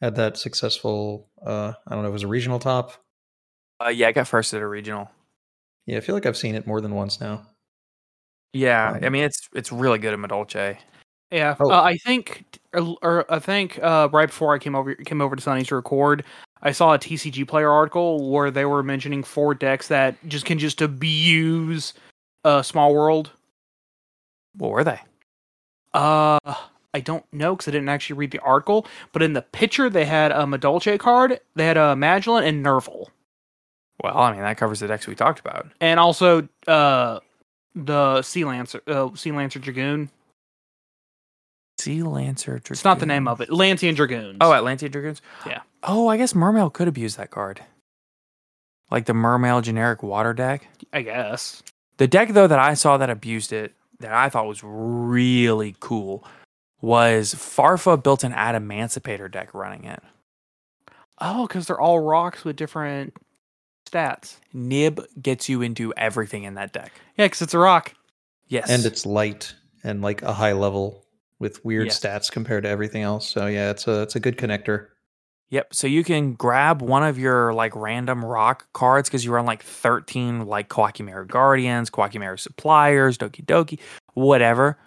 Had 0.01 0.15
that 0.15 0.37
successful. 0.37 1.29
Uh, 1.45 1.73
I 1.87 1.93
don't 1.93 2.03
know. 2.03 2.09
It 2.09 2.13
was 2.13 2.23
a 2.23 2.27
regional 2.27 2.59
top. 2.59 2.93
Uh, 3.81 3.89
yeah, 3.89 4.09
I 4.09 4.11
got 4.11 4.27
first 4.27 4.53
at 4.53 4.61
a 4.61 4.67
regional. 4.67 5.09
Yeah, 5.85 5.97
I 5.97 6.01
feel 6.01 6.13
like 6.13 6.25
I've 6.25 6.37
seen 6.37 6.55
it 6.55 6.67
more 6.67 6.81
than 6.81 6.93
once 6.93 7.21
now. 7.21 7.47
Yeah, 8.53 8.93
Um, 8.93 9.03
I 9.03 9.09
mean 9.09 9.23
it's 9.23 9.47
it's 9.53 9.71
really 9.71 9.99
good 9.99 10.13
in 10.13 10.21
Madolche. 10.21 10.77
Yeah, 11.31 11.55
Oh. 11.59 11.69
uh, 11.69 11.81
I 11.83 11.97
think, 11.97 12.43
or, 12.73 12.97
or 13.03 13.31
I 13.31 13.37
think 13.37 13.77
uh, 13.83 14.09
right 14.11 14.27
before 14.29 14.55
I 14.55 14.57
came 14.57 14.75
over 14.75 14.95
came 14.95 15.21
over 15.21 15.35
to 15.35 15.41
Sunny's 15.41 15.67
to 15.67 15.75
record, 15.75 16.23
I 16.63 16.71
saw 16.71 16.93
a 16.95 16.97
TCG 16.99 17.47
player 17.47 17.69
article 17.69 18.31
where 18.31 18.49
they 18.49 18.65
were 18.65 18.81
mentioning 18.81 19.21
four 19.23 19.53
decks 19.53 19.87
that 19.89 20.15
just 20.27 20.45
can 20.45 20.57
just 20.57 20.81
abuse 20.81 21.93
uh, 22.45 22.63
Small 22.63 22.95
World. 22.95 23.29
What 24.55 24.71
were 24.71 24.83
they? 24.83 24.99
Uh, 25.93 26.39
I 26.93 26.99
don't 27.01 27.25
know 27.31 27.55
because 27.55 27.67
I 27.67 27.71
didn't 27.71 27.89
actually 27.89 28.17
read 28.17 28.31
the 28.31 28.39
article, 28.39 28.87
but 29.13 29.21
in 29.21 29.33
the 29.33 29.43
picture 29.43 29.87
they 29.89 30.05
had 30.05 30.31
a 30.31 30.45
Madolche 30.45 30.97
card, 30.97 31.39
they 31.55 31.65
had 31.67 31.77
a 31.77 31.95
Magellan 31.95 32.43
and 32.43 32.65
Nerval, 32.65 33.05
Well, 34.03 34.17
I 34.17 34.31
mean 34.31 34.41
that 34.41 34.57
covers 34.57 34.79
the 34.79 34.87
decks 34.87 35.05
we 35.05 35.13
talked 35.13 35.39
about. 35.39 35.67
and 35.79 35.99
also 35.99 36.47
uh, 36.67 37.19
the 37.75 38.21
Sea 38.21 38.45
Lancer, 38.45 38.81
uh, 38.87 39.09
Sea 39.15 39.31
Lancer 39.31 39.59
Dragoon. 39.59 40.09
Sea 41.79 42.03
Lancer. 42.03 42.57
It's 42.57 42.83
not 42.83 42.99
the 42.99 43.05
name 43.05 43.27
of 43.27 43.39
it. 43.41 43.49
Lantian 43.49 43.95
Dragoons. 43.95 44.37
Oh, 44.41 44.53
Atlantean 44.53 44.91
Dragoons? 44.91 45.21
Yeah. 45.45 45.61
Oh, 45.83 46.07
I 46.07 46.17
guess 46.17 46.33
Mermail 46.33 46.73
could 46.73 46.87
abuse 46.89 47.15
that 47.15 47.31
card. 47.31 47.61
Like 48.91 49.05
the 49.05 49.13
Mermail 49.13 49.63
generic 49.63 50.03
water 50.03 50.33
deck. 50.33 50.67
I 50.91 51.03
guess. 51.03 51.63
The 51.97 52.07
deck, 52.07 52.29
though, 52.29 52.47
that 52.47 52.59
I 52.59 52.73
saw 52.73 52.97
that 52.97 53.09
abused 53.09 53.53
it, 53.53 53.73
that 53.99 54.13
I 54.13 54.29
thought 54.29 54.47
was 54.47 54.61
really 54.63 55.75
cool, 55.79 56.25
was 56.81 57.33
Farfa 57.33 58.01
built 58.01 58.23
an 58.23 58.33
Adamancipator 58.33 59.31
deck 59.31 59.53
running 59.53 59.85
it. 59.85 60.01
Oh, 61.19 61.47
because 61.47 61.67
they're 61.67 61.79
all 61.79 61.99
rocks 61.99 62.43
with 62.43 62.55
different 62.55 63.13
stats. 63.89 64.37
Nib 64.53 65.01
gets 65.21 65.49
you 65.49 65.61
into 65.61 65.93
everything 65.95 66.43
in 66.43 66.55
that 66.55 66.73
deck. 66.73 66.91
Yeah, 67.17 67.25
because 67.25 67.41
it's 67.41 67.53
a 67.53 67.59
rock. 67.59 67.93
Yes. 68.47 68.69
And 68.69 68.85
it's 68.85 69.05
light 69.05 69.53
and 69.83 70.01
like 70.01 70.21
a 70.21 70.33
high 70.33 70.53
level 70.53 71.05
with 71.39 71.63
weird 71.63 71.87
Yes. 71.87 71.99
stats 71.99 72.31
compared 72.31 72.63
to 72.63 72.69
everything 72.69 73.03
else. 73.03 73.27
So 73.27 73.45
yeah, 73.47 73.69
it's 73.69 73.87
a 73.87 74.01
it's 74.01 74.15
a 74.15 74.19
good 74.19 74.37
connector. 74.37 74.87
Yep. 75.51 75.73
So 75.73 75.87
you 75.87 76.03
can 76.03 76.33
grab 76.33 76.81
one 76.81 77.03
of 77.03 77.17
your 77.17 77.53
like 77.53 77.75
random 77.75 78.23
rock 78.23 78.67
cards 78.73 79.09
because 79.09 79.25
you 79.25 79.31
run 79.31 79.45
like 79.45 79.63
13 79.63 80.45
like 80.45 80.69
Kwakimera 80.69 81.27
Guardians, 81.27 81.89
Kwakimera 81.89 82.39
Suppliers, 82.39 83.17
Doki 83.17 83.43
Doki, 83.43 83.79
whatever. 84.13 84.77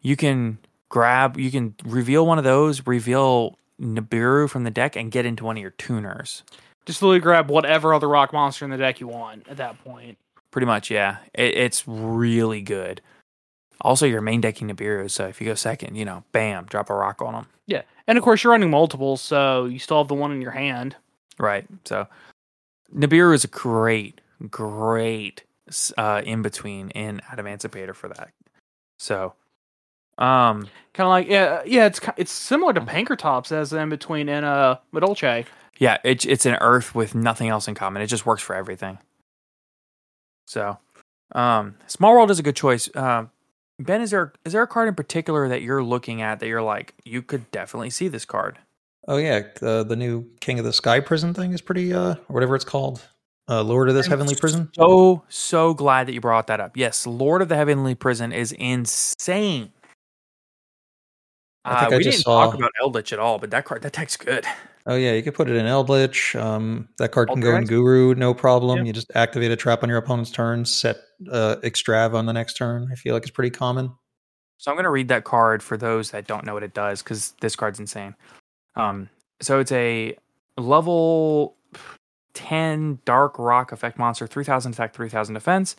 You 0.00 0.16
can 0.16 0.58
grab, 0.88 1.38
you 1.38 1.50
can 1.50 1.74
reveal 1.84 2.26
one 2.26 2.38
of 2.38 2.44
those, 2.44 2.84
reveal 2.86 3.58
Nibiru 3.80 4.50
from 4.50 4.64
the 4.64 4.70
deck, 4.70 4.96
and 4.96 5.12
get 5.12 5.24
into 5.24 5.44
one 5.44 5.56
of 5.56 5.60
your 5.60 5.70
tuners. 5.72 6.42
Just 6.88 7.02
literally 7.02 7.20
grab 7.20 7.50
whatever 7.50 7.92
other 7.92 8.08
rock 8.08 8.32
monster 8.32 8.64
in 8.64 8.70
the 8.70 8.78
deck 8.78 8.98
you 8.98 9.08
want 9.08 9.46
at 9.46 9.58
that 9.58 9.78
point. 9.84 10.16
Pretty 10.50 10.64
much, 10.64 10.90
yeah. 10.90 11.18
It, 11.34 11.54
it's 11.54 11.86
really 11.86 12.62
good. 12.62 13.02
Also, 13.82 14.06
you're 14.06 14.22
main 14.22 14.40
decking 14.40 14.70
Nibiru, 14.70 15.10
so 15.10 15.26
if 15.26 15.38
you 15.38 15.46
go 15.46 15.54
second, 15.54 15.96
you 15.96 16.06
know, 16.06 16.24
bam, 16.32 16.64
drop 16.64 16.88
a 16.88 16.94
rock 16.94 17.20
on 17.20 17.34
them. 17.34 17.46
Yeah. 17.66 17.82
And 18.06 18.16
of 18.16 18.24
course, 18.24 18.42
you're 18.42 18.52
running 18.52 18.70
multiples, 18.70 19.20
so 19.20 19.66
you 19.66 19.78
still 19.78 19.98
have 19.98 20.08
the 20.08 20.14
one 20.14 20.32
in 20.32 20.40
your 20.40 20.52
hand. 20.52 20.96
Right. 21.38 21.66
So 21.84 22.08
Nibiru 22.96 23.34
is 23.34 23.44
a 23.44 23.48
great, 23.48 24.22
great 24.50 25.42
uh, 25.98 26.22
in 26.24 26.40
between 26.40 26.88
in 26.92 27.20
Adamancipator 27.30 27.94
for 27.94 28.08
that. 28.08 28.30
So, 28.98 29.34
um, 30.16 30.68
Kind 30.94 31.06
of 31.06 31.10
like, 31.10 31.28
yeah, 31.28 31.62
yeah, 31.66 31.84
it's 31.84 32.00
it's 32.16 32.32
similar 32.32 32.72
to 32.72 32.80
Pankratops 32.80 33.52
as 33.52 33.74
in 33.74 33.90
between 33.90 34.28
in 34.28 34.42
uh, 34.42 34.78
Madolche. 34.92 35.44
Yeah, 35.78 35.98
it, 36.04 36.26
it's 36.26 36.44
an 36.46 36.56
Earth 36.60 36.94
with 36.94 37.14
nothing 37.14 37.48
else 37.48 37.68
in 37.68 37.74
common. 37.74 38.02
It 38.02 38.06
just 38.06 38.26
works 38.26 38.42
for 38.42 38.54
everything. 38.54 38.98
So, 40.46 40.78
um, 41.32 41.76
Small 41.86 42.12
World 42.12 42.30
is 42.30 42.38
a 42.38 42.42
good 42.42 42.56
choice. 42.56 42.88
Uh, 42.94 43.26
ben, 43.78 44.00
is 44.00 44.10
there 44.10 44.32
is 44.44 44.52
there 44.52 44.62
a 44.62 44.66
card 44.66 44.88
in 44.88 44.94
particular 44.94 45.48
that 45.48 45.62
you're 45.62 45.82
looking 45.82 46.22
at 46.22 46.40
that 46.40 46.48
you're 46.48 46.62
like 46.62 46.94
you 47.04 47.22
could 47.22 47.50
definitely 47.50 47.90
see 47.90 48.08
this 48.08 48.24
card? 48.24 48.58
Oh 49.06 49.16
yeah, 49.18 49.42
the 49.60 49.84
the 49.84 49.96
new 49.96 50.26
King 50.40 50.58
of 50.58 50.64
the 50.64 50.72
Sky 50.72 51.00
prison 51.00 51.32
thing 51.34 51.52
is 51.52 51.60
pretty 51.60 51.92
uh 51.92 52.14
or 52.14 52.34
whatever 52.34 52.54
it's 52.56 52.64
called. 52.64 53.02
Uh 53.48 53.62
Lord 53.62 53.88
of 53.88 53.94
this 53.94 54.06
Heavenly 54.06 54.34
Prison. 54.34 54.70
So 54.74 55.22
so 55.28 55.74
glad 55.74 56.08
that 56.08 56.12
you 56.12 56.20
brought 56.20 56.46
that 56.48 56.60
up. 56.60 56.76
Yes, 56.76 57.06
Lord 57.06 57.42
of 57.42 57.48
the 57.48 57.56
Heavenly 57.56 57.94
Prison 57.94 58.32
is 58.32 58.52
insane. 58.52 59.72
I 61.68 61.80
think 61.80 61.92
Uh, 61.92 61.94
I 61.94 61.98
we 61.98 62.04
just 62.04 62.18
didn't 62.18 62.24
talk 62.24 62.54
about 62.54 62.70
Eldritch 62.80 63.12
at 63.12 63.18
all, 63.18 63.38
but 63.38 63.50
that 63.50 63.64
card 63.64 63.82
that 63.82 63.92
deck's 63.92 64.16
good. 64.16 64.44
Oh 64.86 64.94
yeah, 64.94 65.12
you 65.12 65.22
could 65.22 65.34
put 65.34 65.50
it 65.50 65.56
in 65.56 65.66
Eldritch. 65.66 66.34
Um 66.36 66.88
that 66.98 67.12
card 67.12 67.28
can 67.28 67.40
go 67.40 67.48
in 67.48 67.54
Alternates? 67.54 67.70
Guru, 67.70 68.14
no 68.14 68.32
problem. 68.34 68.78
Yeah. 68.78 68.84
You 68.84 68.92
just 68.92 69.10
activate 69.14 69.50
a 69.50 69.56
trap 69.56 69.82
on 69.82 69.88
your 69.88 69.98
opponent's 69.98 70.30
turn, 70.30 70.64
set 70.64 70.96
uh 71.30 71.56
extrav 71.62 72.14
on 72.14 72.26
the 72.26 72.32
next 72.32 72.54
turn. 72.54 72.88
I 72.90 72.94
feel 72.94 73.14
like 73.14 73.22
it's 73.22 73.30
pretty 73.30 73.50
common. 73.50 73.92
So 74.60 74.72
I'm 74.72 74.76
going 74.76 74.84
to 74.84 74.90
read 74.90 75.06
that 75.06 75.22
card 75.22 75.62
for 75.62 75.76
those 75.76 76.10
that 76.10 76.26
don't 76.26 76.44
know 76.44 76.52
what 76.52 76.64
it 76.64 76.74
does 76.74 77.00
because 77.00 77.30
this 77.40 77.54
card's 77.54 77.78
insane. 77.78 78.16
Um, 78.74 79.08
so 79.40 79.60
it's 79.60 79.70
a 79.70 80.16
level 80.56 81.54
10 82.34 82.98
Dark 83.04 83.38
Rock 83.38 83.70
effect 83.70 83.98
monster, 83.98 84.26
3000 84.26 84.72
attack, 84.72 84.94
3000 84.94 85.34
defense. 85.34 85.76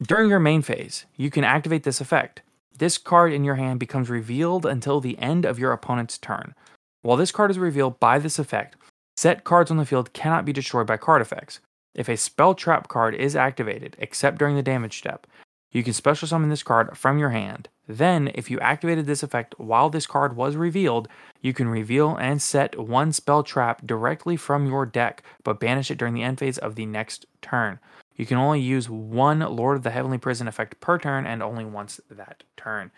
During 0.00 0.30
your 0.30 0.38
main 0.38 0.62
phase, 0.62 1.06
you 1.16 1.28
can 1.28 1.42
activate 1.42 1.82
this 1.82 2.00
effect. 2.00 2.42
This 2.78 2.96
card 2.96 3.32
in 3.32 3.42
your 3.42 3.56
hand 3.56 3.80
becomes 3.80 4.08
revealed 4.08 4.64
until 4.64 5.00
the 5.00 5.18
end 5.18 5.44
of 5.44 5.58
your 5.58 5.72
opponent's 5.72 6.16
turn. 6.16 6.54
While 7.02 7.16
this 7.16 7.32
card 7.32 7.50
is 7.50 7.58
revealed 7.58 7.98
by 7.98 8.20
this 8.20 8.38
effect, 8.38 8.76
set 9.16 9.42
cards 9.42 9.70
on 9.70 9.78
the 9.78 9.86
field 9.86 10.12
cannot 10.12 10.44
be 10.44 10.52
destroyed 10.52 10.86
by 10.86 10.96
card 10.96 11.20
effects. 11.20 11.58
If 11.96 12.08
a 12.08 12.16
spell 12.16 12.54
trap 12.54 12.86
card 12.86 13.16
is 13.16 13.34
activated, 13.34 13.96
except 13.98 14.38
during 14.38 14.54
the 14.54 14.62
damage 14.62 14.98
step, 14.98 15.26
you 15.72 15.82
can 15.82 15.92
special 15.92 16.28
summon 16.28 16.50
this 16.50 16.62
card 16.62 16.96
from 16.96 17.18
your 17.18 17.30
hand. 17.30 17.68
Then, 17.88 18.30
if 18.34 18.48
you 18.48 18.60
activated 18.60 19.06
this 19.06 19.24
effect 19.24 19.58
while 19.58 19.90
this 19.90 20.06
card 20.06 20.36
was 20.36 20.54
revealed, 20.54 21.08
you 21.42 21.52
can 21.52 21.68
reveal 21.68 22.16
and 22.16 22.40
set 22.40 22.78
one 22.78 23.12
spell 23.12 23.42
trap 23.42 23.84
directly 23.84 24.36
from 24.36 24.66
your 24.66 24.86
deck, 24.86 25.24
but 25.42 25.58
banish 25.58 25.90
it 25.90 25.98
during 25.98 26.14
the 26.14 26.22
end 26.22 26.38
phase 26.38 26.58
of 26.58 26.76
the 26.76 26.86
next 26.86 27.26
turn. 27.42 27.80
You 28.18 28.26
can 28.26 28.36
only 28.36 28.60
use 28.60 28.90
one 28.90 29.38
Lord 29.38 29.76
of 29.76 29.84
the 29.84 29.90
Heavenly 29.90 30.18
Prison 30.18 30.48
effect 30.48 30.80
per 30.80 30.98
turn 30.98 31.24
and 31.24 31.42
only 31.42 31.64
once 31.64 32.00
that 32.10 32.42
turn. 32.56 32.90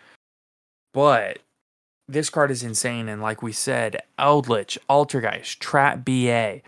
But 0.92 1.40
this 2.08 2.30
card 2.30 2.50
is 2.50 2.64
insane, 2.64 3.08
and 3.08 3.22
like 3.22 3.42
we 3.42 3.52
said, 3.52 4.02
Eldritch, 4.18 4.78
Altergeist, 4.88 5.58
Trap 5.60 6.04
BA, 6.04 6.62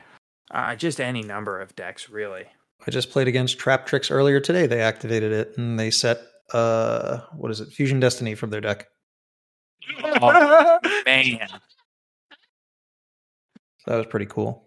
uh, 0.52 0.76
just 0.76 1.00
any 1.00 1.22
number 1.22 1.60
of 1.60 1.74
decks, 1.74 2.08
really. 2.08 2.44
I 2.86 2.90
just 2.90 3.10
played 3.10 3.26
against 3.26 3.58
Traptrix 3.58 4.10
earlier 4.10 4.38
today. 4.38 4.66
They 4.66 4.80
activated 4.80 5.32
it 5.32 5.56
and 5.56 5.78
they 5.78 5.90
set 5.90 6.20
uh 6.52 7.20
what 7.36 7.50
is 7.50 7.60
it? 7.60 7.68
Fusion 7.72 8.00
Destiny 8.00 8.34
from 8.34 8.50
their 8.50 8.60
deck. 8.60 8.88
Oh, 10.02 10.78
man. 11.06 11.48
That 13.86 13.96
was 13.96 14.06
pretty 14.06 14.26
cool. 14.26 14.64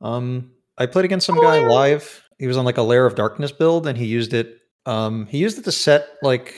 Um, 0.00 0.52
I 0.76 0.86
played 0.86 1.04
against 1.04 1.26
some 1.26 1.40
guy 1.40 1.66
live. 1.66 2.22
He 2.42 2.48
was 2.48 2.56
on 2.56 2.64
like 2.64 2.76
a 2.76 2.82
Lair 2.82 3.06
of 3.06 3.14
Darkness 3.14 3.52
build, 3.52 3.86
and 3.86 3.96
he 3.96 4.04
used 4.04 4.34
it. 4.34 4.58
Um, 4.84 5.26
he 5.26 5.38
used 5.38 5.58
it 5.58 5.64
to 5.64 5.70
set 5.70 6.08
like 6.22 6.52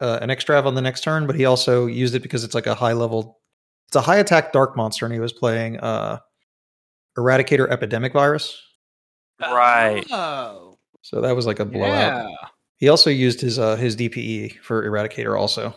uh, 0.00 0.20
an 0.22 0.28
extrav 0.28 0.64
on 0.64 0.76
the 0.76 0.80
next 0.80 1.00
turn, 1.00 1.26
but 1.26 1.34
he 1.34 1.44
also 1.44 1.86
used 1.86 2.14
it 2.14 2.22
because 2.22 2.44
it's 2.44 2.54
like 2.54 2.68
a 2.68 2.74
high 2.76 2.92
level. 2.92 3.40
It's 3.88 3.96
a 3.96 4.00
high 4.00 4.18
attack 4.18 4.52
dark 4.52 4.76
monster, 4.76 5.06
and 5.06 5.12
he 5.12 5.18
was 5.18 5.32
playing 5.32 5.80
uh, 5.80 6.20
Eradicator 7.18 7.68
Epidemic 7.68 8.12
Virus. 8.12 8.62
Right. 9.40 10.06
Oh. 10.12 10.78
So 11.02 11.20
that 11.20 11.34
was 11.34 11.46
like 11.46 11.58
a 11.58 11.64
blowout. 11.64 12.28
Yeah. 12.28 12.28
He 12.76 12.88
also 12.88 13.10
used 13.10 13.40
his 13.40 13.58
uh, 13.58 13.74
his 13.74 13.96
DPE 13.96 14.60
for 14.60 14.88
Eradicator 14.88 15.36
also. 15.36 15.74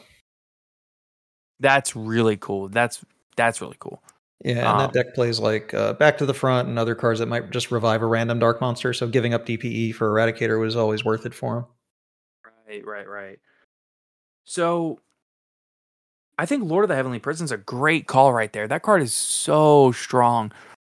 That's 1.60 1.96
really 1.96 2.38
cool. 2.38 2.70
That's 2.70 3.04
that's 3.36 3.60
really 3.60 3.78
cool. 3.80 4.04
Yeah, 4.44 4.58
and 4.58 4.68
Um, 4.68 4.78
that 4.80 4.94
deck 4.94 5.14
plays 5.14 5.40
like 5.40 5.74
uh, 5.74 5.94
Back 5.94 6.18
to 6.18 6.26
the 6.26 6.34
Front 6.34 6.68
and 6.68 6.80
other 6.80 6.96
cards 6.96 7.20
that 7.20 7.28
might 7.28 7.52
just 7.52 7.72
revive 7.72 8.02
a 8.02 8.08
random 8.08 8.40
dark 8.40 8.60
monster. 8.60 8.94
So 8.94 9.08
giving 9.08 9.34
up 9.34 9.46
DPE 9.46 9.94
for 9.96 10.10
Eradicator 10.10 10.60
was 10.60 10.76
always 10.76 11.06
worth 11.06 11.26
it 11.26 11.34
for 11.34 11.58
him. 11.60 11.66
Right, 12.68 12.86
right, 12.86 13.08
right. 13.08 13.40
So 14.46 15.00
I 16.40 16.46
think 16.46 16.64
Lord 16.64 16.84
of 16.84 16.90
the 16.90 16.96
Heavenly 16.96 17.20
Prison's 17.20 17.52
a 17.52 17.58
great 17.58 18.08
call 18.08 18.34
right 18.34 18.52
there. 18.52 18.68
That 18.68 18.82
card 18.82 19.02
is 19.02 19.14
so 19.14 19.92
strong. 19.92 20.52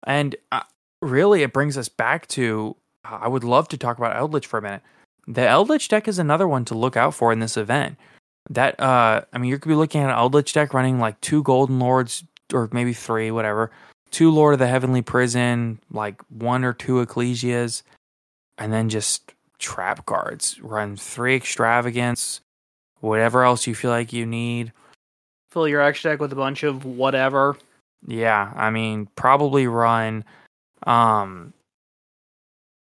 And 0.04 0.36
uh, 0.52 0.62
really 1.02 1.42
it 1.42 1.54
brings 1.54 1.78
us 1.78 1.90
back 1.90 2.28
to 2.28 2.76
I 3.04 3.28
would 3.28 3.44
love 3.44 3.68
to 3.70 3.78
talk 3.78 3.98
about 3.98 4.16
Eldritch 4.16 4.46
for 4.46 4.60
a 4.60 4.62
minute. 4.62 4.84
The 5.28 5.48
Eldritch 5.48 5.88
deck 5.88 6.08
is 6.08 6.20
another 6.20 6.48
one 6.48 6.66
to 6.66 6.76
look 6.76 6.96
out 6.96 7.16
for 7.16 7.32
in 7.32 7.40
this 7.40 7.58
event. 7.58 7.98
That 8.50 8.80
uh 8.80 9.22
I 9.34 9.38
mean 9.38 9.50
you 9.50 9.58
could 9.58 9.70
be 9.70 9.76
looking 9.76 10.02
at 10.02 10.10
an 10.10 10.16
Eldritch 10.16 10.54
deck 10.54 10.74
running 10.74 11.00
like 11.00 11.20
two 11.22 11.42
Golden 11.44 11.80
Lords 11.80 12.24
or 12.54 12.70
maybe 12.72 12.94
three, 12.94 13.32
whatever. 13.32 13.72
Two 14.12 14.32
Lord 14.32 14.54
of 14.54 14.60
the 14.60 14.68
Heavenly 14.68 15.02
Prison, 15.02 15.80
like 15.92 16.22
one 16.30 16.64
or 16.64 16.74
two 16.74 17.06
Ecclesias, 17.06 17.82
and 18.58 18.74
then 18.74 18.90
just 18.90 19.34
trap 19.58 20.06
cards. 20.06 20.60
Run 20.62 20.98
three 20.98 21.36
extravagance, 21.36 22.42
whatever 23.00 23.44
else 23.44 23.68
you 23.68 23.76
feel 23.76 23.92
like 23.92 24.12
you 24.12 24.26
need. 24.26 24.74
Fill 25.52 25.68
your 25.68 25.82
X 25.82 26.04
deck 26.04 26.20
with 26.20 26.34
a 26.34 26.36
bunch 26.36 26.64
of 26.64 26.86
whatever. 26.86 27.58
Yeah, 28.06 28.52
I 28.56 28.70
mean, 28.70 29.08
probably 29.16 29.68
run. 29.68 30.24
Um, 30.84 31.54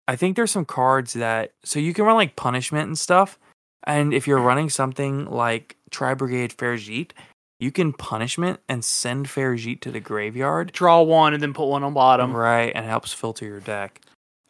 I 0.08 0.16
think 0.16 0.36
there's 0.36 0.52
some 0.52 0.66
cards 0.66 1.14
that 1.14 1.52
so 1.64 1.80
you 1.80 1.94
can 1.94 2.06
run 2.06 2.16
like 2.16 2.36
punishment 2.36 2.88
and 2.88 2.98
stuff. 2.98 3.38
And 3.86 4.14
if 4.14 4.28
you're 4.28 4.40
running 4.40 4.70
something 4.70 5.26
like 5.26 5.78
Tri 5.92 6.14
Brigade 6.14 6.52
Ferjit, 6.52 7.12
you 7.60 7.72
can 7.72 7.94
punishment 7.94 8.60
and 8.70 8.84
send 8.86 9.28
Ferjit 9.28 9.82
to 9.82 9.92
the 9.92 10.00
graveyard. 10.00 10.72
Draw 10.72 11.02
one 11.02 11.34
and 11.34 11.42
then 11.42 11.54
put 11.54 11.68
one 11.68 11.84
on 11.84 11.94
bottom. 11.94 12.36
Right, 12.36 12.72
and 12.74 12.86
it 12.86 12.90
helps 12.90 13.14
filter 13.14 13.46
your 13.46 13.60
deck. 13.60 14.02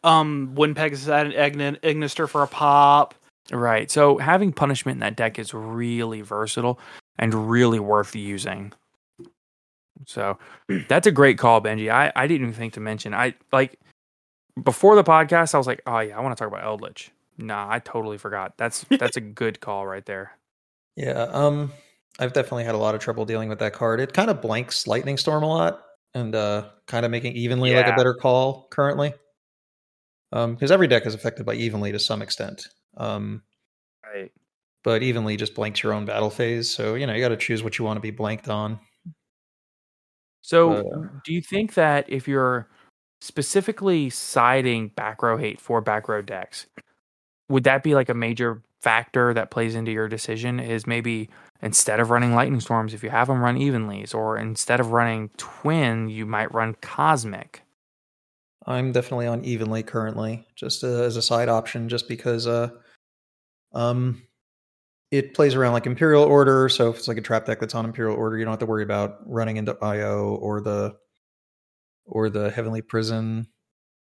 Um, 0.04 0.54
Wind 0.54 0.76
Pegasus 0.76 1.08
add 1.08 1.26
an 1.26 1.32
Igni- 1.32 1.80
Ignister 1.80 2.28
for 2.28 2.42
a 2.42 2.46
pop. 2.46 3.14
Right. 3.50 3.90
So 3.90 4.18
having 4.18 4.52
punishment 4.52 4.96
in 4.96 5.00
that 5.00 5.16
deck 5.16 5.38
is 5.38 5.54
really 5.54 6.20
versatile 6.20 6.78
and 7.18 7.50
really 7.50 7.78
worth 7.78 8.14
using. 8.14 8.72
So 10.06 10.38
that's 10.88 11.06
a 11.06 11.12
great 11.12 11.38
call, 11.38 11.60
Benji. 11.60 11.90
I, 11.90 12.12
I 12.14 12.26
didn't 12.26 12.48
even 12.48 12.54
think 12.54 12.74
to 12.74 12.80
mention. 12.80 13.14
I 13.14 13.34
like 13.52 13.78
before 14.62 14.96
the 14.96 15.04
podcast, 15.04 15.54
I 15.54 15.58
was 15.58 15.66
like, 15.66 15.82
oh 15.86 16.00
yeah, 16.00 16.16
I 16.16 16.20
want 16.20 16.36
to 16.36 16.42
talk 16.42 16.52
about 16.52 16.64
Eldritch. 16.64 17.10
Nah, 17.38 17.66
I 17.70 17.78
totally 17.78 18.18
forgot. 18.18 18.54
That's 18.56 18.84
that's 18.98 19.16
a 19.16 19.22
good 19.22 19.60
call 19.60 19.86
right 19.86 20.04
there. 20.04 20.32
Yeah, 20.96 21.28
um, 21.30 21.72
I've 22.18 22.32
definitely 22.32 22.64
had 22.64 22.74
a 22.74 22.78
lot 22.78 22.94
of 22.94 23.00
trouble 23.00 23.24
dealing 23.24 23.48
with 23.48 23.60
that 23.60 23.72
card. 23.72 24.00
It 24.00 24.12
kind 24.12 24.30
of 24.30 24.42
blanks 24.42 24.86
Lightning 24.86 25.16
Storm 25.16 25.42
a 25.42 25.48
lot, 25.48 25.82
and 26.14 26.34
uh, 26.34 26.70
kind 26.86 27.04
of 27.04 27.10
making 27.12 27.34
evenly 27.34 27.74
like 27.74 27.86
a 27.86 27.96
better 27.96 28.14
call 28.14 28.66
currently. 28.70 29.14
Um, 30.32 30.54
because 30.54 30.70
every 30.70 30.88
deck 30.88 31.06
is 31.06 31.14
affected 31.14 31.46
by 31.46 31.54
evenly 31.54 31.92
to 31.92 31.98
some 31.98 32.20
extent. 32.22 32.68
Um, 32.96 33.42
Right. 34.04 34.32
but 34.84 35.02
evenly 35.02 35.36
just 35.36 35.54
blanks 35.54 35.82
your 35.82 35.92
own 35.92 36.04
battle 36.06 36.30
phase. 36.30 36.70
So 36.70 36.94
you 36.94 37.06
know 37.06 37.14
you 37.14 37.20
got 37.20 37.28
to 37.28 37.36
choose 37.36 37.62
what 37.62 37.78
you 37.78 37.84
want 37.84 37.96
to 37.98 38.00
be 38.00 38.10
blanked 38.10 38.48
on. 38.48 38.80
So 40.40 40.72
Uh, 40.72 41.08
do 41.24 41.32
you 41.32 41.42
think 41.42 41.74
that 41.74 42.08
if 42.08 42.26
you're 42.26 42.68
specifically 43.20 44.08
siding 44.10 44.88
back 44.88 45.22
row 45.22 45.36
hate 45.36 45.60
for 45.60 45.80
back 45.80 46.08
row 46.08 46.22
decks, 46.22 46.66
would 47.48 47.64
that 47.64 47.82
be 47.82 47.94
like 47.94 48.08
a 48.08 48.14
major 48.14 48.62
factor 48.80 49.34
that 49.34 49.50
plays 49.50 49.74
into 49.74 49.90
your 49.90 50.08
decision? 50.08 50.58
Is 50.60 50.86
maybe 50.86 51.28
instead 51.62 52.00
of 52.00 52.10
running 52.10 52.34
lightning 52.34 52.60
storms, 52.60 52.94
if 52.94 53.02
you 53.02 53.10
have 53.10 53.28
them 53.28 53.40
run 53.40 53.56
evenlies, 53.56 54.14
or 54.14 54.38
instead 54.38 54.80
of 54.80 54.92
running 54.92 55.30
twin, 55.36 56.08
you 56.08 56.26
might 56.26 56.52
run 56.52 56.74
cosmic. 56.80 57.62
I'm 58.66 58.92
definitely 58.92 59.26
on 59.26 59.44
evenly 59.44 59.82
currently, 59.82 60.46
just 60.54 60.84
uh, 60.84 61.02
as 61.02 61.16
a 61.16 61.22
side 61.22 61.48
option, 61.48 61.88
just 61.88 62.06
because 62.06 62.46
uh, 62.46 62.68
um, 63.72 64.22
it 65.10 65.32
plays 65.34 65.54
around 65.54 65.72
like 65.72 65.86
Imperial 65.86 66.24
Order. 66.24 66.68
So 66.68 66.90
if 66.90 66.98
it's 66.98 67.08
like 67.08 67.16
a 67.16 67.22
trap 67.22 67.46
deck 67.46 67.60
that's 67.60 67.74
on 67.74 67.86
Imperial 67.86 68.16
Order, 68.16 68.36
you 68.36 68.44
don't 68.44 68.52
have 68.52 68.60
to 68.60 68.66
worry 68.66 68.82
about 68.82 69.20
running 69.24 69.56
into 69.56 69.76
IO 69.80 70.34
or 70.36 70.60
the 70.60 70.96
or 72.04 72.28
the 72.28 72.50
Heavenly 72.50 72.82
Prison. 72.82 73.46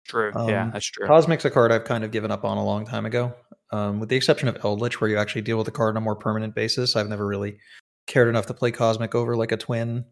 True. 0.07 0.33
yeah, 0.35 0.65
Um, 0.65 0.71
that's 0.73 0.87
true. 0.87 1.07
Cosmic's 1.07 1.45
a 1.45 1.51
card 1.51 1.71
I've 1.71 1.85
kind 1.85 2.03
of 2.03 2.11
given 2.11 2.31
up 2.31 2.45
on 2.45 2.57
a 2.57 2.65
long 2.65 2.87
time 2.87 3.05
ago. 3.05 3.35
Um, 3.71 4.01
with 4.01 4.09
the 4.09 4.17
exception 4.17 4.49
of 4.49 4.57
Eldritch, 4.65 5.01
where 5.01 5.11
you 5.11 5.19
actually 5.19 5.43
deal 5.43 5.59
with 5.59 5.67
the 5.67 5.73
card 5.73 5.95
on 5.95 6.03
a 6.03 6.05
more 6.05 6.17
permanent 6.17 6.55
basis, 6.55 6.97
I've 6.97 7.09
never 7.09 7.27
really 7.27 7.59
cared 8.07 8.29
enough 8.29 8.47
to 8.47 8.55
play 8.55 8.71
Cosmic 8.71 9.15
over 9.15 9.37
like 9.37 9.53
a 9.53 9.57
twin. 9.57 10.05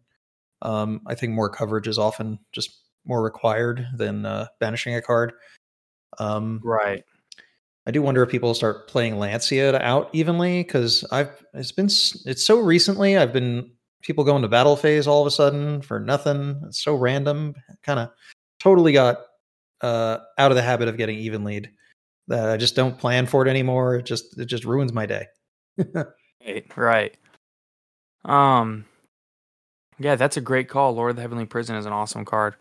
Um, 0.61 1.01
I 1.07 1.15
think 1.15 1.33
more 1.33 1.49
coverage 1.49 1.87
is 1.87 1.97
often 1.97 2.39
just 2.51 2.81
more 3.05 3.21
required 3.21 3.87
than 3.95 4.25
uh, 4.25 4.47
banishing 4.59 4.95
a 4.95 5.01
card. 5.01 5.33
Um, 6.19 6.61
right. 6.63 7.03
I 7.87 7.91
do 7.91 8.01
wonder 8.01 8.21
if 8.21 8.29
people 8.29 8.53
start 8.53 8.89
playing 8.89 9.17
Lancia 9.17 9.81
out 9.81 10.09
evenly 10.13 10.61
because 10.63 11.05
I've 11.11 11.43
it's 11.53 11.71
been 11.71 11.85
it's 11.85 12.43
so 12.43 12.59
recently 12.59 13.17
I've 13.17 13.31
been 13.31 13.71
people 14.01 14.25
going 14.25 14.41
to 14.41 14.47
battle 14.49 14.75
phase 14.75 15.07
all 15.07 15.21
of 15.21 15.27
a 15.27 15.31
sudden 15.31 15.81
for 15.81 15.99
nothing. 15.99 16.61
It's 16.65 16.83
so 16.83 16.95
random. 16.95 17.55
Kind 17.83 17.99
of 17.99 18.09
totally 18.59 18.91
got 18.91 19.19
uh, 19.81 20.17
out 20.37 20.51
of 20.51 20.57
the 20.57 20.61
habit 20.61 20.89
of 20.89 20.97
getting 20.97 21.17
even 21.17 21.45
lead. 21.45 21.71
That 22.27 22.49
I 22.49 22.57
just 22.57 22.75
don't 22.75 22.97
plan 22.97 23.25
for 23.25 23.45
it 23.45 23.49
anymore. 23.49 23.95
It 23.95 24.05
just 24.05 24.37
it 24.37 24.45
just 24.45 24.65
ruins 24.65 24.93
my 24.93 25.05
day. 25.05 25.25
Right. 26.45 26.77
Right. 26.77 27.17
Um. 28.23 28.85
Yeah, 29.99 30.15
that's 30.15 30.37
a 30.37 30.41
great 30.41 30.69
call. 30.69 30.93
Lord 30.93 31.09
of 31.09 31.15
the 31.17 31.21
Heavenly 31.23 31.45
Prison 31.45 31.75
is 31.75 31.85
an 31.85 31.91
awesome 31.91 32.23
card. 32.23 32.55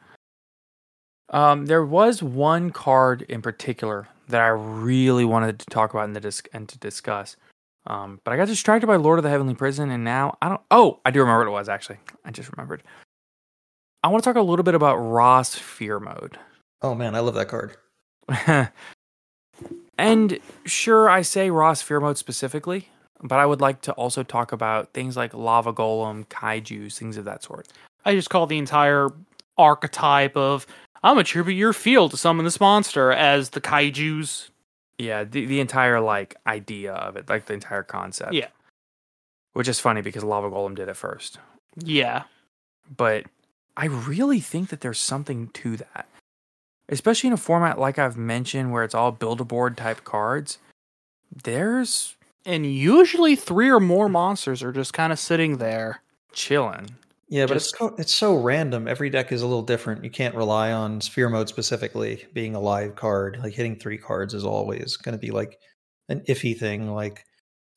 Um, 1.31 1.67
there 1.67 1.85
was 1.85 2.23
one 2.23 2.71
card 2.71 3.23
in 3.23 3.43
particular 3.43 4.09
that 4.29 4.41
I 4.41 4.49
really 4.49 5.25
wanted 5.25 5.59
to 5.61 5.67
talk 5.67 5.93
about 5.93 6.13
the 6.15 6.21
disc 6.21 6.49
and 6.53 6.69
to 6.69 6.79
discuss. 6.79 7.37
Um, 7.87 8.21
but 8.25 8.33
I 8.33 8.37
got 8.37 8.49
distracted 8.49 8.87
by 8.89 8.97
Lord 8.97 9.19
of 9.19 9.23
the 9.23 9.31
Heavenly 9.31 9.55
Prison, 9.55 9.91
and 9.91 10.03
now 10.03 10.37
I 10.43 10.49
don't. 10.49 10.61
Oh, 10.71 11.01
I 11.05 11.11
do 11.13 11.21
remember 11.21 11.41
what 11.45 11.49
it 11.49 11.59
was 11.59 11.69
actually. 11.69 11.99
I 12.25 12.31
just 12.33 12.51
remembered. 12.51 12.83
I 14.03 14.09
want 14.09 14.25
to 14.25 14.29
talk 14.29 14.37
a 14.37 14.43
little 14.43 14.65
bit 14.65 14.75
about 14.75 14.97
Ra 14.97 15.43
Sphere 15.43 16.01
Mode. 16.01 16.39
oh 16.83 16.95
man, 16.95 17.15
I 17.15 17.21
love 17.21 17.35
that 17.35 17.49
card. 17.49 17.77
and 19.99 20.39
sure, 20.65 21.09
I 21.09 21.23
say 21.23 21.51
Ra 21.51 21.75
Sphere 21.75 22.01
Mode 22.01 22.19
specifically, 22.19 22.89
but 23.23 23.39
I 23.39 23.47
would 23.47 23.61
like 23.61 23.81
to 23.83 23.93
also 23.93 24.23
talk 24.23 24.53
about 24.53 24.93
things 24.93 25.17
like 25.17 25.35
Lava 25.35 25.73
Golem, 25.73 26.27
Kaijus, 26.27 26.99
things 26.99 27.17
of 27.17 27.25
that 27.25 27.43
sort. 27.43 27.69
I 28.05 28.15
just 28.15 28.31
call 28.31 28.47
the 28.47 28.59
entire 28.59 29.09
archetype 29.59 30.37
of 30.37 30.67
I'm 31.03 31.19
attribute 31.19 31.57
your 31.57 31.73
field 31.73 32.11
to 32.13 32.17
summon 32.17 32.45
this 32.45 32.61
monster 32.61 33.13
as 33.13 33.51
the 33.51 33.61
kaiju's. 33.61 34.51
Yeah, 34.99 35.25
the, 35.25 35.45
the 35.45 35.61
entire 35.61 36.01
like 36.01 36.37
idea 36.47 36.95
of 36.95 37.17
it, 37.17 37.29
like 37.29 37.47
the 37.47 37.55
entire 37.55 37.83
concept. 37.83 38.33
Yeah. 38.33 38.49
Which 39.53 39.69
is 39.69 39.79
funny 39.79 40.03
because 40.03 40.25
Lava 40.25 40.51
Golem 40.51 40.75
did 40.75 40.89
it 40.89 40.97
first. 40.97 41.39
Yeah. 41.77 42.25
But 42.97 43.27
I 43.77 43.87
really 43.87 44.41
think 44.41 44.71
that 44.71 44.81
there's 44.81 44.99
something 44.99 45.49
to 45.49 45.77
that. 45.77 46.07
Especially 46.89 47.27
in 47.29 47.33
a 47.33 47.37
format 47.39 47.79
like 47.79 47.99
I've 47.99 48.17
mentioned 48.17 48.71
where 48.73 48.85
it's 48.85 48.95
all 48.95 49.11
build 49.13 49.41
a 49.41 49.45
board 49.45 49.77
type 49.77 50.05
cards. 50.05 50.59
There's 51.45 52.17
And 52.45 52.65
usually 52.65 53.35
three 53.35 53.69
or 53.71 53.81
more 53.81 54.09
monsters 54.09 54.63
are 54.63 54.73
just 54.73 54.93
kind 54.93 55.13
of 55.13 55.19
sitting 55.19 55.57
there. 55.59 56.03
chilling. 56.33 56.91
Yeah, 57.29 57.47
but 57.47 57.55
Just- 57.55 57.71
it's 57.75 57.79
so, 57.79 57.95
it's 57.99 58.15
so 58.15 58.37
random. 58.37 58.87
Every 58.87 59.11
deck 59.11 59.33
is 59.33 59.43
a 59.43 59.47
little 59.47 59.63
different. 59.63 60.05
You 60.05 60.11
can't 60.11 60.35
rely 60.37 60.71
on 60.71 61.01
Sphere 61.01 61.29
Mode 61.29 61.49
specifically 61.49 62.25
being 62.35 62.55
a 62.55 62.61
live 62.61 62.95
card. 62.95 63.39
Like 63.43 63.55
hitting 63.55 63.75
three 63.77 63.99
cards 63.99 64.33
is 64.33 64.45
always 64.45 64.97
going 64.97 65.15
to 65.15 65.19
be 65.21 65.33
like 65.33 65.59
an 66.09 66.21
iffy 66.29 66.57
thing. 66.57 66.93
Like 66.95 67.25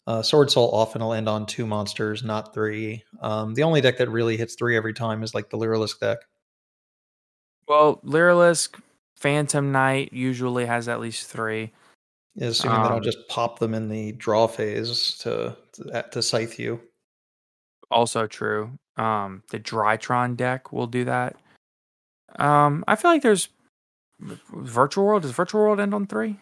uh, 0.05 0.22
Sword 0.22 0.51
Soul 0.51 0.70
often 0.72 1.01
will 1.01 1.14
end 1.14 1.28
on 1.28 1.47
two 1.47 1.66
monsters, 1.66 2.22
not 2.24 2.53
three. 2.53 3.03
Um, 3.22 3.55
the 3.55 3.64
only 3.64 3.82
deck 3.82 3.97
that 3.97 4.10
really 4.12 4.38
hits 4.38 4.53
three 4.55 4.78
every 4.78 4.93
time 4.93 5.24
is 5.24 5.34
like 5.34 5.49
the 5.49 5.57
Lyrilusc 5.57 5.99
deck. 5.99 6.20
Well, 7.68 8.01
Lyrilusc, 8.05 8.80
Phantom 9.20 9.72
Knight 9.72 10.13
usually 10.13 10.65
has 10.65 10.88
at 10.88 10.99
least 10.99 11.28
three. 11.28 11.72
Assuming 12.39 12.82
that 12.84 12.91
I'll 12.91 12.97
Um, 12.97 13.03
just 13.03 13.28
pop 13.28 13.59
them 13.59 13.74
in 13.74 13.89
the 13.89 14.13
draw 14.13 14.47
phase 14.47 15.17
to 15.20 15.57
to, 15.74 16.05
to 16.11 16.22
scythe 16.22 16.57
you. 16.59 16.80
Also 17.91 18.28
true. 18.28 18.72
Um, 18.97 19.43
the 19.49 19.59
Drytron 19.59 20.38
deck 20.38 20.72
will 20.72 20.88
do 20.88 21.05
that. 21.05 21.36
Um, 22.38 22.84
I 22.88 22.95
feel 22.95 23.11
like 23.11 23.24
there's 23.24 23.49
Virtual 24.20 25.05
World. 25.05 25.24
Does 25.24 25.32
Virtual 25.32 25.61
World 25.61 25.80
end 25.80 25.93
on 25.93 26.05
three? 26.05 26.38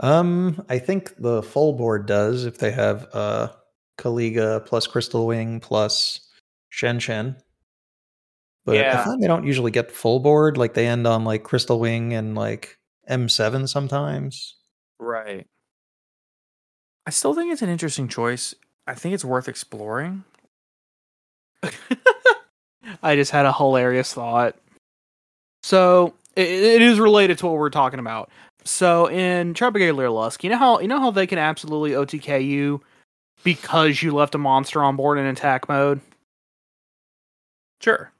Um, 0.00 0.64
I 0.68 0.78
think 0.78 1.14
the 1.18 1.42
full 1.42 1.72
board 1.74 2.06
does 2.06 2.44
if 2.44 2.58
they 2.58 2.70
have 2.70 3.08
uh 3.12 3.48
Kaliga 3.98 4.64
plus 4.64 4.86
Crystal 4.86 5.26
Wing 5.26 5.60
plus 5.60 6.20
Shen 6.70 6.98
Shen. 6.98 7.36
But 8.68 8.76
I 8.76 8.80
Yeah. 8.80 9.02
find 9.04 9.22
they 9.22 9.26
don't 9.26 9.46
usually 9.46 9.70
get 9.70 9.90
full 9.90 10.20
board. 10.20 10.58
Like 10.58 10.74
they 10.74 10.86
end 10.86 11.06
on 11.06 11.24
like 11.24 11.42
Crystal 11.42 11.80
Wing 11.80 12.12
and 12.12 12.34
like 12.34 12.78
M7 13.08 13.66
sometimes. 13.66 14.56
Right. 15.00 15.46
I 17.06 17.10
still 17.10 17.32
think 17.32 17.50
it's 17.50 17.62
an 17.62 17.70
interesting 17.70 18.08
choice. 18.08 18.54
I 18.86 18.94
think 18.94 19.14
it's 19.14 19.24
worth 19.24 19.48
exploring. 19.48 20.22
I 23.02 23.16
just 23.16 23.30
had 23.30 23.46
a 23.46 23.54
hilarious 23.54 24.12
thought. 24.12 24.54
So 25.62 26.12
it, 26.36 26.48
it 26.48 26.82
is 26.82 27.00
related 27.00 27.38
to 27.38 27.46
what 27.46 27.56
we're 27.56 27.70
talking 27.70 28.00
about. 28.00 28.28
So 28.64 29.08
in 29.08 29.54
Trapagate 29.54 30.12
Lusk, 30.12 30.44
you 30.44 30.50
know 30.50 30.58
how 30.58 30.78
you 30.80 30.88
know 30.88 31.00
how 31.00 31.10
they 31.10 31.26
can 31.26 31.38
absolutely 31.38 31.92
OTK 31.92 32.44
you 32.44 32.82
because 33.44 34.02
you 34.02 34.10
left 34.12 34.34
a 34.34 34.38
monster 34.38 34.84
on 34.84 34.94
board 34.96 35.16
in 35.16 35.24
attack 35.24 35.70
mode. 35.70 36.02
Sure. 37.80 38.12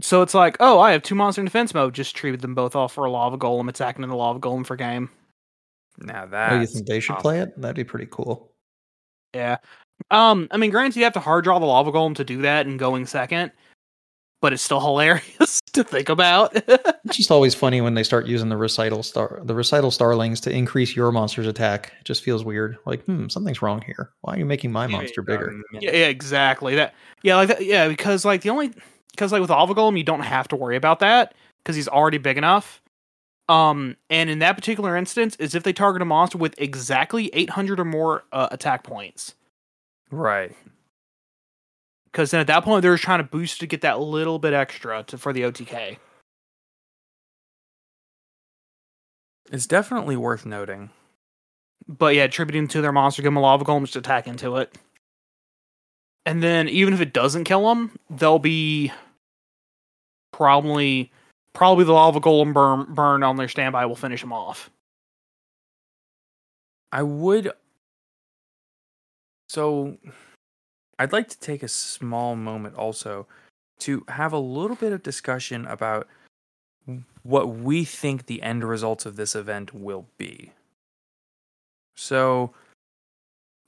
So 0.00 0.20
it's 0.22 0.34
like, 0.34 0.56
oh, 0.60 0.78
I 0.78 0.92
have 0.92 1.02
two 1.02 1.14
monster 1.14 1.40
in 1.40 1.46
defense 1.46 1.72
mode. 1.72 1.94
Just 1.94 2.14
treated 2.14 2.40
them 2.40 2.54
both 2.54 2.76
off 2.76 2.92
for 2.92 3.06
a 3.06 3.10
lava 3.10 3.38
golem, 3.38 3.68
attacking 3.68 4.04
in 4.04 4.10
the 4.10 4.16
lava 4.16 4.38
golem 4.38 4.66
for 4.66 4.76
game. 4.76 5.10
Now 5.98 6.26
that 6.26 6.52
oh, 6.52 6.60
you 6.60 6.66
think 6.66 6.86
they 6.86 7.00
should 7.00 7.16
play 7.16 7.40
it? 7.40 7.58
That'd 7.60 7.76
be 7.76 7.84
pretty 7.84 8.08
cool. 8.10 8.52
Yeah. 9.34 9.56
Um, 10.10 10.48
I 10.50 10.58
mean, 10.58 10.70
granted, 10.70 10.96
you 10.98 11.04
have 11.04 11.14
to 11.14 11.20
hard 11.20 11.44
draw 11.44 11.58
the 11.58 11.64
lava 11.64 11.90
golem 11.92 12.14
to 12.16 12.24
do 12.24 12.42
that 12.42 12.66
and 12.66 12.78
going 12.78 13.06
second. 13.06 13.52
but 14.42 14.52
it's 14.52 14.62
still 14.62 14.80
hilarious 14.86 15.60
to 15.72 15.82
think 15.82 16.08
about. 16.08 16.54
It's 16.54 17.16
just 17.16 17.30
always 17.30 17.54
funny 17.54 17.80
when 17.80 17.94
they 17.94 18.02
start 18.02 18.26
using 18.26 18.48
the 18.48 18.56
recital 18.56 19.02
star 19.02 19.40
the 19.44 19.54
recital 19.54 19.90
starlings 19.90 20.40
to 20.42 20.50
increase 20.50 20.94
your 20.94 21.10
monster's 21.12 21.46
attack. 21.46 21.92
It 22.00 22.04
just 22.04 22.22
feels 22.22 22.44
weird. 22.44 22.78
Like, 22.84 23.04
hmm, 23.04 23.28
something's 23.28 23.62
wrong 23.62 23.82
here. 23.82 24.10
Why 24.20 24.34
are 24.34 24.38
you 24.38 24.44
making 24.44 24.72
my 24.72 24.86
monster 24.86 25.22
bigger? 25.22 25.58
yeah, 25.72 25.90
yeah, 25.92 26.06
exactly. 26.06 26.74
That 26.76 26.94
yeah, 27.22 27.36
like 27.36 27.48
that, 27.48 27.64
yeah, 27.64 27.88
because 27.88 28.24
like 28.24 28.42
the 28.42 28.50
only 28.50 28.72
because 29.16 29.32
like 29.32 29.40
with 29.40 29.50
Lava 29.50 29.74
Golem, 29.74 29.96
you 29.96 30.04
don't 30.04 30.20
have 30.20 30.46
to 30.48 30.56
worry 30.56 30.76
about 30.76 31.00
that 31.00 31.34
because 31.58 31.74
he's 31.74 31.88
already 31.88 32.18
big 32.18 32.36
enough. 32.36 32.82
Um, 33.48 33.96
and 34.10 34.28
in 34.28 34.40
that 34.40 34.56
particular 34.56 34.96
instance, 34.96 35.36
is 35.36 35.54
if 35.54 35.62
they 35.62 35.72
target 35.72 36.02
a 36.02 36.04
monster 36.04 36.36
with 36.36 36.54
exactly 36.58 37.30
800 37.32 37.80
or 37.80 37.84
more 37.84 38.24
uh, 38.32 38.48
attack 38.50 38.84
points. 38.84 39.34
Right. 40.10 40.54
Because 42.04 42.30
then 42.30 42.40
at 42.40 42.46
that 42.48 42.64
point, 42.64 42.82
they're 42.82 42.94
just 42.94 43.04
trying 43.04 43.20
to 43.20 43.24
boost 43.24 43.60
to 43.60 43.66
get 43.66 43.80
that 43.82 44.00
little 44.00 44.38
bit 44.38 44.52
extra 44.52 45.02
to, 45.04 45.18
for 45.18 45.32
the 45.32 45.42
OTK. 45.42 45.96
It's 49.50 49.66
definitely 49.66 50.16
worth 50.16 50.44
noting. 50.44 50.90
But 51.88 52.16
yeah, 52.16 52.24
attributing 52.24 52.68
to 52.68 52.82
their 52.82 52.92
monster, 52.92 53.22
give 53.22 53.28
them 53.28 53.36
a 53.36 53.40
lava 53.40 53.64
golem, 53.64 53.82
just 53.82 53.96
attack 53.96 54.26
into 54.26 54.56
it. 54.56 54.76
And 56.24 56.42
then 56.42 56.68
even 56.68 56.92
if 56.92 57.00
it 57.00 57.12
doesn't 57.12 57.44
kill 57.44 57.68
them, 57.68 57.96
they'll 58.10 58.40
be 58.40 58.90
probably 60.36 61.10
probably 61.54 61.84
the 61.84 61.92
lava 61.92 62.20
golem 62.20 62.52
burn 62.52 62.92
burn 62.92 63.22
on 63.22 63.36
their 63.36 63.48
standby 63.48 63.86
will 63.86 63.96
finish 63.96 64.20
them 64.20 64.32
off. 64.32 64.70
I 66.92 67.02
would. 67.02 67.50
So, 69.48 69.96
I'd 70.98 71.12
like 71.12 71.28
to 71.28 71.38
take 71.38 71.62
a 71.62 71.68
small 71.68 72.36
moment 72.36 72.74
also 72.74 73.26
to 73.80 74.04
have 74.08 74.32
a 74.32 74.38
little 74.38 74.76
bit 74.76 74.92
of 74.92 75.02
discussion 75.02 75.66
about 75.66 76.08
what 77.22 77.48
we 77.48 77.84
think 77.84 78.26
the 78.26 78.42
end 78.42 78.64
results 78.64 79.06
of 79.06 79.16
this 79.16 79.34
event 79.34 79.74
will 79.74 80.06
be. 80.18 80.52
So, 81.94 82.52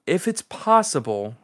if 0.06 0.28
it's 0.28 0.42
possible, 0.42 1.36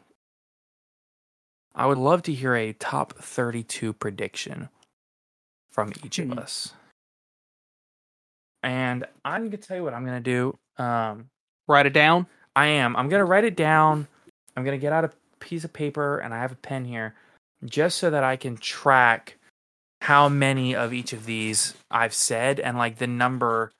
I 1.75 1.87
would 1.87 1.99
love 1.99 2.22
to 2.25 2.35
hear 2.35 2.55
a 2.55 2.72
top 2.75 3.14
32 3.18 3.93
prediction 3.95 4.68
from 5.75 5.93
each 6.05 6.18
of 6.20 6.29
Hmm. 6.29 6.39
us. 6.39 6.72
And 8.62 9.05
I'm 9.25 9.43
going 9.43 9.51
to 9.51 9.57
tell 9.59 9.77
you 9.77 9.83
what 9.85 9.93
I'm 9.93 10.07
going 10.07 10.22
to 10.22 10.31
do. 10.79 10.83
Um, 10.83 11.29
Write 11.66 11.87
it 11.87 11.93
down. 11.93 12.27
I 12.57 12.66
am. 12.66 12.95
I'm 12.95 13.09
gonna 13.09 13.25
write 13.25 13.45
it 13.45 13.57
down. 13.57 14.07
I'm 14.57 14.64
gonna 14.64 14.79
get 14.79 14.93
out 14.93 15.05
a 15.05 15.11
piece 15.41 15.64
of 15.64 15.72
paper 15.72 16.18
and 16.18 16.33
I 16.35 16.39
have 16.39 16.53
a 16.53 16.57
pen 16.57 16.85
here, 16.85 17.14
just 17.64 17.99
so 17.99 18.11
that 18.11 18.22
I 18.22 18.37
can 18.37 18.57
track 18.57 19.39
how 20.03 20.29
many 20.29 20.75
of 20.75 20.93
each 20.93 21.12
of 21.14 21.25
these 21.27 21.75
I've 21.91 22.12
said 22.14 22.61
and 22.61 22.77
like 22.77 22.99
the 22.99 23.07
number 23.07 23.72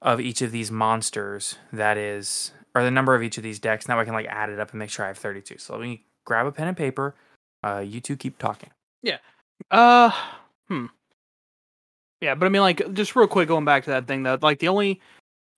of 0.00 0.20
each 0.20 0.40
of 0.40 0.52
these 0.52 0.70
monsters 0.70 1.56
that 1.72 1.96
is, 1.98 2.52
or 2.74 2.82
the 2.82 2.90
number 2.90 3.14
of 3.14 3.22
each 3.22 3.36
of 3.36 3.42
these 3.44 3.58
decks. 3.58 3.86
Now 3.86 4.00
I 4.00 4.04
can 4.04 4.14
like 4.14 4.26
add 4.26 4.48
it 4.50 4.58
up 4.58 4.70
and 4.70 4.78
make 4.78 4.90
sure 4.90 5.04
I 5.04 5.08
have 5.08 5.18
32. 5.18 5.58
So 5.58 5.74
let 5.74 5.82
me 5.82 6.06
grab 6.24 6.46
a 6.46 6.52
pen 6.52 6.66
and 6.68 6.76
paper. 6.76 7.14
Uh, 7.62 7.84
you 7.86 8.00
two 8.00 8.16
keep 8.16 8.38
talking. 8.38 8.70
Yeah. 9.02 9.18
Uh, 9.70 10.10
hmm. 10.66 10.86
Yeah, 12.20 12.34
but 12.34 12.46
I 12.46 12.48
mean, 12.48 12.62
like, 12.62 12.94
just 12.94 13.14
real 13.14 13.28
quick, 13.28 13.48
going 13.48 13.64
back 13.64 13.84
to 13.84 13.90
that 13.90 14.06
thing 14.06 14.22
though, 14.22 14.38
like 14.40 14.58
the 14.58 14.68
only 14.68 15.00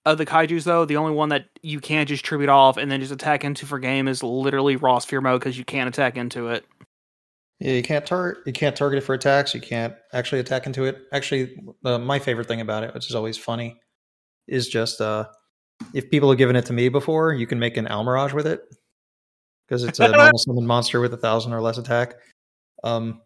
of 0.06 0.18
the 0.18 0.26
kaiju's 0.26 0.64
though, 0.64 0.84
the 0.84 0.96
only 0.96 1.12
one 1.12 1.28
that 1.30 1.46
you 1.62 1.80
can't 1.80 2.08
just 2.08 2.24
tribute 2.24 2.48
off 2.48 2.76
and 2.76 2.90
then 2.90 3.00
just 3.00 3.12
attack 3.12 3.44
into 3.44 3.66
for 3.66 3.78
game 3.78 4.08
is 4.08 4.22
literally 4.22 4.76
Ross 4.76 5.04
sphere 5.04 5.20
mode 5.20 5.40
because 5.40 5.58
you 5.58 5.64
can't 5.64 5.88
attack 5.88 6.16
into 6.16 6.48
it. 6.48 6.64
Yeah, 7.60 7.72
you 7.72 7.82
can't 7.82 8.06
target. 8.06 8.42
You 8.46 8.52
can't 8.52 8.74
target 8.74 8.98
it 8.98 9.06
for 9.06 9.14
attacks. 9.14 9.54
You 9.54 9.60
can't 9.60 9.94
actually 10.14 10.40
attack 10.40 10.66
into 10.66 10.84
it. 10.84 11.02
Actually, 11.12 11.54
uh, 11.84 11.98
my 11.98 12.18
favorite 12.18 12.48
thing 12.48 12.62
about 12.62 12.84
it, 12.84 12.94
which 12.94 13.08
is 13.08 13.14
always 13.14 13.36
funny, 13.36 13.78
is 14.48 14.66
just 14.68 15.00
uh, 15.00 15.26
if 15.92 16.10
people 16.10 16.30
have 16.30 16.38
given 16.38 16.56
it 16.56 16.64
to 16.66 16.72
me 16.72 16.88
before, 16.88 17.34
you 17.34 17.46
can 17.46 17.58
make 17.58 17.76
an 17.76 17.86
Almiraj 17.86 18.32
with 18.32 18.46
it 18.46 18.62
because 19.66 19.84
it's 19.84 20.00
a 20.00 20.08
normal 20.08 20.38
summon 20.38 20.66
monster 20.66 21.00
with 21.00 21.12
a 21.12 21.18
thousand 21.18 21.52
or 21.52 21.60
less 21.60 21.76
attack. 21.76 22.14
Um, 22.82 23.20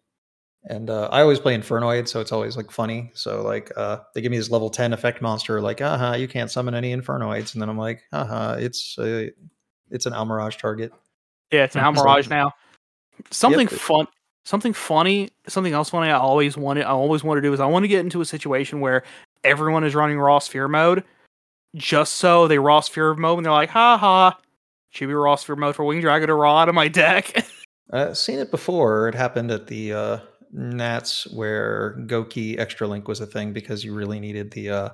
and 0.67 0.89
uh, 0.89 1.09
I 1.11 1.21
always 1.21 1.39
play 1.39 1.55
Infernoid, 1.55 2.07
so 2.07 2.19
it's 2.19 2.31
always 2.31 2.57
like 2.57 2.71
funny. 2.71 3.11
So 3.13 3.41
like 3.41 3.71
uh, 3.77 3.99
they 4.13 4.21
give 4.21 4.31
me 4.31 4.37
this 4.37 4.49
level 4.49 4.69
ten 4.69 4.93
effect 4.93 5.21
monster, 5.21 5.61
like 5.61 5.81
uh 5.81 5.97
huh, 5.97 6.15
you 6.15 6.27
can't 6.27 6.49
summon 6.49 6.73
any 6.73 6.95
Infernoids, 6.95 7.53
and 7.53 7.61
then 7.61 7.69
I'm 7.69 7.77
like, 7.77 8.01
uh 8.11 8.25
huh, 8.25 8.55
it's 8.59 8.97
uh, 8.97 9.27
it's 9.91 10.05
an 10.05 10.13
Almiraj 10.13 10.57
target. 10.57 10.91
Yeah, 11.51 11.63
it's 11.63 11.75
an. 11.75 11.81
Almiraj 11.83 12.29
now. 12.29 12.51
Something 13.31 13.67
Yep. 13.69 13.79
fun, 13.79 14.07
something 14.43 14.73
funny, 14.73 15.29
something 15.47 15.73
else 15.73 15.89
funny. 15.89 16.11
I 16.11 16.17
always 16.17 16.57
wanted, 16.57 16.85
I 16.85 16.89
always 16.89 17.23
want 17.23 17.37
to 17.37 17.41
do 17.41 17.53
is 17.53 17.59
I 17.59 17.65
want 17.65 17.83
to 17.83 17.87
get 17.87 18.01
into 18.01 18.21
a 18.21 18.25
situation 18.25 18.79
where 18.79 19.03
everyone 19.43 19.83
is 19.83 19.95
running 19.95 20.19
Ra 20.19 20.39
sphere 20.39 20.67
mode, 20.67 21.03
just 21.75 22.15
so 22.15 22.47
they 22.47 22.57
Ra 22.59 22.79
sphere 22.81 23.13
mode 23.15 23.37
and 23.37 23.45
they're 23.45 23.53
like, 23.53 23.69
ha 23.69 23.97
ha, 23.97 24.37
should 24.89 25.07
be 25.07 25.13
Ra 25.13 25.35
sphere 25.35 25.55
mode 25.55 25.75
for 25.75 25.85
Wing 25.85 26.01
Dragon 26.01 26.27
to 26.27 26.33
raw 26.33 26.57
out 26.57 26.69
of 26.69 26.75
my 26.75 26.87
deck. 26.87 27.45
I've 27.91 28.17
seen 28.17 28.39
it 28.39 28.51
before. 28.51 29.07
It 29.07 29.15
happened 29.15 29.51
at 29.51 29.67
the 29.67 29.93
uh, 29.93 30.17
Nats 30.55 31.27
where 31.33 31.97
Goki 32.07 32.57
Extra 32.57 32.87
Link 32.87 33.07
was 33.07 33.19
a 33.19 33.25
thing 33.25 33.51
because 33.51 33.83
you 33.83 33.93
really 33.93 34.19
needed 34.19 34.51
the 34.51 34.69
uh, 34.69 34.89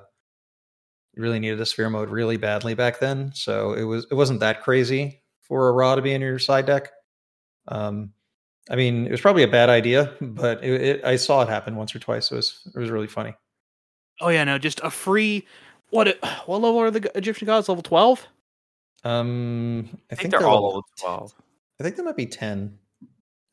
you 1.13 1.21
really 1.21 1.39
needed 1.39 1.61
a 1.61 1.65
sphere 1.65 1.89
mode 1.89 2.09
really 2.09 2.37
badly 2.37 2.73
back 2.73 2.99
then. 2.99 3.31
So 3.33 3.73
it 3.73 3.83
was 3.83 4.07
it 4.09 4.15
wasn't 4.15 4.39
that 4.39 4.63
crazy 4.63 5.21
for 5.41 5.69
a 5.69 5.71
Ra 5.71 5.95
to 5.95 6.01
be 6.01 6.13
in 6.13 6.21
your 6.21 6.39
side 6.39 6.65
deck. 6.65 6.91
Um, 7.67 8.11
I 8.69 8.75
mean, 8.75 9.05
it 9.05 9.11
was 9.11 9.21
probably 9.21 9.43
a 9.43 9.47
bad 9.47 9.69
idea, 9.69 10.13
but 10.21 10.63
it, 10.63 10.81
it, 10.81 11.05
I 11.05 11.15
saw 11.15 11.41
it 11.41 11.49
happen 11.49 11.75
once 11.75 11.95
or 11.95 11.99
twice. 11.99 12.31
It 12.31 12.35
was 12.35 12.61
it 12.73 12.79
was 12.79 12.89
really 12.89 13.07
funny. 13.07 13.35
oh 14.19 14.29
yeah, 14.29 14.43
no, 14.43 14.57
just 14.57 14.79
a 14.83 14.89
free. 14.89 15.45
What? 15.91 16.17
What 16.45 16.61
level 16.61 16.79
are 16.79 16.89
the 16.89 17.11
Egyptian 17.15 17.45
gods? 17.45 17.69
Level 17.69 17.83
twelve. 17.83 18.27
Um, 19.03 19.89
I, 20.09 20.13
I 20.13 20.15
think 20.15 20.31
they're 20.31 20.45
all 20.45 20.67
level 20.67 20.85
12. 20.99 21.33
I 21.79 21.83
think 21.83 21.95
they 21.95 22.03
might 22.03 22.15
be 22.15 22.27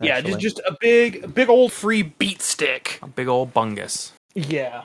ten. 0.00 0.08
Yeah, 0.08 0.20
just 0.20 0.40
just 0.40 0.58
a 0.60 0.76
big, 0.80 1.24
a 1.24 1.28
big 1.28 1.48
old 1.48 1.72
free 1.72 2.02
beat 2.02 2.42
stick. 2.42 2.98
A 3.02 3.06
big 3.06 3.28
old 3.28 3.52
bungus. 3.54 4.12
Yeah. 4.34 4.84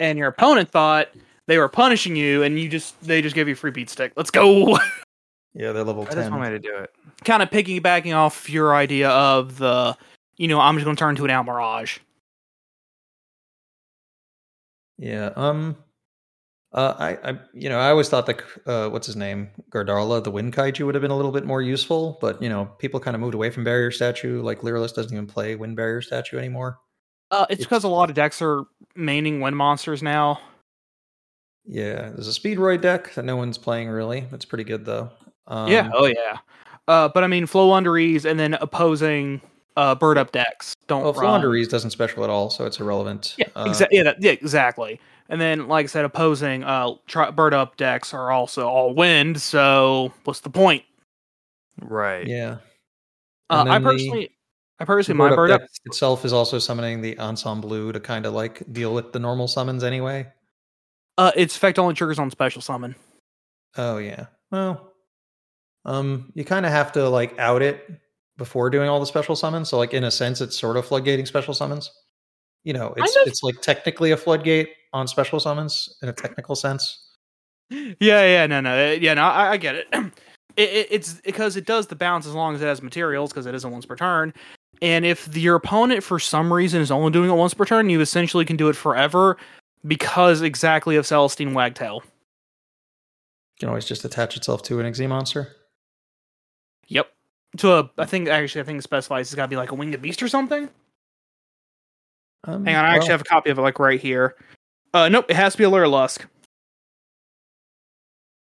And 0.00 0.18
your 0.18 0.26
opponent 0.28 0.70
thought 0.70 1.08
they 1.46 1.56
were 1.56 1.68
punishing 1.68 2.16
you, 2.16 2.42
and 2.42 2.58
you 2.58 2.68
just 2.68 3.00
they 3.02 3.22
just 3.22 3.34
gave 3.34 3.46
you 3.46 3.54
a 3.54 3.56
free 3.56 3.70
beat 3.70 3.88
stick. 3.88 4.12
Let's 4.16 4.30
go. 4.30 4.76
yeah, 5.54 5.72
they're 5.72 5.84
level 5.84 6.04
That's 6.04 6.16
ten. 6.16 6.32
one 6.32 6.40
way 6.40 6.50
to 6.50 6.58
do 6.58 6.76
it. 6.78 6.90
kind 7.24 7.42
of 7.42 7.50
piggybacking 7.50 8.14
off 8.14 8.50
your 8.50 8.74
idea 8.74 9.08
of 9.10 9.58
the, 9.58 9.96
you 10.36 10.48
know, 10.48 10.58
I'm 10.58 10.74
just 10.74 10.84
going 10.84 10.96
to 10.96 11.00
turn 11.00 11.10
into 11.10 11.24
an 11.24 11.30
Almiraj. 11.30 11.98
Yeah. 14.98 15.30
Um. 15.36 15.76
Uh, 16.74 16.94
I, 16.98 17.30
I, 17.30 17.38
you 17.52 17.68
know, 17.68 17.78
I 17.78 17.88
always 17.90 18.08
thought 18.08 18.26
that, 18.26 18.42
uh, 18.66 18.88
what's 18.88 19.06
his 19.06 19.14
name, 19.14 19.48
Gardala, 19.70 20.22
the 20.24 20.32
Wind 20.32 20.52
Kaiju, 20.52 20.84
would 20.84 20.96
have 20.96 21.02
been 21.02 21.12
a 21.12 21.16
little 21.16 21.30
bit 21.30 21.46
more 21.46 21.62
useful, 21.62 22.18
but 22.20 22.42
you 22.42 22.48
know, 22.48 22.64
people 22.78 22.98
kind 22.98 23.14
of 23.14 23.20
moved 23.20 23.34
away 23.34 23.50
from 23.50 23.62
Barrier 23.62 23.92
Statue. 23.92 24.42
Like 24.42 24.60
Lyrilusc 24.62 24.94
doesn't 24.94 25.12
even 25.12 25.28
play 25.28 25.54
Wind 25.54 25.76
Barrier 25.76 26.02
Statue 26.02 26.36
anymore. 26.36 26.80
Uh, 27.30 27.46
it's 27.48 27.62
because 27.62 27.84
a 27.84 27.88
lot 27.88 28.10
of 28.10 28.16
decks 28.16 28.42
are 28.42 28.64
maining 28.98 29.40
wind 29.40 29.56
monsters 29.56 30.02
now. 30.02 30.40
Yeah, 31.64 32.10
there's 32.10 32.28
a 32.28 32.38
Speedroid 32.38 32.80
deck 32.80 33.14
that 33.14 33.24
no 33.24 33.36
one's 33.36 33.56
playing 33.56 33.88
really. 33.88 34.26
That's 34.30 34.44
pretty 34.44 34.64
good 34.64 34.84
though. 34.84 35.10
Um, 35.46 35.70
yeah. 35.70 35.90
Oh 35.94 36.06
yeah. 36.06 36.38
Uh, 36.86 37.08
but 37.08 37.24
I 37.24 37.26
mean, 37.26 37.46
Floowandereeze 37.46 38.24
and 38.24 38.38
then 38.38 38.54
opposing 38.54 39.40
uh 39.76 39.94
bird 39.94 40.18
up 40.18 40.32
decks 40.32 40.74
don't 40.86 41.02
Well, 41.02 41.12
run. 41.14 41.40
Floowandereeze 41.40 41.68
doesn't 41.68 41.90
special 41.90 42.24
at 42.24 42.30
all, 42.30 42.50
so 42.50 42.66
it's 42.66 42.80
irrelevant. 42.80 43.34
Yeah, 43.38 43.46
Uh, 43.56 43.66
exa- 43.66 43.88
yeah, 43.90 44.02
that, 44.02 44.20
yeah, 44.20 44.32
exactly. 44.32 45.00
And 45.34 45.40
then, 45.40 45.66
like 45.66 45.82
I 45.82 45.86
said, 45.88 46.04
opposing 46.04 46.62
uh 46.62 46.92
tri- 47.08 47.32
bird 47.32 47.54
up 47.54 47.76
decks 47.76 48.14
are 48.14 48.30
also 48.30 48.68
all 48.68 48.94
wind. 48.94 49.40
So 49.42 50.12
what's 50.22 50.38
the 50.38 50.48
point? 50.48 50.84
Right. 51.82 52.24
yeah. 52.24 52.58
Uh, 53.50 53.64
I 53.66 53.72
then 53.72 53.82
the- 53.82 53.90
personally, 53.90 54.30
I 54.78 54.84
personally, 54.84 55.18
The 55.18 55.30
my 55.30 55.34
bird 55.34 55.50
up. 55.50 55.60
deck 55.62 55.70
itself 55.86 56.24
is 56.24 56.32
also 56.32 56.60
summoning 56.60 57.00
the 57.00 57.18
Ensemble 57.18 57.68
blue 57.68 57.90
to 57.90 57.98
kind 57.98 58.26
of 58.26 58.32
like 58.32 58.62
deal 58.72 58.94
with 58.94 59.12
the 59.12 59.18
normal 59.18 59.48
summons 59.48 59.82
anyway. 59.82 60.24
Uh, 61.18 61.32
its 61.34 61.56
effect 61.56 61.80
only 61.80 61.94
triggers 61.94 62.20
on 62.20 62.30
special 62.30 62.62
summon. 62.62 62.94
Oh 63.76 63.98
yeah. 63.98 64.26
Well, 64.52 64.92
um, 65.84 66.30
you 66.36 66.44
kind 66.44 66.64
of 66.64 66.70
have 66.70 66.92
to 66.92 67.08
like 67.08 67.36
out 67.40 67.60
it 67.60 67.84
before 68.36 68.70
doing 68.70 68.88
all 68.88 69.00
the 69.00 69.06
special 69.06 69.34
summons. 69.34 69.68
So 69.68 69.78
like 69.78 69.94
in 69.94 70.04
a 70.04 70.12
sense, 70.12 70.40
it's 70.40 70.56
sort 70.56 70.76
of 70.76 70.86
floodgating 70.86 71.26
special 71.26 71.54
summons. 71.54 71.90
You 72.62 72.72
know, 72.72 72.94
it's 72.96 73.16
of. 73.16 73.22
it's 73.26 73.42
like 73.42 73.60
technically 73.62 74.12
a 74.12 74.16
floodgate 74.16 74.70
on 74.94 75.08
special 75.08 75.40
summons 75.40 75.96
in 76.00 76.08
a 76.08 76.12
technical 76.12 76.54
sense. 76.54 77.10
Yeah, 77.68 78.24
yeah, 78.24 78.46
no, 78.46 78.60
no, 78.60 78.70
uh, 78.70 78.92
yeah, 78.92 79.14
no, 79.14 79.22
I, 79.22 79.50
I 79.50 79.56
get 79.56 79.74
it. 79.74 79.88
it, 79.92 80.12
it. 80.56 80.88
It's 80.90 81.14
because 81.14 81.56
it 81.56 81.66
does 81.66 81.88
the 81.88 81.96
bounce 81.96 82.26
as 82.26 82.32
long 82.32 82.54
as 82.54 82.62
it 82.62 82.66
has 82.66 82.80
materials 82.80 83.32
because 83.32 83.46
it 83.46 83.54
isn't 83.54 83.70
once 83.70 83.84
per 83.84 83.96
turn. 83.96 84.32
And 84.80 85.04
if 85.04 85.26
the, 85.26 85.40
your 85.40 85.56
opponent 85.56 86.02
for 86.02 86.18
some 86.18 86.52
reason 86.52 86.80
is 86.80 86.90
only 86.90 87.10
doing 87.10 87.30
it 87.30 87.34
once 87.34 87.54
per 87.54 87.64
turn, 87.64 87.90
you 87.90 88.00
essentially 88.00 88.44
can 88.44 88.56
do 88.56 88.68
it 88.68 88.76
forever 88.76 89.36
because 89.86 90.42
exactly 90.42 90.96
of 90.96 91.06
Celestine 91.06 91.52
Wagtail. 91.52 92.02
You 92.04 93.60
can 93.60 93.68
always 93.68 93.84
just 93.84 94.04
attach 94.04 94.36
itself 94.36 94.62
to 94.64 94.80
an 94.80 94.86
Exe 94.86 95.00
monster. 95.00 95.56
Yep. 96.88 97.08
to 97.58 97.72
a. 97.72 97.90
I 97.98 98.04
think 98.04 98.28
actually, 98.28 98.60
I 98.60 98.64
think 98.64 98.78
it 98.78 98.82
specifies 98.82 99.26
it's 99.26 99.34
got 99.34 99.42
to 99.42 99.48
be 99.48 99.56
like 99.56 99.72
a 99.72 99.74
winged 99.74 100.00
beast 100.00 100.22
or 100.22 100.28
something. 100.28 100.68
Um, 102.44 102.64
Hang 102.64 102.76
on, 102.76 102.84
I 102.84 102.94
actually 102.94 103.12
have 103.12 103.22
a 103.22 103.24
copy 103.24 103.50
of 103.50 103.58
it 103.58 103.62
like 103.62 103.78
right 103.78 104.00
here. 104.00 104.36
Uh, 104.94 105.08
nope, 105.08 105.26
it 105.28 105.34
has 105.34 105.52
to 105.52 105.58
be 105.58 105.64
a 105.64 105.68
Lyrilusc. 105.68 106.24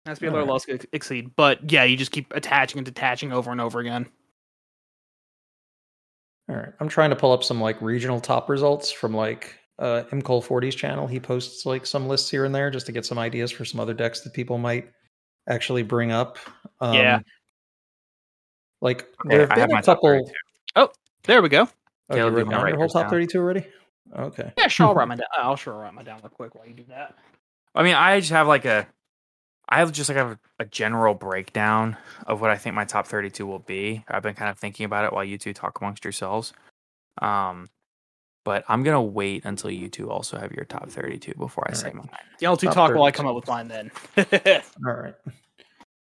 Has 0.06 0.18
to 0.18 0.22
be 0.22 0.26
a 0.26 0.32
Alright. 0.32 0.48
Lyrilusc 0.48 0.74
ex- 0.74 0.86
exceed, 0.92 1.36
but 1.36 1.70
yeah, 1.70 1.84
you 1.84 1.98
just 1.98 2.10
keep 2.12 2.32
attaching 2.34 2.78
and 2.78 2.86
detaching 2.86 3.30
over 3.30 3.52
and 3.52 3.60
over 3.60 3.78
again. 3.78 4.06
All 6.48 6.56
right, 6.56 6.72
I'm 6.80 6.88
trying 6.88 7.10
to 7.10 7.16
pull 7.16 7.32
up 7.32 7.44
some 7.44 7.60
like 7.60 7.80
regional 7.82 8.20
top 8.20 8.48
results 8.48 8.90
from 8.90 9.14
like 9.14 9.54
uh, 9.78 10.04
Mcole 10.10 10.44
40's 10.44 10.74
channel. 10.74 11.06
He 11.06 11.20
posts 11.20 11.66
like 11.66 11.84
some 11.84 12.08
lists 12.08 12.30
here 12.30 12.46
and 12.46 12.54
there 12.54 12.70
just 12.70 12.86
to 12.86 12.92
get 12.92 13.04
some 13.04 13.18
ideas 13.18 13.50
for 13.52 13.66
some 13.66 13.78
other 13.78 13.94
decks 13.94 14.22
that 14.22 14.32
people 14.32 14.56
might 14.56 14.90
actually 15.48 15.82
bring 15.82 16.10
up. 16.10 16.38
Um, 16.80 16.94
Yeah. 16.94 17.20
Like 18.80 19.06
there 19.26 19.40
have 19.40 19.50
have 19.50 19.68
been 19.68 19.74
my 19.74 19.80
a 19.80 19.82
couple. 19.82 20.08
32. 20.74 20.92
There 21.24 21.42
we 21.42 21.50
go. 21.50 21.68
Oh, 22.08 22.14
Caleb, 22.14 22.16
you 22.16 22.24
you 22.24 22.28
wrote 22.30 22.46
wanna 22.46 22.56
down 22.56 22.64
write 22.64 22.70
your 22.70 22.78
whole 22.78 22.88
top 22.88 23.02
down? 23.02 23.10
32 23.10 23.38
already? 23.38 23.66
Okay. 24.16 24.52
Yeah, 24.58 24.68
sure. 24.68 24.86
I'll 24.86 24.94
write 24.94 25.08
my 25.08 25.16
down. 25.16 25.26
I'll 25.36 25.56
sure 25.56 25.74
write 25.74 25.94
my 25.94 26.02
down 26.02 26.20
real 26.22 26.30
quick 26.30 26.54
while 26.54 26.66
you 26.66 26.74
do 26.74 26.84
that. 26.88 27.16
I 27.74 27.82
mean, 27.82 27.94
I 27.94 28.18
just 28.18 28.32
have 28.32 28.48
like 28.48 28.64
a, 28.64 28.86
I 29.68 29.78
have 29.78 29.92
just 29.92 30.08
like 30.08 30.18
a, 30.18 30.38
a 30.58 30.64
general 30.64 31.14
breakdown 31.14 31.96
of 32.26 32.40
what 32.40 32.50
I 32.50 32.56
think 32.56 32.74
my 32.74 32.84
top 32.84 33.06
32 33.06 33.46
will 33.46 33.60
be. 33.60 34.04
I've 34.08 34.22
been 34.22 34.34
kind 34.34 34.50
of 34.50 34.58
thinking 34.58 34.84
about 34.84 35.04
it 35.04 35.12
while 35.12 35.24
you 35.24 35.38
two 35.38 35.52
talk 35.52 35.80
amongst 35.80 36.04
yourselves. 36.04 36.52
Um, 37.22 37.68
but 38.44 38.64
I'm 38.68 38.82
gonna 38.82 39.02
wait 39.02 39.44
until 39.44 39.70
you 39.70 39.88
two 39.88 40.10
also 40.10 40.38
have 40.38 40.52
your 40.52 40.64
top 40.64 40.88
32 40.88 41.34
before 41.34 41.66
I 41.68 41.74
say 41.74 41.88
Alright. 41.88 41.94
mine. 41.96 42.18
Y'all 42.40 42.56
two 42.56 42.66
Top 42.66 42.74
talk 42.74 42.94
while 42.94 43.04
I 43.04 43.10
come 43.10 43.26
up 43.26 43.36
with 43.36 43.46
mine 43.46 43.68
then. 43.68 43.90
All 44.86 44.94
right. 44.94 45.14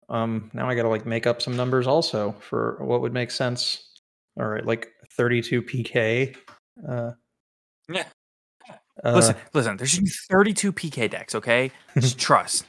Um, 0.10 0.52
now 0.54 0.70
I 0.70 0.76
got 0.76 0.84
to 0.84 0.90
like 0.90 1.06
make 1.06 1.28
up 1.28 1.42
some 1.42 1.56
numbers 1.56 1.88
also 1.88 2.34
for 2.40 2.78
what 2.82 3.02
would 3.02 3.14
make 3.14 3.32
sense. 3.32 3.90
All 4.40 4.48
right, 4.48 4.66
like 4.66 4.90
32 5.14 5.62
PK. 5.64 6.36
Uh, 6.88 7.12
Yeah. 7.90 8.06
uh, 9.04 9.14
listen, 9.14 9.36
listen. 9.54 9.78
There 9.78 9.88
should 9.88 10.04
be 10.04 10.12
32 10.30 10.74
PK 10.74 11.10
decks. 11.10 11.36
Okay, 11.36 11.72
just 11.98 12.18
trust. 12.20 12.66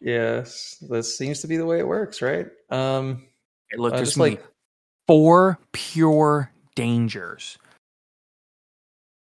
Yes, 0.00 0.76
this 0.88 1.16
seems 1.16 1.40
to 1.40 1.46
be 1.46 1.56
the 1.56 1.66
way 1.66 1.78
it 1.78 1.88
works, 1.88 2.20
right? 2.20 2.46
Um, 2.70 3.24
Hey, 3.70 3.78
look, 3.78 3.94
uh, 3.94 3.98
just 3.98 4.18
like 4.18 4.44
four 5.08 5.58
pure 5.72 6.50
dangers, 6.74 7.58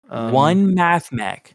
um, 0.08 0.32
one 0.32 0.76
Mathmech, 0.76 1.54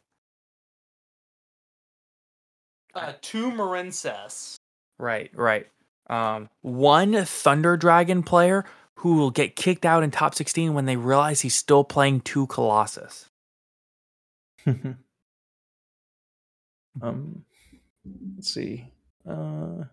uh, 2.94 3.14
two 3.22 3.52
Marincess. 3.52 4.56
Right, 5.00 5.32
right. 5.34 5.68
Um, 6.08 6.50
one 6.62 7.26
Thunder 7.26 7.78
Dragon 7.78 8.22
player 8.24 8.66
who 8.96 9.16
will 9.16 9.32
get 9.32 9.56
kicked 9.56 9.86
out 9.86 10.04
in 10.04 10.12
top 10.12 10.36
16 10.36 10.74
when 10.74 10.86
they 10.86 10.96
realize 10.98 11.42
he's 11.42 11.56
still 11.56 11.84
playing 11.84 12.22
two 12.22 12.48
Colossus. 12.48 13.30
um, 17.02 17.46
let's 18.36 18.54
see. 18.54 18.86
Uh, 19.28 19.84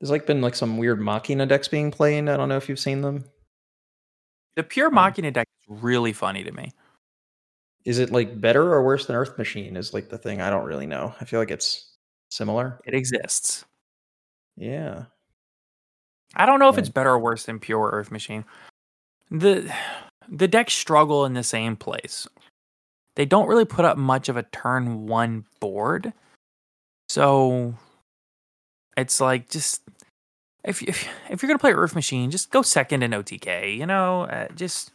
there's 0.00 0.10
like 0.10 0.26
been 0.26 0.40
like 0.40 0.54
some 0.54 0.78
weird 0.78 1.00
Machina 1.00 1.46
decks 1.46 1.68
being 1.68 1.90
played. 1.90 2.28
I 2.28 2.36
don't 2.36 2.48
know 2.48 2.56
if 2.56 2.68
you've 2.68 2.78
seen 2.78 3.02
them. 3.02 3.24
The 4.56 4.62
pure 4.62 4.88
Um, 4.88 4.94
Machina 4.94 5.30
deck 5.30 5.48
is 5.62 5.82
really 5.82 6.12
funny 6.12 6.44
to 6.44 6.52
me. 6.52 6.72
Is 7.84 7.98
it 7.98 8.10
like 8.10 8.40
better 8.40 8.72
or 8.72 8.84
worse 8.84 9.06
than 9.06 9.16
Earth 9.16 9.36
Machine? 9.38 9.76
Is 9.76 9.92
like 9.92 10.08
the 10.08 10.18
thing 10.18 10.40
I 10.40 10.50
don't 10.50 10.64
really 10.64 10.86
know. 10.86 11.14
I 11.20 11.24
feel 11.24 11.40
like 11.40 11.50
it's 11.50 11.96
similar. 12.30 12.80
It 12.84 12.94
exists. 12.94 13.64
Yeah. 14.56 15.04
I 16.34 16.46
don't 16.46 16.58
know 16.58 16.68
if 16.68 16.78
it's 16.78 16.88
better 16.88 17.10
or 17.10 17.18
worse 17.18 17.44
than 17.44 17.58
pure 17.58 17.90
Earth 17.92 18.10
Machine. 18.10 18.44
The 19.30 19.72
the 20.28 20.48
decks 20.48 20.72
struggle 20.72 21.24
in 21.24 21.34
the 21.34 21.42
same 21.42 21.76
place. 21.76 22.26
They 23.16 23.26
don't 23.26 23.48
really 23.48 23.64
put 23.64 23.84
up 23.84 23.98
much 23.98 24.28
of 24.28 24.36
a 24.36 24.42
turn 24.44 25.06
one 25.06 25.44
board. 25.60 26.12
So 27.08 27.74
it's 28.96 29.20
like 29.20 29.50
just 29.50 29.82
if 30.64 30.80
you, 30.80 30.88
if, 30.88 31.08
if 31.28 31.42
you're 31.42 31.48
gonna 31.48 31.58
play 31.58 31.72
Earth 31.72 31.94
Machine, 31.94 32.30
just 32.30 32.50
go 32.50 32.62
second 32.62 33.02
in 33.02 33.10
OTK. 33.10 33.76
You 33.76 33.86
know, 33.86 34.22
uh, 34.22 34.48
just 34.54 34.92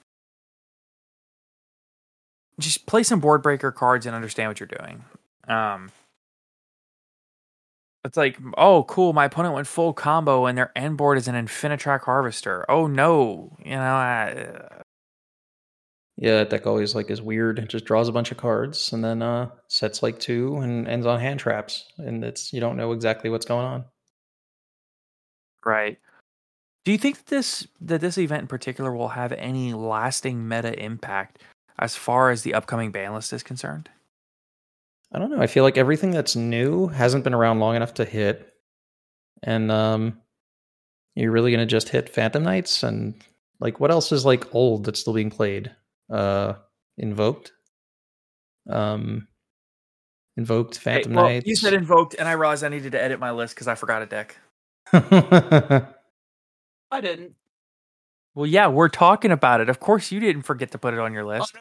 just 2.60 2.86
play 2.88 3.04
some 3.04 3.20
board 3.20 3.44
breaker 3.44 3.72
cards 3.72 4.06
and 4.06 4.16
understand 4.16 4.50
what 4.50 4.60
you're 4.60 4.68
doing. 4.68 5.04
Um, 5.48 5.92
it's 8.06 8.18
like, 8.18 8.38
oh, 8.58 8.84
cool, 8.86 9.14
my 9.14 9.26
opponent 9.26 9.54
went 9.56 9.68
full 9.68 9.94
combo 9.94 10.46
and 10.46 10.58
their 10.58 10.72
end 10.76 10.98
board 10.98 11.18
is 11.18 11.28
an 11.28 11.36
Infinitrack 11.36 12.02
Harvester. 12.04 12.66
Oh 12.70 12.88
no, 12.88 13.58
you 13.64 13.72
know, 13.72 13.98
uh, 13.98 14.82
Yeah, 16.18 16.36
that 16.38 16.50
deck 16.50 16.66
always 16.68 16.96
like 16.96 17.10
is 17.12 17.22
weird. 17.22 17.60
It 17.60 17.70
just 17.70 17.86
draws 17.86 18.08
a 18.08 18.12
bunch 18.12 18.32
of 18.32 18.38
cards 18.38 18.92
and 18.94 19.04
then 19.04 19.22
uh 19.22 19.50
sets 19.68 20.02
like 20.04 20.20
two 20.20 20.58
and 20.58 20.88
ends 20.88 21.06
on 21.06 21.20
hand 21.20 21.40
traps. 21.40 21.92
And 21.98 22.24
it's 22.24 22.52
you 22.54 22.60
don't 22.60 22.78
know 22.78 22.92
exactly 22.92 23.30
what's 23.30 23.46
going 23.46 23.66
on. 23.66 23.86
right. 25.66 26.00
Do 26.86 26.92
you 26.92 26.98
think 26.98 27.18
that 27.18 27.28
this 27.28 27.68
that 27.82 28.02
this 28.02 28.18
event 28.18 28.44
in 28.44 28.48
particular 28.48 28.94
will 28.96 29.10
have 29.10 29.32
any 29.34 29.74
lasting 29.74 30.48
meta 30.48 30.78
impact 30.82 31.40
as 31.80 31.96
far 31.96 32.32
as 32.32 32.44
the 32.44 32.54
upcoming 32.54 32.92
ban 32.92 33.14
list 33.14 33.34
is 33.34 33.44
concerned? 33.44 33.90
I 35.14 35.20
don't 35.20 35.32
know. 35.32 35.40
I 35.42 35.48
feel 35.48 35.64
like 35.64 35.78
everything 35.78 36.12
that's 36.12 36.36
new 36.36 36.88
hasn't 36.88 37.24
been 37.24 37.34
around 37.34 37.60
long 37.60 37.76
enough 37.76 37.94
to 37.96 38.06
hit. 38.06 38.54
And 39.44 39.72
um 39.72 40.22
you're 41.16 41.32
really 41.32 41.52
gonna 41.52 41.66
just 41.66 41.90
hit 41.90 42.10
Phantom 42.10 42.44
Knights 42.44 42.84
and 42.84 43.16
like 43.60 43.80
what 43.80 43.92
else 43.92 44.12
is 44.12 44.26
like 44.26 44.54
old 44.54 44.84
that's 44.86 45.00
still 45.00 45.14
being 45.14 45.30
played? 45.30 45.72
Uh 46.12 46.54
invoked. 46.98 47.54
Um 48.70 49.28
invoked 50.36 50.78
Phantom 50.78 51.14
well, 51.14 51.26
Knights. 51.26 51.48
you 51.48 51.56
said 51.56 51.74
invoked, 51.74 52.16
and 52.20 52.28
I 52.28 52.34
realized 52.34 52.64
I 52.64 52.70
needed 52.70 52.92
to 52.92 53.02
edit 53.02 53.20
my 53.20 53.32
list 53.32 53.56
because 53.56 53.68
I 53.68 53.76
forgot 53.76 54.02
a 54.02 54.06
deck. 54.06 54.38
I 56.92 57.02
didn't. 57.02 57.34
Well, 58.36 58.46
yeah, 58.46 58.68
we're 58.68 58.90
talking 58.90 59.32
about 59.32 59.62
it. 59.62 59.70
Of 59.70 59.80
course, 59.80 60.12
you 60.12 60.20
didn't 60.20 60.44
forget 60.44 60.72
to 60.72 60.78
put 60.78 60.94
it 60.94 61.00
on 61.00 61.12
your 61.14 61.24
Oh, 61.24 61.40
list. 61.40 61.54
no, 61.56 61.60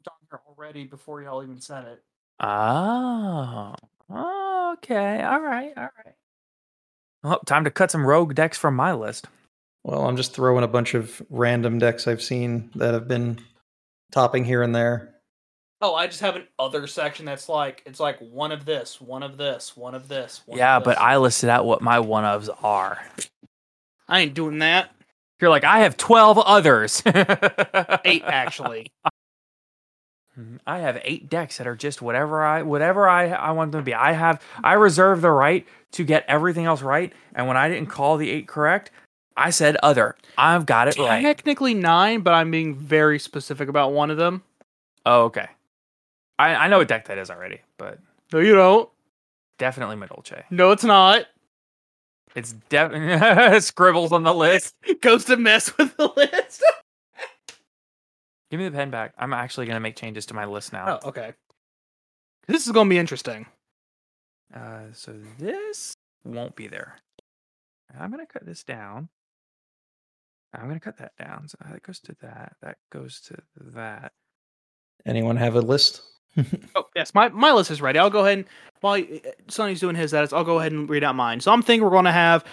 it's 0.00 0.08
on 0.08 0.14
here 0.30 0.40
already 0.48 0.84
before 0.84 1.22
y'all 1.22 1.42
even 1.42 1.60
said 1.60 1.84
it. 1.86 2.02
Oh, 2.42 3.74
okay, 4.10 5.22
all 5.22 5.40
right, 5.40 5.72
all 5.76 5.90
right. 6.04 6.14
Well, 7.22 7.38
time 7.46 7.64
to 7.64 7.70
cut 7.70 7.90
some 7.92 8.04
rogue 8.04 8.34
decks 8.34 8.58
from 8.58 8.74
my 8.74 8.92
list. 8.92 9.26
Well, 9.84 10.06
I'm 10.06 10.16
just 10.16 10.34
throwing 10.34 10.64
a 10.64 10.68
bunch 10.68 10.94
of 10.94 11.22
random 11.30 11.78
decks 11.78 12.08
I've 12.08 12.22
seen 12.22 12.70
that 12.74 12.94
have 12.94 13.06
been 13.06 13.38
topping 14.10 14.44
here 14.44 14.62
and 14.62 14.74
there. 14.74 15.14
Oh, 15.80 15.94
I 15.94 16.06
just 16.06 16.20
have 16.20 16.36
an 16.36 16.46
other 16.58 16.86
section 16.86 17.26
that's 17.26 17.48
like 17.48 17.82
it's 17.86 17.98
like 18.00 18.18
one 18.18 18.52
of 18.52 18.64
this, 18.64 19.00
one 19.00 19.22
of 19.22 19.36
this, 19.36 19.76
one 19.76 19.94
of 19.94 20.08
this. 20.08 20.42
One 20.46 20.58
yeah, 20.58 20.76
of 20.76 20.84
but. 20.84 20.98
I 20.98 21.16
listed 21.16 21.48
out 21.48 21.64
what 21.64 21.82
my 21.82 21.98
one 22.00 22.24
ofs 22.24 22.48
are. 22.62 23.00
I 24.08 24.20
ain't 24.20 24.34
doing 24.34 24.58
that. 24.60 24.90
You're 25.40 25.50
like, 25.50 25.64
I 25.64 25.80
have 25.80 25.96
twelve 25.96 26.38
others. 26.38 27.02
Eight 28.04 28.22
actually. 28.24 28.92
Mhm. 30.38 30.58
I 30.66 30.78
have 30.78 31.00
eight 31.04 31.28
decks 31.28 31.58
that 31.58 31.66
are 31.66 31.76
just 31.76 32.00
whatever 32.00 32.42
I 32.42 32.62
whatever 32.62 33.08
I 33.08 33.28
I 33.30 33.50
want 33.52 33.72
them 33.72 33.80
to 33.82 33.84
be. 33.84 33.94
I 33.94 34.12
have 34.12 34.42
I 34.64 34.72
reserve 34.74 35.20
the 35.20 35.30
right 35.30 35.66
to 35.92 36.04
get 36.04 36.24
everything 36.26 36.64
else 36.64 36.80
right. 36.82 37.12
And 37.34 37.46
when 37.48 37.56
I 37.58 37.68
didn't 37.68 37.88
call 37.90 38.16
the 38.16 38.30
eight 38.30 38.48
correct, 38.48 38.90
I 39.36 39.50
said 39.50 39.76
other. 39.82 40.16
I've 40.38 40.64
got 40.66 40.88
it 40.88 40.96
right. 40.98 41.20
Technically 41.22 41.74
nine, 41.74 42.20
but 42.22 42.32
I'm 42.32 42.50
being 42.50 42.74
very 42.74 43.18
specific 43.18 43.68
about 43.68 43.92
one 43.92 44.10
of 44.10 44.16
them. 44.16 44.42
Oh, 45.04 45.24
okay. 45.24 45.48
I 46.38 46.54
I 46.54 46.68
know 46.68 46.78
what 46.78 46.88
deck 46.88 47.06
that 47.08 47.18
is 47.18 47.30
already, 47.30 47.60
but 47.76 47.98
No, 48.32 48.38
you 48.38 48.54
don't. 48.54 48.88
definitely 49.58 49.96
Madolche. 49.96 50.44
No, 50.50 50.70
it's 50.70 50.84
not. 50.84 51.26
It's 52.34 52.54
definitely 52.70 53.60
scribbles 53.60 54.12
on 54.12 54.22
the 54.22 54.32
list. 54.32 54.74
Goes 55.02 55.26
to 55.26 55.36
mess 55.36 55.76
with 55.76 55.94
the 55.98 56.10
list. 56.16 56.64
Give 58.52 58.60
me 58.60 58.68
the 58.68 58.76
pen 58.76 58.90
back. 58.90 59.14
I'm 59.16 59.32
actually 59.32 59.64
gonna 59.64 59.80
make 59.80 59.96
changes 59.96 60.26
to 60.26 60.34
my 60.34 60.44
list 60.44 60.74
now. 60.74 61.00
oh, 61.02 61.08
okay. 61.08 61.32
This 62.46 62.66
is 62.66 62.72
gonna 62.72 62.90
be 62.90 62.98
interesting. 62.98 63.46
Uh, 64.54 64.92
so 64.92 65.14
this 65.38 65.94
won't 66.22 66.54
be 66.54 66.68
there. 66.68 66.98
I'm 67.98 68.10
gonna 68.10 68.26
cut 68.26 68.44
this 68.44 68.62
down. 68.62 69.08
I'm 70.52 70.68
gonna 70.68 70.80
cut 70.80 70.98
that 70.98 71.12
down. 71.18 71.48
So 71.48 71.56
that 71.64 71.82
goes 71.82 71.98
to 72.00 72.14
that. 72.20 72.56
That 72.60 72.76
goes 72.92 73.22
to 73.22 73.36
that. 73.72 74.12
Anyone 75.06 75.38
have 75.38 75.56
a 75.56 75.62
list? 75.62 76.02
Oh 76.74 76.88
yes, 76.94 77.14
my, 77.14 77.30
my 77.30 77.52
list 77.52 77.70
is 77.70 77.80
ready. 77.80 77.98
I'll 77.98 78.10
go 78.10 78.20
ahead 78.20 78.38
and 78.38 78.46
while 78.82 79.00
uh, 79.00 79.30
Sonny's 79.48 79.80
doing 79.80 79.96
his 79.96 80.12
edits, 80.12 80.34
I'll 80.34 80.44
go 80.44 80.58
ahead 80.58 80.72
and 80.72 80.90
read 80.90 81.04
out 81.04 81.14
mine. 81.14 81.40
So 81.40 81.52
I'm 81.52 81.62
thinking 81.62 81.84
we're 81.84 81.90
going 81.90 82.04
to 82.06 82.12
have 82.12 82.44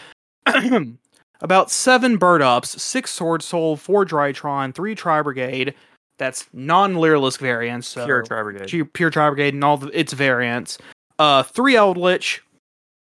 about 1.42 1.72
seven 1.72 2.18
bird 2.18 2.42
ups, 2.42 2.82
six 2.82 3.12
sword 3.12 3.42
soul, 3.42 3.76
four 3.76 4.06
drytron, 4.06 4.74
three 4.74 4.96
tri 4.96 5.22
brigade. 5.22 5.76
That's 6.20 6.48
non 6.54 6.96
Lyrilusc 6.96 7.40
variants. 7.40 7.88
So 7.88 8.06
Pure 8.06 8.24
Tri 8.24 8.44
Brigade. 8.44 8.68
pure, 8.68 8.86
pure 8.86 9.10
tri 9.10 9.30
brigade 9.30 9.54
and 9.56 9.64
all 9.64 9.78
the, 9.78 9.88
its 9.98 10.14
variants. 10.14 10.78
Uh, 11.18 11.44
three 11.44 11.76
eldritch, 11.76 12.44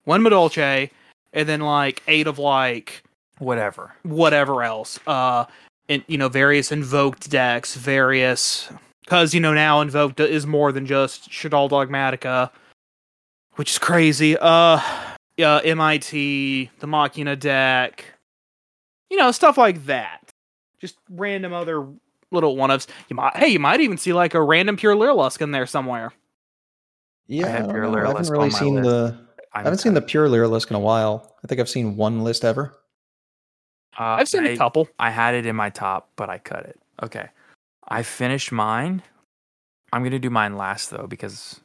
one 0.04 0.22
Madolche, 0.22 0.92
and 1.34 1.50
then 1.50 1.62
like 1.62 2.04
eight 2.08 2.28
of 2.28 2.38
like 2.38 3.02
whatever. 3.40 3.94
whatever 4.04 4.62
else. 4.62 5.00
Uh, 5.08 5.46
and 5.90 6.04
you 6.08 6.18
know, 6.18 6.30
various 6.30 6.72
invoked 6.72 7.30
decks, 7.30 7.76
various 7.76 8.70
because 9.04 9.34
you 9.34 9.40
know 9.40 9.54
now 9.54 9.82
invoked 9.82 10.20
is 10.20 10.46
more 10.46 10.72
than 10.72 10.86
just 10.86 11.30
Shaddoll 11.30 11.70
Dogmatika, 11.70 12.52
which 13.56 13.72
is 13.72 13.80
crazy. 13.80 14.38
Uh, 14.38 14.80
yeah, 15.38 15.62
MIT, 15.64 16.72
the 16.80 16.88
Machina 16.88 17.36
deck, 17.36 18.04
you 19.10 19.18
know, 19.18 19.32
stuff 19.32 19.58
like 19.58 19.86
that. 19.86 20.20
Just 20.82 20.98
random 21.10 21.54
other 21.54 21.88
little 22.32 22.56
one 22.56 22.70
ofs. 22.70 22.88
You 23.10 23.16
might, 23.16 23.36
hey, 23.38 23.48
you 23.48 23.60
might 23.60 23.80
even 23.82 23.98
see 23.98 24.14
like 24.14 24.34
a 24.34 24.42
random 24.42 24.78
pure 24.78 24.96
Lyrilusc 24.96 25.42
in 25.42 25.52
there 25.52 25.66
somewhere. 25.66 26.12
Yeah, 27.28 27.54
I, 27.56 27.60
don't 27.60 27.70
Pure 27.72 27.82
know. 27.92 27.98
I 27.98 28.08
haven't 28.08 28.30
really 28.30 28.50
seen 28.52 28.76
list. 28.76 28.90
the. 28.90 29.18
I 29.54 29.60
I'm 29.60 29.64
haven't 29.66 29.80
seen 29.80 29.94
the 29.94 30.02
kind 30.02 30.10
pure 30.10 30.28
Lyrilusc 30.30 30.70
in 30.70 30.76
a 30.76 30.80
while. 30.80 31.36
I 31.44 31.48
think 31.48 31.60
I've 31.60 31.68
seen 31.70 31.98
one 31.98 32.24
list 32.24 32.46
ever. 32.46 32.74
uh, 34.00 34.04
I've 34.04 34.30
seen 34.30 34.46
I- 34.46 34.50
a 34.52 34.58
couple. 34.58 34.88
I 35.00 35.10
had 35.10 35.36
it 35.36 35.46
in 35.46 35.56
my 35.56 35.70
top, 35.70 36.10
but 36.16 36.30
I 36.30 36.38
cut 36.38 36.66
it. 36.66 36.80
Okay. 37.04 37.28
I 37.88 38.04
finished 38.04 38.52
mine. 38.52 39.02
I'm 39.94 40.02
going 40.02 40.12
to 40.12 40.20
do 40.20 40.30
mine 40.30 40.56
last, 40.58 40.90
though, 40.90 41.08
because 41.08 41.60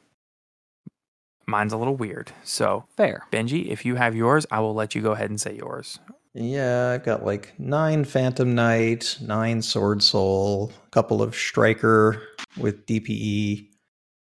mine's 1.45 1.73
a 1.73 1.77
little 1.77 1.95
weird. 1.95 2.31
So, 2.43 2.85
Fair. 2.97 3.23
Benji, 3.31 3.67
if 3.67 3.85
you 3.85 3.95
have 3.95 4.15
yours, 4.15 4.45
I 4.51 4.59
will 4.59 4.73
let 4.73 4.95
you 4.95 5.01
go 5.01 5.11
ahead 5.11 5.29
and 5.29 5.39
say 5.39 5.55
yours. 5.55 5.99
Yeah, 6.35 6.89
I've 6.89 7.03
got 7.03 7.25
like 7.25 7.53
nine 7.59 8.03
Phantom 8.05 8.55
Knight, 8.55 9.17
nine 9.21 9.61
Sword 9.61 10.01
Soul, 10.01 10.71
a 10.87 10.89
couple 10.89 11.21
of 11.21 11.35
Striker 11.35 12.21
with 12.57 12.85
DPE, 12.87 13.67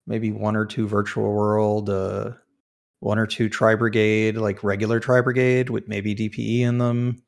maybe 0.07 0.31
one 0.31 0.55
or 0.55 0.65
two 0.65 0.87
Virtual 0.87 1.33
World, 1.33 1.89
uh, 1.89 2.31
one 3.01 3.19
or 3.19 3.27
two 3.27 3.49
Tri 3.49 3.75
Brigade, 3.75 4.37
like 4.37 4.63
regular 4.63 5.01
Tri 5.01 5.19
Brigade 5.19 5.69
with 5.69 5.89
maybe 5.89 6.15
DPE 6.15 6.61
in 6.61 6.77
them, 6.77 7.21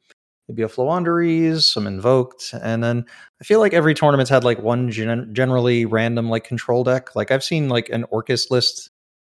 maybe 0.48 0.64
a 0.64 0.70
Floowandereeze, 0.70 1.64
some 1.64 1.86
Invoked, 1.86 2.54
and 2.62 2.82
then 2.82 3.06
I 3.42 3.44
feel 3.44 3.60
like 3.60 3.74
every 3.74 3.94
tournament's 3.94 4.30
had 4.32 4.46
like 4.46 4.60
one 4.60 4.90
gen- 4.90 5.34
generally 5.34 5.84
random 5.84 6.30
like 6.30 6.46
control 6.46 6.86
deck. 6.86 7.14
Like 7.14 7.30
I've 7.30 7.44
seen 7.44 7.68
like 7.68 7.90
an 7.90 8.06
Orcust 8.12 8.50
list 8.50 8.90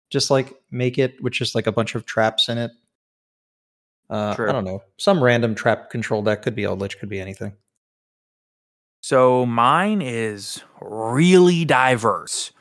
just 0.09 0.31
like 0.31 0.55
make 0.71 0.97
it 0.97 1.23
with 1.23 1.35
just 1.35 1.55
like 1.55 1.67
a 1.67 1.73
bunch 1.73 1.95
of 1.95 2.07
traps 2.07 2.49
in 2.49 2.57
it. 2.57 2.71
Uh, 4.09 4.35
True. 4.35 4.49
I 4.49 4.53
don't 4.53 4.65
know. 4.65 4.83
Some 4.99 5.23
random 5.23 5.55
trap 5.55 5.91
control 5.91 6.23
deck 6.23 6.43
could 6.43 6.55
be 6.55 6.65
Eldritch, 6.65 6.99
could 6.99 7.09
be 7.09 7.21
anything. 7.21 7.53
So, 9.03 9.47
mine 9.47 10.03
is 10.03 10.63
really 10.81 11.65
diverse. 11.65 12.53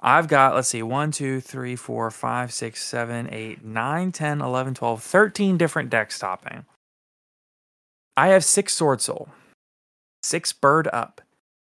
I've 0.00 0.28
got, 0.28 0.54
let's 0.54 0.68
see, 0.68 0.82
1, 0.82 1.10
2, 1.10 1.40
3, 1.40 1.76
4, 1.76 2.10
5, 2.10 2.52
6, 2.52 2.84
7, 2.84 3.28
8, 3.32 3.64
9, 3.64 4.12
10, 4.12 4.40
11, 4.40 4.74
12, 4.74 5.02
13 5.02 5.56
different 5.56 5.90
decks 5.90 6.18
topping. 6.18 6.64
I 8.16 8.28
have 8.28 8.44
six 8.44 8.72
Sword 8.72 9.00
Soul, 9.00 9.28
six 10.22 10.52
Bird 10.52 10.88
Up, 10.92 11.20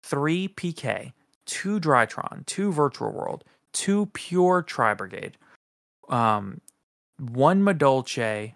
three 0.05 0.49
PK, 0.49 1.13
two 1.47 1.81
Drytron, 1.81 2.47
two 2.47 2.71
Virtual 2.71 3.11
World, 3.11 3.45
two 3.73 4.07
Pure 4.07 4.63
Tri 4.63 4.95
Brigade, 4.95 5.37
um, 6.09 6.61
one 7.19 7.63
Madolche, 7.63 8.53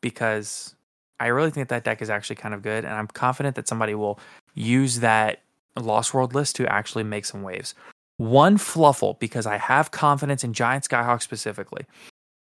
because 0.00 0.74
I 1.20 1.26
really 1.28 1.50
think 1.50 1.68
that 1.68 1.84
deck 1.84 2.02
is 2.02 2.10
actually 2.10 2.36
kind 2.36 2.54
of 2.54 2.62
good, 2.62 2.84
and 2.84 2.94
I'm 2.94 3.06
confident 3.06 3.56
that 3.56 3.68
somebody 3.68 3.94
will 3.94 4.18
use 4.54 5.00
that 5.00 5.42
Lost 5.76 6.14
World 6.14 6.34
list 6.34 6.56
to 6.56 6.66
actually 6.72 7.04
make 7.04 7.24
some 7.24 7.42
waves. 7.42 7.74
One 8.18 8.56
Fluffal, 8.56 9.18
because 9.18 9.46
I 9.46 9.58
have 9.58 9.90
confidence 9.90 10.42
in 10.42 10.52
Giant 10.52 10.88
Skyhawk 10.88 11.22
specifically. 11.22 11.84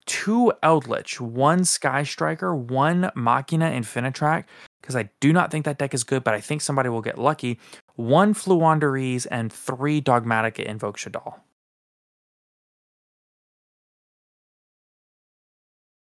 Two 0.05 0.53
Eldritch, 0.61 1.19
one 1.19 1.65
Sky 1.65 2.03
Striker, 2.03 2.55
one 2.55 3.11
Machina 3.15 3.71
Infinitrack, 3.71 4.45
because 4.81 4.95
I 4.95 5.09
do 5.19 5.33
not 5.33 5.49
think 5.49 5.65
that 5.65 5.79
deck 5.79 5.95
is 5.95 6.03
good, 6.03 6.23
but 6.23 6.35
I 6.35 6.41
think 6.41 6.61
somebody 6.61 6.89
will 6.89 7.01
get 7.01 7.17
lucky. 7.17 7.59
One 7.95 8.35
Floowandereeze, 8.35 9.25
and 9.31 9.51
three 9.51 10.01
Dogmatika 10.01 10.63
Invoke 10.63 10.97
Shaddoll. 10.97 11.39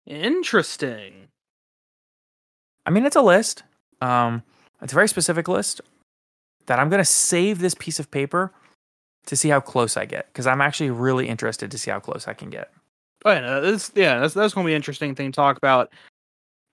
Interesting. 0.05 1.27
I 2.85 2.91
mean, 2.91 3.05
it's 3.05 3.15
a 3.15 3.21
list. 3.21 3.63
Um, 4.01 4.43
it's 4.81 4.93
a 4.93 4.95
very 4.95 5.07
specific 5.07 5.47
list 5.47 5.81
that 6.67 6.79
I'm 6.79 6.89
going 6.89 7.01
to 7.01 7.05
save 7.05 7.59
this 7.59 7.75
piece 7.75 7.99
of 7.99 8.11
paper 8.11 8.51
to 9.25 9.35
see 9.35 9.49
how 9.49 9.59
close 9.59 9.97
I 9.97 10.05
get 10.05 10.27
because 10.27 10.47
I'm 10.47 10.61
actually 10.61 10.91
really 10.91 11.27
interested 11.27 11.71
to 11.71 11.77
see 11.77 11.91
how 11.91 11.99
close 11.99 12.27
I 12.27 12.33
can 12.33 12.49
get. 12.49 12.71
Oh, 13.23 13.31
yeah, 13.31 13.39
no, 13.39 13.61
that's, 13.61 13.91
yeah, 13.95 14.19
that's 14.19 14.35
that's 14.35 14.53
gonna 14.53 14.67
be 14.67 14.73
an 14.73 14.75
interesting 14.75 15.15
thing 15.15 15.31
to 15.31 15.35
talk 15.35 15.57
about 15.57 15.91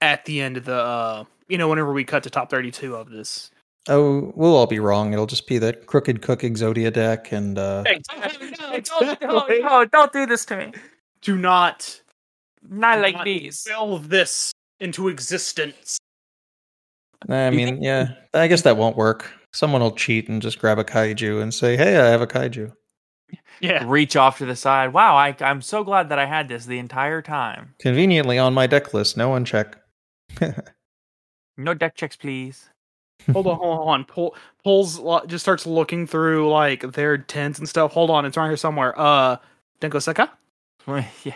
at 0.03 0.25
the 0.27 0.41
end 0.41 0.59
of 0.59 0.67
the, 0.67 0.75
uh, 0.75 1.25
you 1.49 1.57
know, 1.57 1.69
whenever 1.69 1.93
we 1.95 2.05
cut 2.05 2.23
to 2.25 2.31
top 2.31 2.51
thirty-two 2.51 2.95
of 2.95 3.09
this. 3.09 3.51
Oh, 3.89 4.33
we'll 4.37 4.55
all 4.55 4.67
be 4.67 4.79
wrong. 4.79 5.15
It'll 5.15 5.27
just 5.27 5.47
be 5.47 5.59
that 5.59 5.87
Crooked 5.87 6.21
Cook 6.21 6.41
Exodia 6.41 6.93
deck 6.93 7.33
and 7.33 7.59
uh 7.59 7.83
no, 9.23 9.85
don't 9.87 10.13
do 10.13 10.27
this 10.27 10.45
to 10.47 10.57
me. 10.57 10.73
Do 11.23 11.39
not 11.39 12.02
Not 12.69 13.01
like 13.01 13.17
not 13.17 13.25
these. 13.25 13.67
will 13.69 13.99
this 13.99 14.53
into 14.81 15.09
existence. 15.09 15.99
I 17.29 17.51
Do 17.51 17.57
you 17.57 17.67
mean, 17.67 17.83
yeah, 17.83 18.15
I 18.35 18.49
guess 18.49 18.63
that 18.63 18.77
won't 18.77 18.97
work. 18.97 19.33
Someone 19.53 19.81
will 19.81 19.93
cheat 19.93 20.29
and 20.29 20.43
just 20.43 20.59
grab 20.59 20.79
a 20.79 20.85
kaiju 20.85 21.41
and 21.41 21.53
say, 21.53 21.77
"Hey, 21.77 21.97
I 21.97 22.07
have 22.07 22.23
a 22.23 22.27
kaiju." 22.27 22.73
Yeah, 23.61 23.85
Reach 23.87 24.17
off 24.17 24.39
to 24.39 24.47
the 24.47 24.57
side. 24.57 24.93
Wow, 24.93 25.17
I, 25.17 25.37
I'm 25.41 25.63
so 25.63 25.85
glad 25.85 26.09
that 26.09 26.19
I 26.19 26.27
had 26.27 26.49
this 26.49 26.67
the 26.67 26.79
entire 26.79 27.23
time. 27.23 27.75
Conveniently 27.79 28.39
on 28.39 28.55
my 28.55 28.67
deck 28.67 28.93
list, 28.93 29.17
no 29.17 29.29
one 29.29 29.45
check. 29.45 29.77
No 31.57 31.75
deck 31.75 31.95
checks, 31.95 32.17
please. 32.17 32.69
hold 33.31 33.47
on, 33.47 33.59
hold 33.59 33.89
on. 33.89 34.05
Pull, 34.05 34.35
pulls 34.65 35.01
just 35.27 35.45
starts 35.45 35.67
looking 35.67 36.07
through 36.07 36.51
like 36.51 36.93
their 36.93 37.19
tents 37.19 37.59
and 37.59 37.69
stuff. 37.69 37.93
Hold 37.93 38.11
on, 38.11 38.25
it's 38.25 38.37
right 38.37 38.49
here 38.49 38.57
somewhere. 38.57 38.99
Uh, 38.99 39.37
Denko 39.81 40.01
Sekka. 40.01 40.31
yeah. 41.25 41.35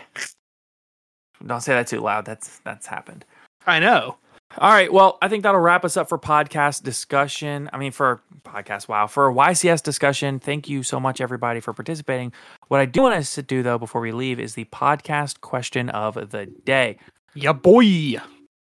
Don't 1.45 1.61
say 1.61 1.73
that 1.73 1.87
too 1.87 1.99
loud. 1.99 2.25
That's 2.25 2.59
that's 2.59 2.87
happened. 2.87 3.25
I 3.65 3.79
know. 3.79 4.17
All 4.59 4.71
right. 4.71 4.91
Well, 4.91 5.17
I 5.21 5.27
think 5.27 5.43
that'll 5.43 5.59
wrap 5.59 5.83
us 5.85 5.97
up 5.97 6.09
for 6.09 6.17
podcast 6.17 6.81
discussion. 6.81 7.69
I 7.73 7.77
mean, 7.77 7.91
for 7.91 8.21
podcast, 8.43 8.87
wow, 8.87 9.05
for 9.05 9.29
a 9.29 9.33
YCS 9.33 9.83
discussion. 9.83 10.39
Thank 10.39 10.69
you 10.69 10.83
so 10.83 10.99
much, 10.99 11.21
everybody, 11.21 11.59
for 11.59 11.73
participating. 11.73 12.31
What 12.69 12.79
I 12.79 12.85
do 12.85 13.03
want 13.03 13.15
us 13.15 13.35
to 13.35 13.43
do, 13.43 13.61
though, 13.61 13.77
before 13.77 14.01
we 14.01 14.11
leave, 14.11 14.39
is 14.39 14.55
the 14.55 14.65
podcast 14.65 15.41
question 15.41 15.89
of 15.89 16.31
the 16.31 16.47
day. 16.65 16.97
Yeah, 17.35 17.53
boy. 17.53 18.15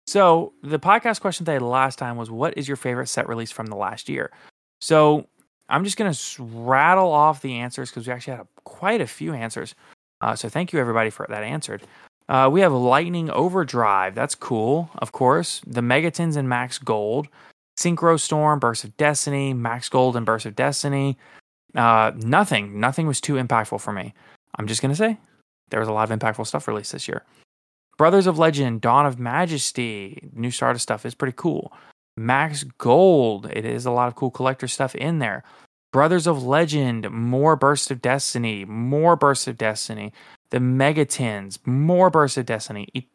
So, 0.07 0.53
the 0.63 0.79
podcast 0.79 1.21
question 1.21 1.45
they 1.45 1.55
had 1.55 1.63
last 1.63 1.99
time 1.99 2.17
was 2.17 2.31
What 2.31 2.57
is 2.57 2.69
your 2.69 2.77
favorite 2.77 3.09
set 3.09 3.29
release 3.29 3.51
from 3.51 3.67
the 3.67 3.77
last 3.77 4.09
year? 4.09 4.31
So, 4.81 5.27
I'm 5.69 5.85
just 5.85 5.97
going 5.97 6.13
to 6.13 6.43
rattle 6.43 7.11
off 7.11 7.43
the 7.43 7.55
answers 7.55 7.91
because 7.91 8.07
we 8.07 8.13
actually 8.13 8.37
had 8.37 8.41
a, 8.41 8.49
quite 8.65 9.01
a 9.01 9.07
few 9.07 9.35
answers. 9.35 9.75
Uh, 10.21 10.37
so, 10.37 10.49
thank 10.49 10.73
you, 10.73 10.79
everybody, 10.79 11.11
for 11.11 11.27
that 11.29 11.43
answered. 11.43 11.83
Uh, 12.29 12.49
we 12.51 12.61
have 12.61 12.73
Lightning 12.73 13.31
Overdrive. 13.31 14.15
That's 14.15 14.35
cool, 14.35 14.91
of 14.97 15.13
course. 15.13 15.61
The 15.67 15.83
Megatons 15.83 16.37
and 16.37 16.49
Max 16.49 16.79
Gold. 16.79 17.29
Synchro 17.79 18.19
Storm, 18.19 18.61
Burst 18.61 18.85
of 18.85 18.97
Destiny, 18.97 19.53
Max 19.53 19.89
Gold 19.89 20.17
and 20.17 20.25
Burst 20.25 20.47
of 20.47 20.57
Destiny. 20.57 21.19
Uh, 21.75 22.13
nothing. 22.17 22.79
Nothing 22.79 23.07
was 23.07 23.21
too 23.21 23.35
impactful 23.35 23.81
for 23.81 23.93
me. 23.93 24.15
I'm 24.57 24.67
just 24.67 24.81
going 24.81 24.93
to 24.93 24.97
say 24.97 25.19
there 25.71 25.81
was 25.81 25.89
a 25.89 25.93
lot 25.93 26.11
of 26.11 26.19
impactful 26.19 26.47
stuff 26.47 26.69
released 26.69 26.93
this 26.93 27.09
year. 27.09 27.25
Brothers 27.97 28.27
of 28.27 28.39
Legend, 28.39 28.81
Dawn 28.81 29.07
of 29.07 29.19
Majesty, 29.19 30.29
new 30.33 30.51
starter 30.51 30.79
stuff 30.79 31.05
is 31.05 31.15
pretty 31.15 31.35
cool. 31.37 31.73
Max 32.17 32.65
Gold, 32.79 33.47
it 33.53 33.65
is 33.65 33.87
a 33.87 33.91
lot 33.91 34.09
of 34.09 34.15
cool 34.15 34.31
collector 34.31 34.69
stuff 34.69 34.95
in 34.95 35.19
there. 35.19 35.43
Brothers 35.93 36.27
of 36.27 36.45
Legend, 36.45 37.11
more 37.11 37.57
Burst 37.57 37.91
of 37.91 38.03
Destiny, 38.03 38.65
more 38.65 39.17
Burst 39.17 39.47
of 39.47 39.57
Destiny. 39.57 40.13
The 40.55 40.61
Megatins, 40.61 41.59
more 41.67 42.11
Burst 42.11 42.39
of 42.39 42.47
Destiny. 42.47 42.87
E- 42.95 43.09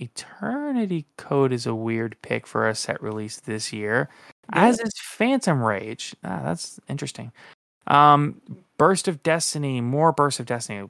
Eternity 0.00 1.04
Code 1.18 1.52
is 1.52 1.66
a 1.66 1.74
weird 1.74 2.16
pick 2.22 2.46
for 2.46 2.66
a 2.66 2.74
set 2.74 3.02
release 3.02 3.38
this 3.38 3.70
year, 3.70 4.08
as 4.54 4.80
is 4.80 4.94
Phantom 4.98 5.62
Rage. 5.62 6.16
Ah, 6.24 6.40
that's 6.42 6.80
interesting. 6.88 7.32
Um, 7.86 8.40
Burst 8.78 9.08
of 9.08 9.22
Destiny, 9.22 9.82
more 9.82 10.10
Burst 10.10 10.40
of 10.40 10.46
Destiny. 10.46 10.88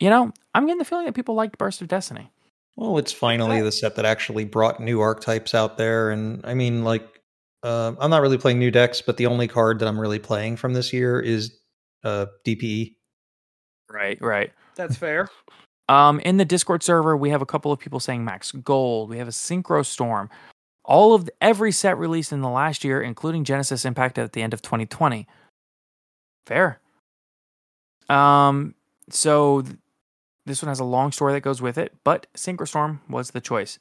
You 0.00 0.10
know, 0.10 0.32
I'm 0.52 0.66
getting 0.66 0.80
the 0.80 0.84
feeling 0.84 1.06
that 1.06 1.14
people 1.14 1.36
liked 1.36 1.58
Burst 1.58 1.80
of 1.80 1.86
Destiny. 1.86 2.32
Well, 2.74 2.98
it's 2.98 3.12
finally 3.12 3.62
the 3.62 3.70
set 3.70 3.94
that 3.94 4.04
actually 4.04 4.46
brought 4.46 4.80
new 4.80 5.00
archetypes 5.00 5.54
out 5.54 5.78
there, 5.78 6.10
and 6.10 6.44
I 6.44 6.54
mean, 6.54 6.82
like, 6.82 7.06
uh, 7.62 7.92
I'm 8.00 8.10
not 8.10 8.20
really 8.20 8.36
playing 8.36 8.58
new 8.58 8.72
decks, 8.72 9.00
but 9.00 9.16
the 9.16 9.26
only 9.26 9.46
card 9.46 9.78
that 9.78 9.86
I'm 9.86 10.00
really 10.00 10.18
playing 10.18 10.56
from 10.56 10.72
this 10.72 10.92
year 10.92 11.20
is 11.20 11.56
uh, 12.02 12.26
DPE. 12.44 12.96
Right, 13.88 14.20
right. 14.20 14.50
That's 14.76 14.96
fair. 14.96 15.28
Um, 15.88 16.20
in 16.20 16.36
the 16.36 16.44
Discord 16.44 16.82
server, 16.82 17.16
we 17.16 17.30
have 17.30 17.42
a 17.42 17.46
couple 17.46 17.72
of 17.72 17.78
people 17.78 18.00
saying 18.00 18.24
Max 18.24 18.52
Gold. 18.52 19.10
We 19.10 19.18
have 19.18 19.28
a 19.28 19.32
Synchro 19.32 19.84
Storm. 19.84 20.30
All 20.84 21.14
of 21.14 21.28
every 21.40 21.72
set 21.72 21.98
released 21.98 22.32
in 22.32 22.40
the 22.40 22.48
last 22.48 22.82
year, 22.82 23.00
including 23.00 23.44
Genesis 23.44 23.84
Impact 23.84 24.18
at 24.18 24.32
the 24.32 24.42
end 24.42 24.54
of 24.54 24.62
2020. 24.62 25.26
Fair. 26.46 26.80
Um, 28.08 28.74
so 29.10 29.62
th- 29.62 29.76
this 30.46 30.62
one 30.62 30.68
has 30.68 30.80
a 30.80 30.84
long 30.84 31.12
story 31.12 31.32
that 31.34 31.40
goes 31.40 31.62
with 31.62 31.78
it, 31.78 31.92
but 32.04 32.26
Synchro 32.34 32.66
Storm 32.66 33.00
was 33.08 33.30
the 33.30 33.40
choice. 33.40 33.78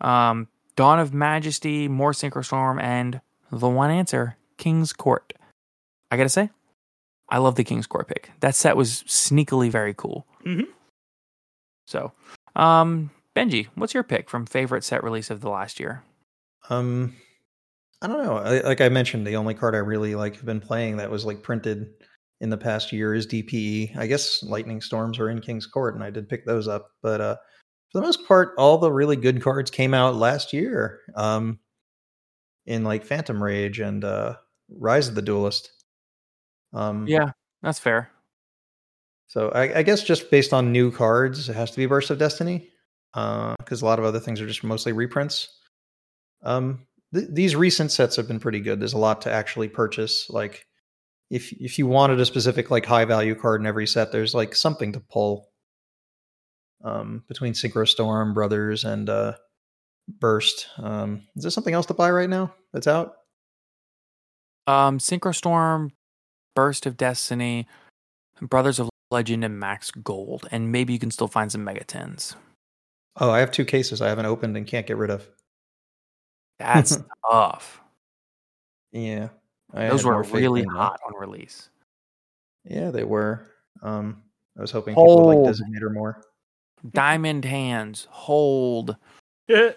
Um, 0.00 0.48
Dawn 0.76 0.98
of 0.98 1.14
Majesty, 1.14 1.88
more 1.88 2.12
Synchro 2.12 2.44
Storm, 2.44 2.78
and 2.80 3.20
the 3.52 3.68
one 3.68 3.90
answer, 3.90 4.36
King's 4.56 4.92
Court. 4.92 5.32
I 6.10 6.16
gotta 6.16 6.28
say, 6.28 6.50
I 7.28 7.38
love 7.38 7.54
the 7.54 7.64
King's 7.64 7.86
Court 7.86 8.08
pick. 8.08 8.32
That 8.40 8.54
set 8.54 8.76
was 8.76 9.04
sneakily 9.04 9.70
very 9.70 9.94
cool. 9.94 10.26
Mhm. 10.44 10.66
So, 11.86 12.12
um, 12.56 13.10
Benji, 13.34 13.68
what's 13.74 13.94
your 13.94 14.02
pick 14.02 14.30
from 14.30 14.46
favorite 14.46 14.84
set 14.84 15.02
release 15.02 15.30
of 15.30 15.40
the 15.40 15.50
last 15.50 15.80
year? 15.80 16.02
Um, 16.68 17.16
I 18.02 18.06
don't 18.06 18.24
know. 18.24 18.36
I, 18.36 18.60
like 18.60 18.80
I 18.80 18.88
mentioned, 18.88 19.26
the 19.26 19.36
only 19.36 19.54
card 19.54 19.74
I 19.74 19.78
really 19.78 20.14
like 20.14 20.36
have 20.36 20.46
been 20.46 20.60
playing 20.60 20.96
that 20.98 21.10
was 21.10 21.24
like 21.24 21.42
printed 21.42 21.88
in 22.40 22.48
the 22.48 22.56
past 22.56 22.92
year 22.92 23.14
is 23.14 23.26
DPE. 23.26 23.96
I 23.96 24.06
guess 24.06 24.42
Lightning 24.42 24.80
Storms 24.80 25.18
are 25.18 25.30
in 25.30 25.40
King's 25.40 25.66
Court, 25.66 25.94
and 25.94 26.04
I 26.04 26.10
did 26.10 26.28
pick 26.28 26.46
those 26.46 26.68
up. 26.68 26.90
But 27.02 27.20
uh, 27.20 27.36
for 27.92 28.00
the 28.00 28.06
most 28.06 28.26
part, 28.26 28.54
all 28.56 28.78
the 28.78 28.92
really 28.92 29.16
good 29.16 29.42
cards 29.42 29.70
came 29.70 29.94
out 29.94 30.16
last 30.16 30.52
year. 30.52 31.00
Um, 31.16 31.58
in 32.66 32.84
like 32.84 33.04
Phantom 33.04 33.42
Rage 33.42 33.80
and 33.80 34.04
uh, 34.04 34.36
Rise 34.68 35.08
of 35.08 35.14
the 35.14 35.22
Duelist. 35.22 35.72
Um, 36.72 37.06
Yeah, 37.06 37.32
that's 37.62 37.78
fair. 37.80 38.10
So 39.30 39.48
I, 39.50 39.78
I 39.78 39.82
guess 39.84 40.02
just 40.02 40.28
based 40.28 40.52
on 40.52 40.72
new 40.72 40.90
cards, 40.90 41.48
it 41.48 41.54
has 41.54 41.70
to 41.70 41.76
be 41.76 41.86
Burst 41.86 42.10
of 42.10 42.18
Destiny, 42.18 42.68
because 43.14 43.80
a 43.80 43.84
lot 43.84 44.00
of 44.00 44.04
other 44.04 44.18
things 44.18 44.40
are 44.40 44.46
just 44.46 44.64
mostly 44.64 44.90
reprints. 44.90 45.46
Um, 46.42 46.88
th- 47.14 47.28
these 47.30 47.54
recent 47.54 47.92
sets 47.92 48.16
have 48.16 48.26
been 48.26 48.40
pretty 48.40 48.58
good. 48.58 48.80
There's 48.80 48.92
a 48.92 48.98
lot 48.98 49.20
to 49.20 49.32
actually 49.32 49.68
purchase. 49.68 50.28
Like, 50.30 50.66
if 51.30 51.52
if 51.52 51.78
you 51.78 51.86
wanted 51.86 52.18
a 52.18 52.26
specific 52.26 52.72
like 52.72 52.84
high 52.84 53.04
value 53.04 53.36
card 53.36 53.60
in 53.60 53.68
every 53.68 53.86
set, 53.86 54.10
there's 54.10 54.34
like 54.34 54.56
something 54.56 54.94
to 54.94 55.00
pull. 55.00 55.46
Um, 56.82 57.22
between 57.28 57.52
Synchro 57.52 57.86
Storm, 57.86 58.34
Brothers, 58.34 58.82
and 58.82 59.08
uh, 59.08 59.34
Burst. 60.08 60.66
Um, 60.76 61.22
is 61.36 61.44
there 61.44 61.52
something 61.52 61.74
else 61.74 61.86
to 61.86 61.94
buy 61.94 62.10
right 62.10 62.28
now 62.28 62.52
that's 62.72 62.88
out? 62.88 63.12
Um, 64.66 64.98
Synchrostorm, 64.98 65.90
Burst 66.56 66.84
of 66.84 66.96
Destiny, 66.96 67.68
Brothers 68.40 68.80
of 68.80 68.90
Legend, 69.10 69.44
and 69.44 69.58
Max 69.58 69.90
Gold, 69.90 70.48
and 70.50 70.70
maybe 70.70 70.92
you 70.92 70.98
can 70.98 71.10
still 71.10 71.28
find 71.28 71.50
some 71.50 71.64
mega 71.64 71.84
tins. 71.84 72.36
Oh, 73.16 73.30
I 73.30 73.40
have 73.40 73.50
two 73.50 73.64
cases 73.64 74.00
I 74.00 74.08
haven't 74.08 74.26
opened 74.26 74.56
and 74.56 74.66
can't 74.66 74.86
get 74.86 74.96
rid 74.96 75.10
of. 75.10 75.28
That's 76.58 76.98
tough. 77.30 77.80
Yeah, 78.92 79.28
I 79.72 79.88
Those 79.88 80.04
were 80.04 80.22
really 80.22 80.64
hot 80.64 81.00
on 81.06 81.14
release. 81.18 81.68
Yeah, 82.64 82.90
they 82.90 83.04
were. 83.04 83.46
Um, 83.82 84.22
I 84.58 84.60
was 84.60 84.70
hoping 84.70 84.94
people 84.94 85.26
would 85.26 85.34
Hold. 85.34 85.46
like 85.46 85.54
Designator 85.54 85.92
more. 85.92 86.22
Diamond 86.92 87.44
hands, 87.44 88.06
hold. 88.10 88.96
Yeah. 89.48 89.72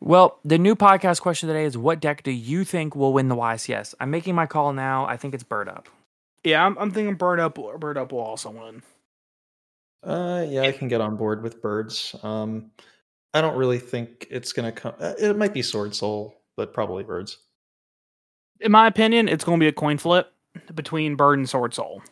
Well, 0.00 0.38
the 0.44 0.58
new 0.58 0.74
podcast 0.74 1.20
question 1.20 1.48
today 1.48 1.64
is 1.64 1.78
what 1.78 2.00
deck 2.00 2.22
do 2.22 2.30
you 2.30 2.64
think 2.64 2.94
will 2.94 3.12
win 3.12 3.28
the 3.28 3.36
YCS? 3.36 3.94
I'm 4.00 4.10
making 4.10 4.34
my 4.34 4.46
call 4.46 4.72
now. 4.72 5.06
I 5.06 5.16
think 5.16 5.34
it's 5.34 5.44
Bird 5.44 5.68
Up. 5.68 5.88
Yeah, 6.44 6.64
I'm, 6.64 6.76
I'm 6.78 6.90
thinking 6.90 7.14
Bird 7.14 7.40
Up. 7.40 7.58
Bird 7.80 7.98
Up 7.98 8.12
will 8.12 8.20
also 8.20 8.50
win. 8.50 8.82
Uh, 10.02 10.44
yeah, 10.48 10.62
I 10.62 10.72
can 10.72 10.88
get 10.88 11.00
on 11.00 11.16
board 11.16 11.42
with 11.42 11.62
birds. 11.62 12.14
Um, 12.22 12.70
I 13.32 13.40
don't 13.40 13.56
really 13.56 13.78
think 13.78 14.26
it's 14.30 14.52
gonna 14.52 14.70
come. 14.70 14.92
Uh, 15.00 15.14
it 15.18 15.36
might 15.36 15.54
be 15.54 15.62
Sword 15.62 15.94
Soul, 15.94 16.36
but 16.56 16.74
probably 16.74 17.02
birds. 17.02 17.38
In 18.60 18.70
my 18.70 18.86
opinion, 18.86 19.28
it's 19.28 19.44
going 19.44 19.58
to 19.58 19.64
be 19.64 19.68
a 19.68 19.72
coin 19.72 19.98
flip 19.98 20.32
between 20.74 21.16
Bird 21.16 21.38
and 21.38 21.48
Sword 21.48 21.74
Soul. 21.74 22.02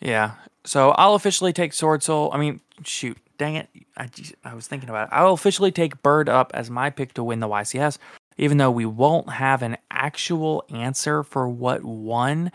Yeah. 0.00 0.32
So 0.64 0.90
I'll 0.90 1.14
officially 1.14 1.52
take 1.52 1.72
Sword 1.72 2.02
Soul. 2.02 2.30
I 2.32 2.38
mean, 2.38 2.60
shoot, 2.84 3.16
dang 3.38 3.54
it. 3.54 3.68
I, 3.96 4.08
I 4.44 4.54
was 4.54 4.66
thinking 4.66 4.88
about 4.88 5.08
it. 5.08 5.14
I'll 5.14 5.32
officially 5.32 5.70
take 5.70 6.02
Bird 6.02 6.28
Up 6.28 6.50
as 6.54 6.70
my 6.70 6.90
pick 6.90 7.14
to 7.14 7.24
win 7.24 7.40
the 7.40 7.48
YCS, 7.48 7.98
even 8.36 8.58
though 8.58 8.70
we 8.70 8.84
won't 8.84 9.30
have 9.30 9.62
an 9.62 9.76
actual 9.90 10.64
answer 10.70 11.22
for 11.22 11.48
what 11.48 11.84
won 11.84 12.50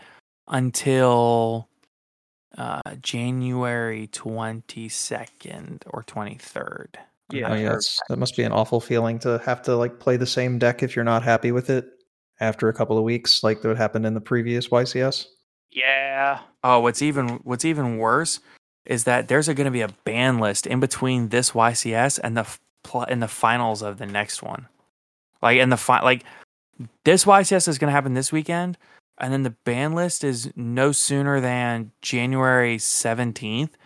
until 0.50 1.68
uh, 2.58 2.82
January 3.00 4.08
22nd 4.12 5.82
or 5.86 6.02
23rd. 6.02 6.88
I'm 7.30 7.36
Yeah. 7.36 7.42
not 7.48 7.50
Oh, 7.52 7.54
yeah, 7.54 7.60
sure. 7.60 7.70
that's, 7.72 8.00
that 8.08 8.18
must 8.18 8.36
be 8.36 8.42
an 8.42 8.52
awful 8.52 8.80
feeling 8.80 9.18
to 9.20 9.40
have 9.44 9.62
to 9.62 9.76
like 9.76 9.98
play 10.00 10.16
the 10.16 10.26
same 10.26 10.58
deck 10.58 10.82
if 10.82 10.94
you're 10.96 11.04
not 11.04 11.22
happy 11.22 11.52
with 11.52 11.70
it 11.70 11.86
after 12.40 12.68
a 12.68 12.74
couple 12.74 12.98
of 12.98 13.04
weeks, 13.04 13.42
like 13.44 13.62
what 13.64 13.76
happened 13.76 14.04
in 14.06 14.14
the 14.14 14.20
previous 14.20 14.68
YCS. 14.68 15.26
Yeah. 15.70 16.40
Oh, 16.64 16.80
what's 16.80 17.02
even 17.02 17.28
what's 17.44 17.64
even 17.64 17.98
worse 17.98 18.40
is 18.86 19.04
that 19.04 19.28
there's 19.28 19.46
going 19.46 19.66
to 19.66 19.70
be 19.70 19.82
a 19.82 19.88
ban 20.04 20.38
list 20.40 20.66
in 20.66 20.80
between 20.80 21.28
this 21.28 21.52
YCS 21.52 22.18
and 22.24 22.36
the 22.36 22.40
f- 22.40 22.58
pl- 22.82 23.02
and 23.04 23.22
the 23.22 23.28
finals 23.28 23.80
of 23.82 23.98
the 23.98 24.06
next 24.06 24.42
one. 24.42 24.66
Like 25.42 25.58
in 25.58 25.70
the 25.70 25.76
fi- 25.76 26.02
like 26.02 26.24
this 27.04 27.24
YCS 27.24 27.68
is 27.68 27.78
going 27.78 27.88
to 27.88 27.92
happen 27.92 28.14
this 28.14 28.32
weekend, 28.32 28.76
and 29.20 29.32
then 29.32 29.42
the 29.42 29.50
ban 29.64 29.94
list 29.94 30.24
is 30.24 30.50
no 30.56 30.92
sooner 30.92 31.40
than 31.40 31.92
January 32.02 32.78
seventeenth, 32.78 33.76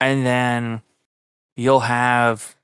and 0.00 0.24
then 0.24 0.82
you'll 1.56 1.80
have 1.80 2.56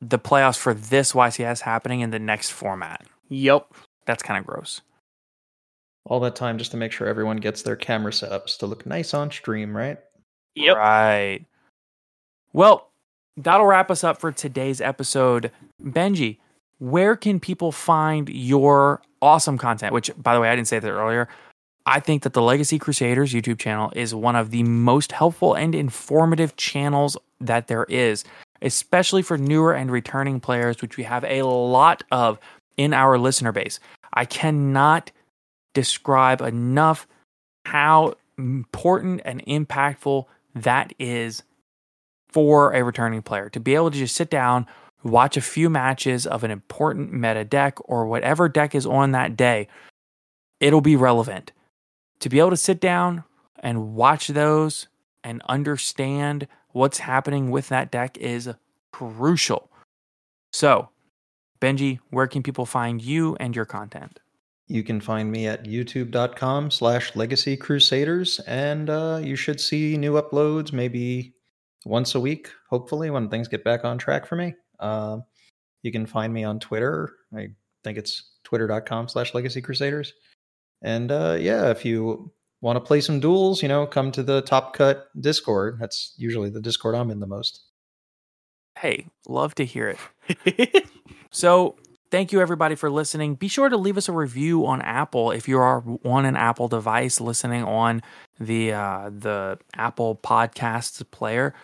the 0.00 0.18
playoffs 0.18 0.58
for 0.58 0.74
this 0.74 1.12
YCS 1.12 1.60
happening 1.60 2.00
in 2.00 2.10
the 2.10 2.18
next 2.18 2.50
format. 2.50 3.04
Yep. 3.28 3.74
That's 4.06 4.22
kind 4.22 4.38
of 4.38 4.46
gross. 4.46 4.80
All 6.04 6.20
that 6.20 6.36
time 6.36 6.56
just 6.56 6.70
to 6.70 6.76
make 6.76 6.92
sure 6.92 7.06
everyone 7.06 7.38
gets 7.38 7.62
their 7.62 7.76
camera 7.76 8.12
setups 8.12 8.56
to 8.58 8.66
look 8.66 8.86
nice 8.86 9.12
on 9.12 9.30
stream, 9.30 9.76
right? 9.76 9.98
Yep. 10.54 10.76
Right. 10.76 11.44
Well, 12.52 12.90
that'll 13.36 13.66
wrap 13.66 13.90
us 13.90 14.02
up 14.02 14.18
for 14.18 14.32
today's 14.32 14.80
episode. 14.80 15.50
Benji, 15.82 16.38
where 16.78 17.16
can 17.16 17.40
people 17.40 17.72
find 17.72 18.28
your 18.30 19.02
awesome 19.22 19.58
content? 19.58 19.92
Which, 19.92 20.10
by 20.16 20.34
the 20.34 20.40
way, 20.40 20.48
I 20.48 20.56
didn't 20.56 20.68
say 20.68 20.78
that 20.78 20.90
earlier. 20.90 21.28
I 21.86 22.00
think 22.00 22.22
that 22.22 22.34
the 22.34 22.42
Legacy 22.42 22.78
Crusaders 22.78 23.32
YouTube 23.32 23.58
channel 23.58 23.90
is 23.96 24.14
one 24.14 24.36
of 24.36 24.50
the 24.50 24.62
most 24.62 25.12
helpful 25.12 25.54
and 25.54 25.74
informative 25.74 26.54
channels 26.56 27.16
that 27.40 27.66
there 27.66 27.84
is, 27.84 28.24
especially 28.60 29.22
for 29.22 29.38
newer 29.38 29.72
and 29.72 29.90
returning 29.90 30.38
players, 30.38 30.82
which 30.82 30.96
we 30.96 31.04
have 31.04 31.24
a 31.24 31.42
lot 31.42 32.02
of 32.12 32.38
in 32.76 32.92
our 32.92 33.18
listener 33.18 33.52
base. 33.52 33.80
I 34.12 34.26
cannot 34.26 35.10
describe 35.72 36.42
enough 36.42 37.06
how 37.64 38.14
important 38.36 39.22
and 39.24 39.44
impactful 39.46 40.26
that 40.54 40.92
is 40.98 41.42
for 42.28 42.72
a 42.72 42.82
returning 42.82 43.22
player 43.22 43.48
to 43.50 43.60
be 43.60 43.74
able 43.74 43.90
to 43.90 43.98
just 43.98 44.14
sit 44.14 44.28
down, 44.28 44.66
watch 45.02 45.36
a 45.36 45.42
few 45.42 45.70
matches 45.70 46.26
of 46.26 46.44
an 46.44 46.50
important 46.50 47.12
meta 47.12 47.44
deck 47.44 47.78
or 47.84 48.06
whatever 48.06 48.48
deck 48.48 48.74
is 48.74 48.86
on 48.86 49.12
that 49.12 49.36
day. 49.36 49.68
It'll 50.60 50.80
be 50.80 50.96
relevant 50.96 51.52
to 52.20 52.28
be 52.28 52.38
able 52.38 52.50
to 52.50 52.56
sit 52.56 52.80
down 52.80 53.24
and 53.60 53.94
watch 53.94 54.28
those 54.28 54.88
and 55.24 55.42
understand 55.48 56.46
what's 56.70 56.98
happening 56.98 57.50
with 57.50 57.68
that 57.68 57.90
deck 57.90 58.16
is 58.18 58.50
crucial. 58.92 59.70
So, 60.52 60.88
Benji, 61.60 61.98
where 62.10 62.26
can 62.26 62.42
people 62.42 62.66
find 62.66 63.02
you 63.02 63.36
and 63.40 63.54
your 63.54 63.64
content? 63.64 64.20
You 64.68 64.82
can 64.82 65.00
find 65.00 65.30
me 65.32 65.46
at 65.46 65.64
youtube.com 65.64 66.70
slash 66.70 67.16
legacy 67.16 67.56
crusaders, 67.56 68.38
and 68.40 68.90
uh, 68.90 69.18
you 69.22 69.34
should 69.34 69.60
see 69.60 69.96
new 69.96 70.20
uploads 70.20 70.72
maybe 70.72 71.32
once 71.86 72.14
a 72.14 72.20
week, 72.20 72.50
hopefully, 72.68 73.08
when 73.10 73.28
things 73.28 73.48
get 73.48 73.64
back 73.64 73.84
on 73.84 73.96
track 73.96 74.26
for 74.26 74.36
me. 74.36 74.54
Um 74.80 75.24
you 75.82 75.92
can 75.92 76.06
find 76.06 76.32
me 76.32 76.44
on 76.44 76.58
Twitter. 76.58 77.10
I 77.36 77.48
think 77.84 77.98
it's 77.98 78.32
twitter.com 78.44 79.08
slash 79.08 79.34
legacy 79.34 79.62
crusaders. 79.62 80.12
And 80.82 81.10
uh, 81.10 81.36
yeah, 81.38 81.70
if 81.70 81.84
you 81.84 82.32
want 82.60 82.76
to 82.76 82.80
play 82.80 83.00
some 83.00 83.20
duels, 83.20 83.62
you 83.62 83.68
know, 83.68 83.86
come 83.86 84.10
to 84.12 84.22
the 84.22 84.42
Top 84.42 84.74
Cut 84.74 85.08
Discord. 85.20 85.78
That's 85.80 86.14
usually 86.16 86.50
the 86.50 86.60
Discord 86.60 86.94
I'm 86.94 87.10
in 87.10 87.20
the 87.20 87.26
most. 87.26 87.62
Hey, 88.78 89.06
love 89.26 89.54
to 89.56 89.64
hear 89.64 89.96
it. 90.44 90.86
So, 91.30 91.76
thank 92.10 92.32
you 92.32 92.40
everybody 92.40 92.74
for 92.74 92.90
listening. 92.90 93.34
Be 93.34 93.48
sure 93.48 93.68
to 93.68 93.76
leave 93.76 93.98
us 93.98 94.08
a 94.08 94.12
review 94.12 94.66
on 94.66 94.80
Apple 94.80 95.30
if 95.30 95.46
you 95.46 95.58
are 95.58 95.84
on 96.04 96.24
an 96.24 96.36
Apple 96.36 96.68
device 96.68 97.20
listening 97.20 97.64
on 97.64 98.02
the 98.40 98.72
uh, 98.72 99.10
the 99.12 99.58
Apple 99.74 100.16
Podcasts 100.16 101.04
player. 101.10 101.54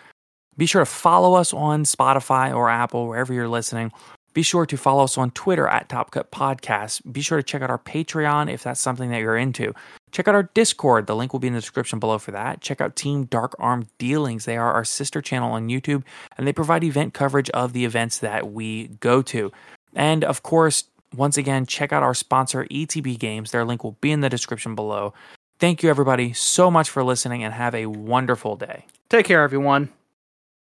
Be 0.57 0.66
sure 0.66 0.82
to 0.82 0.86
follow 0.86 1.34
us 1.34 1.52
on 1.52 1.84
Spotify 1.84 2.55
or 2.55 2.70
Apple 2.70 3.09
wherever 3.09 3.32
you're 3.32 3.48
listening. 3.48 3.92
Be 4.34 4.42
sure 4.42 4.66
to 4.66 4.76
follow 4.76 5.05
us 5.05 5.16
on 5.16 5.30
Twitter 5.30 5.68
at 5.68 5.88
Top 5.88 6.11
Cut 6.11 6.32
Podcast. 6.32 7.00
Be 7.12 7.22
sure 7.22 7.38
to 7.38 7.42
check 7.42 7.62
out 7.62 7.70
our 7.70 7.78
Patreon 7.78 8.52
if 8.52 8.64
that's 8.64 8.80
something 8.80 9.11
that 9.11 9.20
you're 9.20 9.36
into. 9.36 9.72
Check 10.11 10.26
out 10.26 10.34
our 10.34 10.50
Discord. 10.55 11.07
The 11.07 11.14
link 11.14 11.32
will 11.32 11.40
be 11.40 11.46
in 11.46 11.55
the 11.55 11.61
description 11.61 12.00
below 12.00 12.18
for 12.18 12.32
that. 12.32 12.61
Check 12.61 12.80
out 12.80 12.96
Team 12.96 13.24
Dark 13.24 13.55
Arm 13.61 13.86
Dealings. 13.98 14.44
They 14.44 14.57
are 14.57 14.72
our 14.72 14.84
sister 14.84 15.22
channel 15.22 15.52
on 15.52 15.68
YouTube 15.68 16.02
and 16.36 16.46
they 16.46 16.52
provide 16.52 16.82
event 16.82 17.14
coverage 17.14 17.48
of 17.50 17.72
the 17.72 17.84
events 17.84 18.18
that 18.18 18.52
we 18.52 18.88
go 18.98 19.22
to. 19.22 19.52
And 19.94 20.24
of 20.24 20.42
course, 20.42 20.84
once 21.14 21.36
again, 21.36 21.64
check 21.64 21.92
out 21.92 22.02
our 22.02 22.14
sponsor, 22.14 22.66
ETB 22.66 23.18
Games. 23.18 23.52
Their 23.52 23.64
link 23.64 23.84
will 23.84 23.96
be 24.00 24.11
in 24.11 24.20
the 24.20 24.28
description 24.28 24.74
below. 24.74 25.14
Thank 25.61 25.84
you, 25.84 25.90
everybody, 25.90 26.32
so 26.32 26.72
much 26.72 26.90
for 26.90 27.05
listening 27.05 27.44
and 27.44 27.55
have 27.55 27.74
a 27.74 27.86
wonderful 27.86 28.57
day. 28.57 28.86
Take 29.09 29.26
care, 29.26 29.42
everyone. 29.42 29.90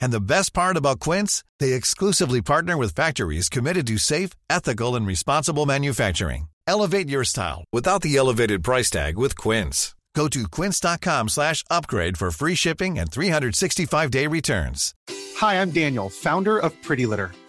And 0.00 0.12
the 0.12 0.20
best 0.20 0.52
part 0.54 0.76
about 0.76 1.00
Quince, 1.00 1.44
they 1.60 1.72
exclusively 1.72 2.40
partner 2.42 2.76
with 2.76 2.94
factories 2.94 3.48
committed 3.48 3.86
to 3.88 3.98
safe, 3.98 4.30
ethical, 4.48 4.96
and 4.96 5.06
responsible 5.06 5.66
manufacturing. 5.66 6.48
Elevate 6.66 7.08
your 7.08 7.24
style 7.24 7.64
without 7.72 8.02
the 8.02 8.16
elevated 8.16 8.62
price 8.64 8.90
tag 8.90 9.16
with 9.18 9.36
Quince. 9.36 9.94
Go 10.14 10.28
to 10.28 10.48
quince.com 10.48 11.28
slash 11.28 11.64
upgrade 11.70 12.16
for 12.16 12.30
free 12.30 12.54
shipping 12.54 12.98
and 12.98 13.10
365-day 13.10 14.28
returns. 14.28 14.94
Hi, 15.36 15.60
I'm 15.60 15.72
Daniel, 15.72 16.08
founder 16.08 16.58
of 16.58 16.80
Pretty 16.82 17.04
Litter. 17.04 17.32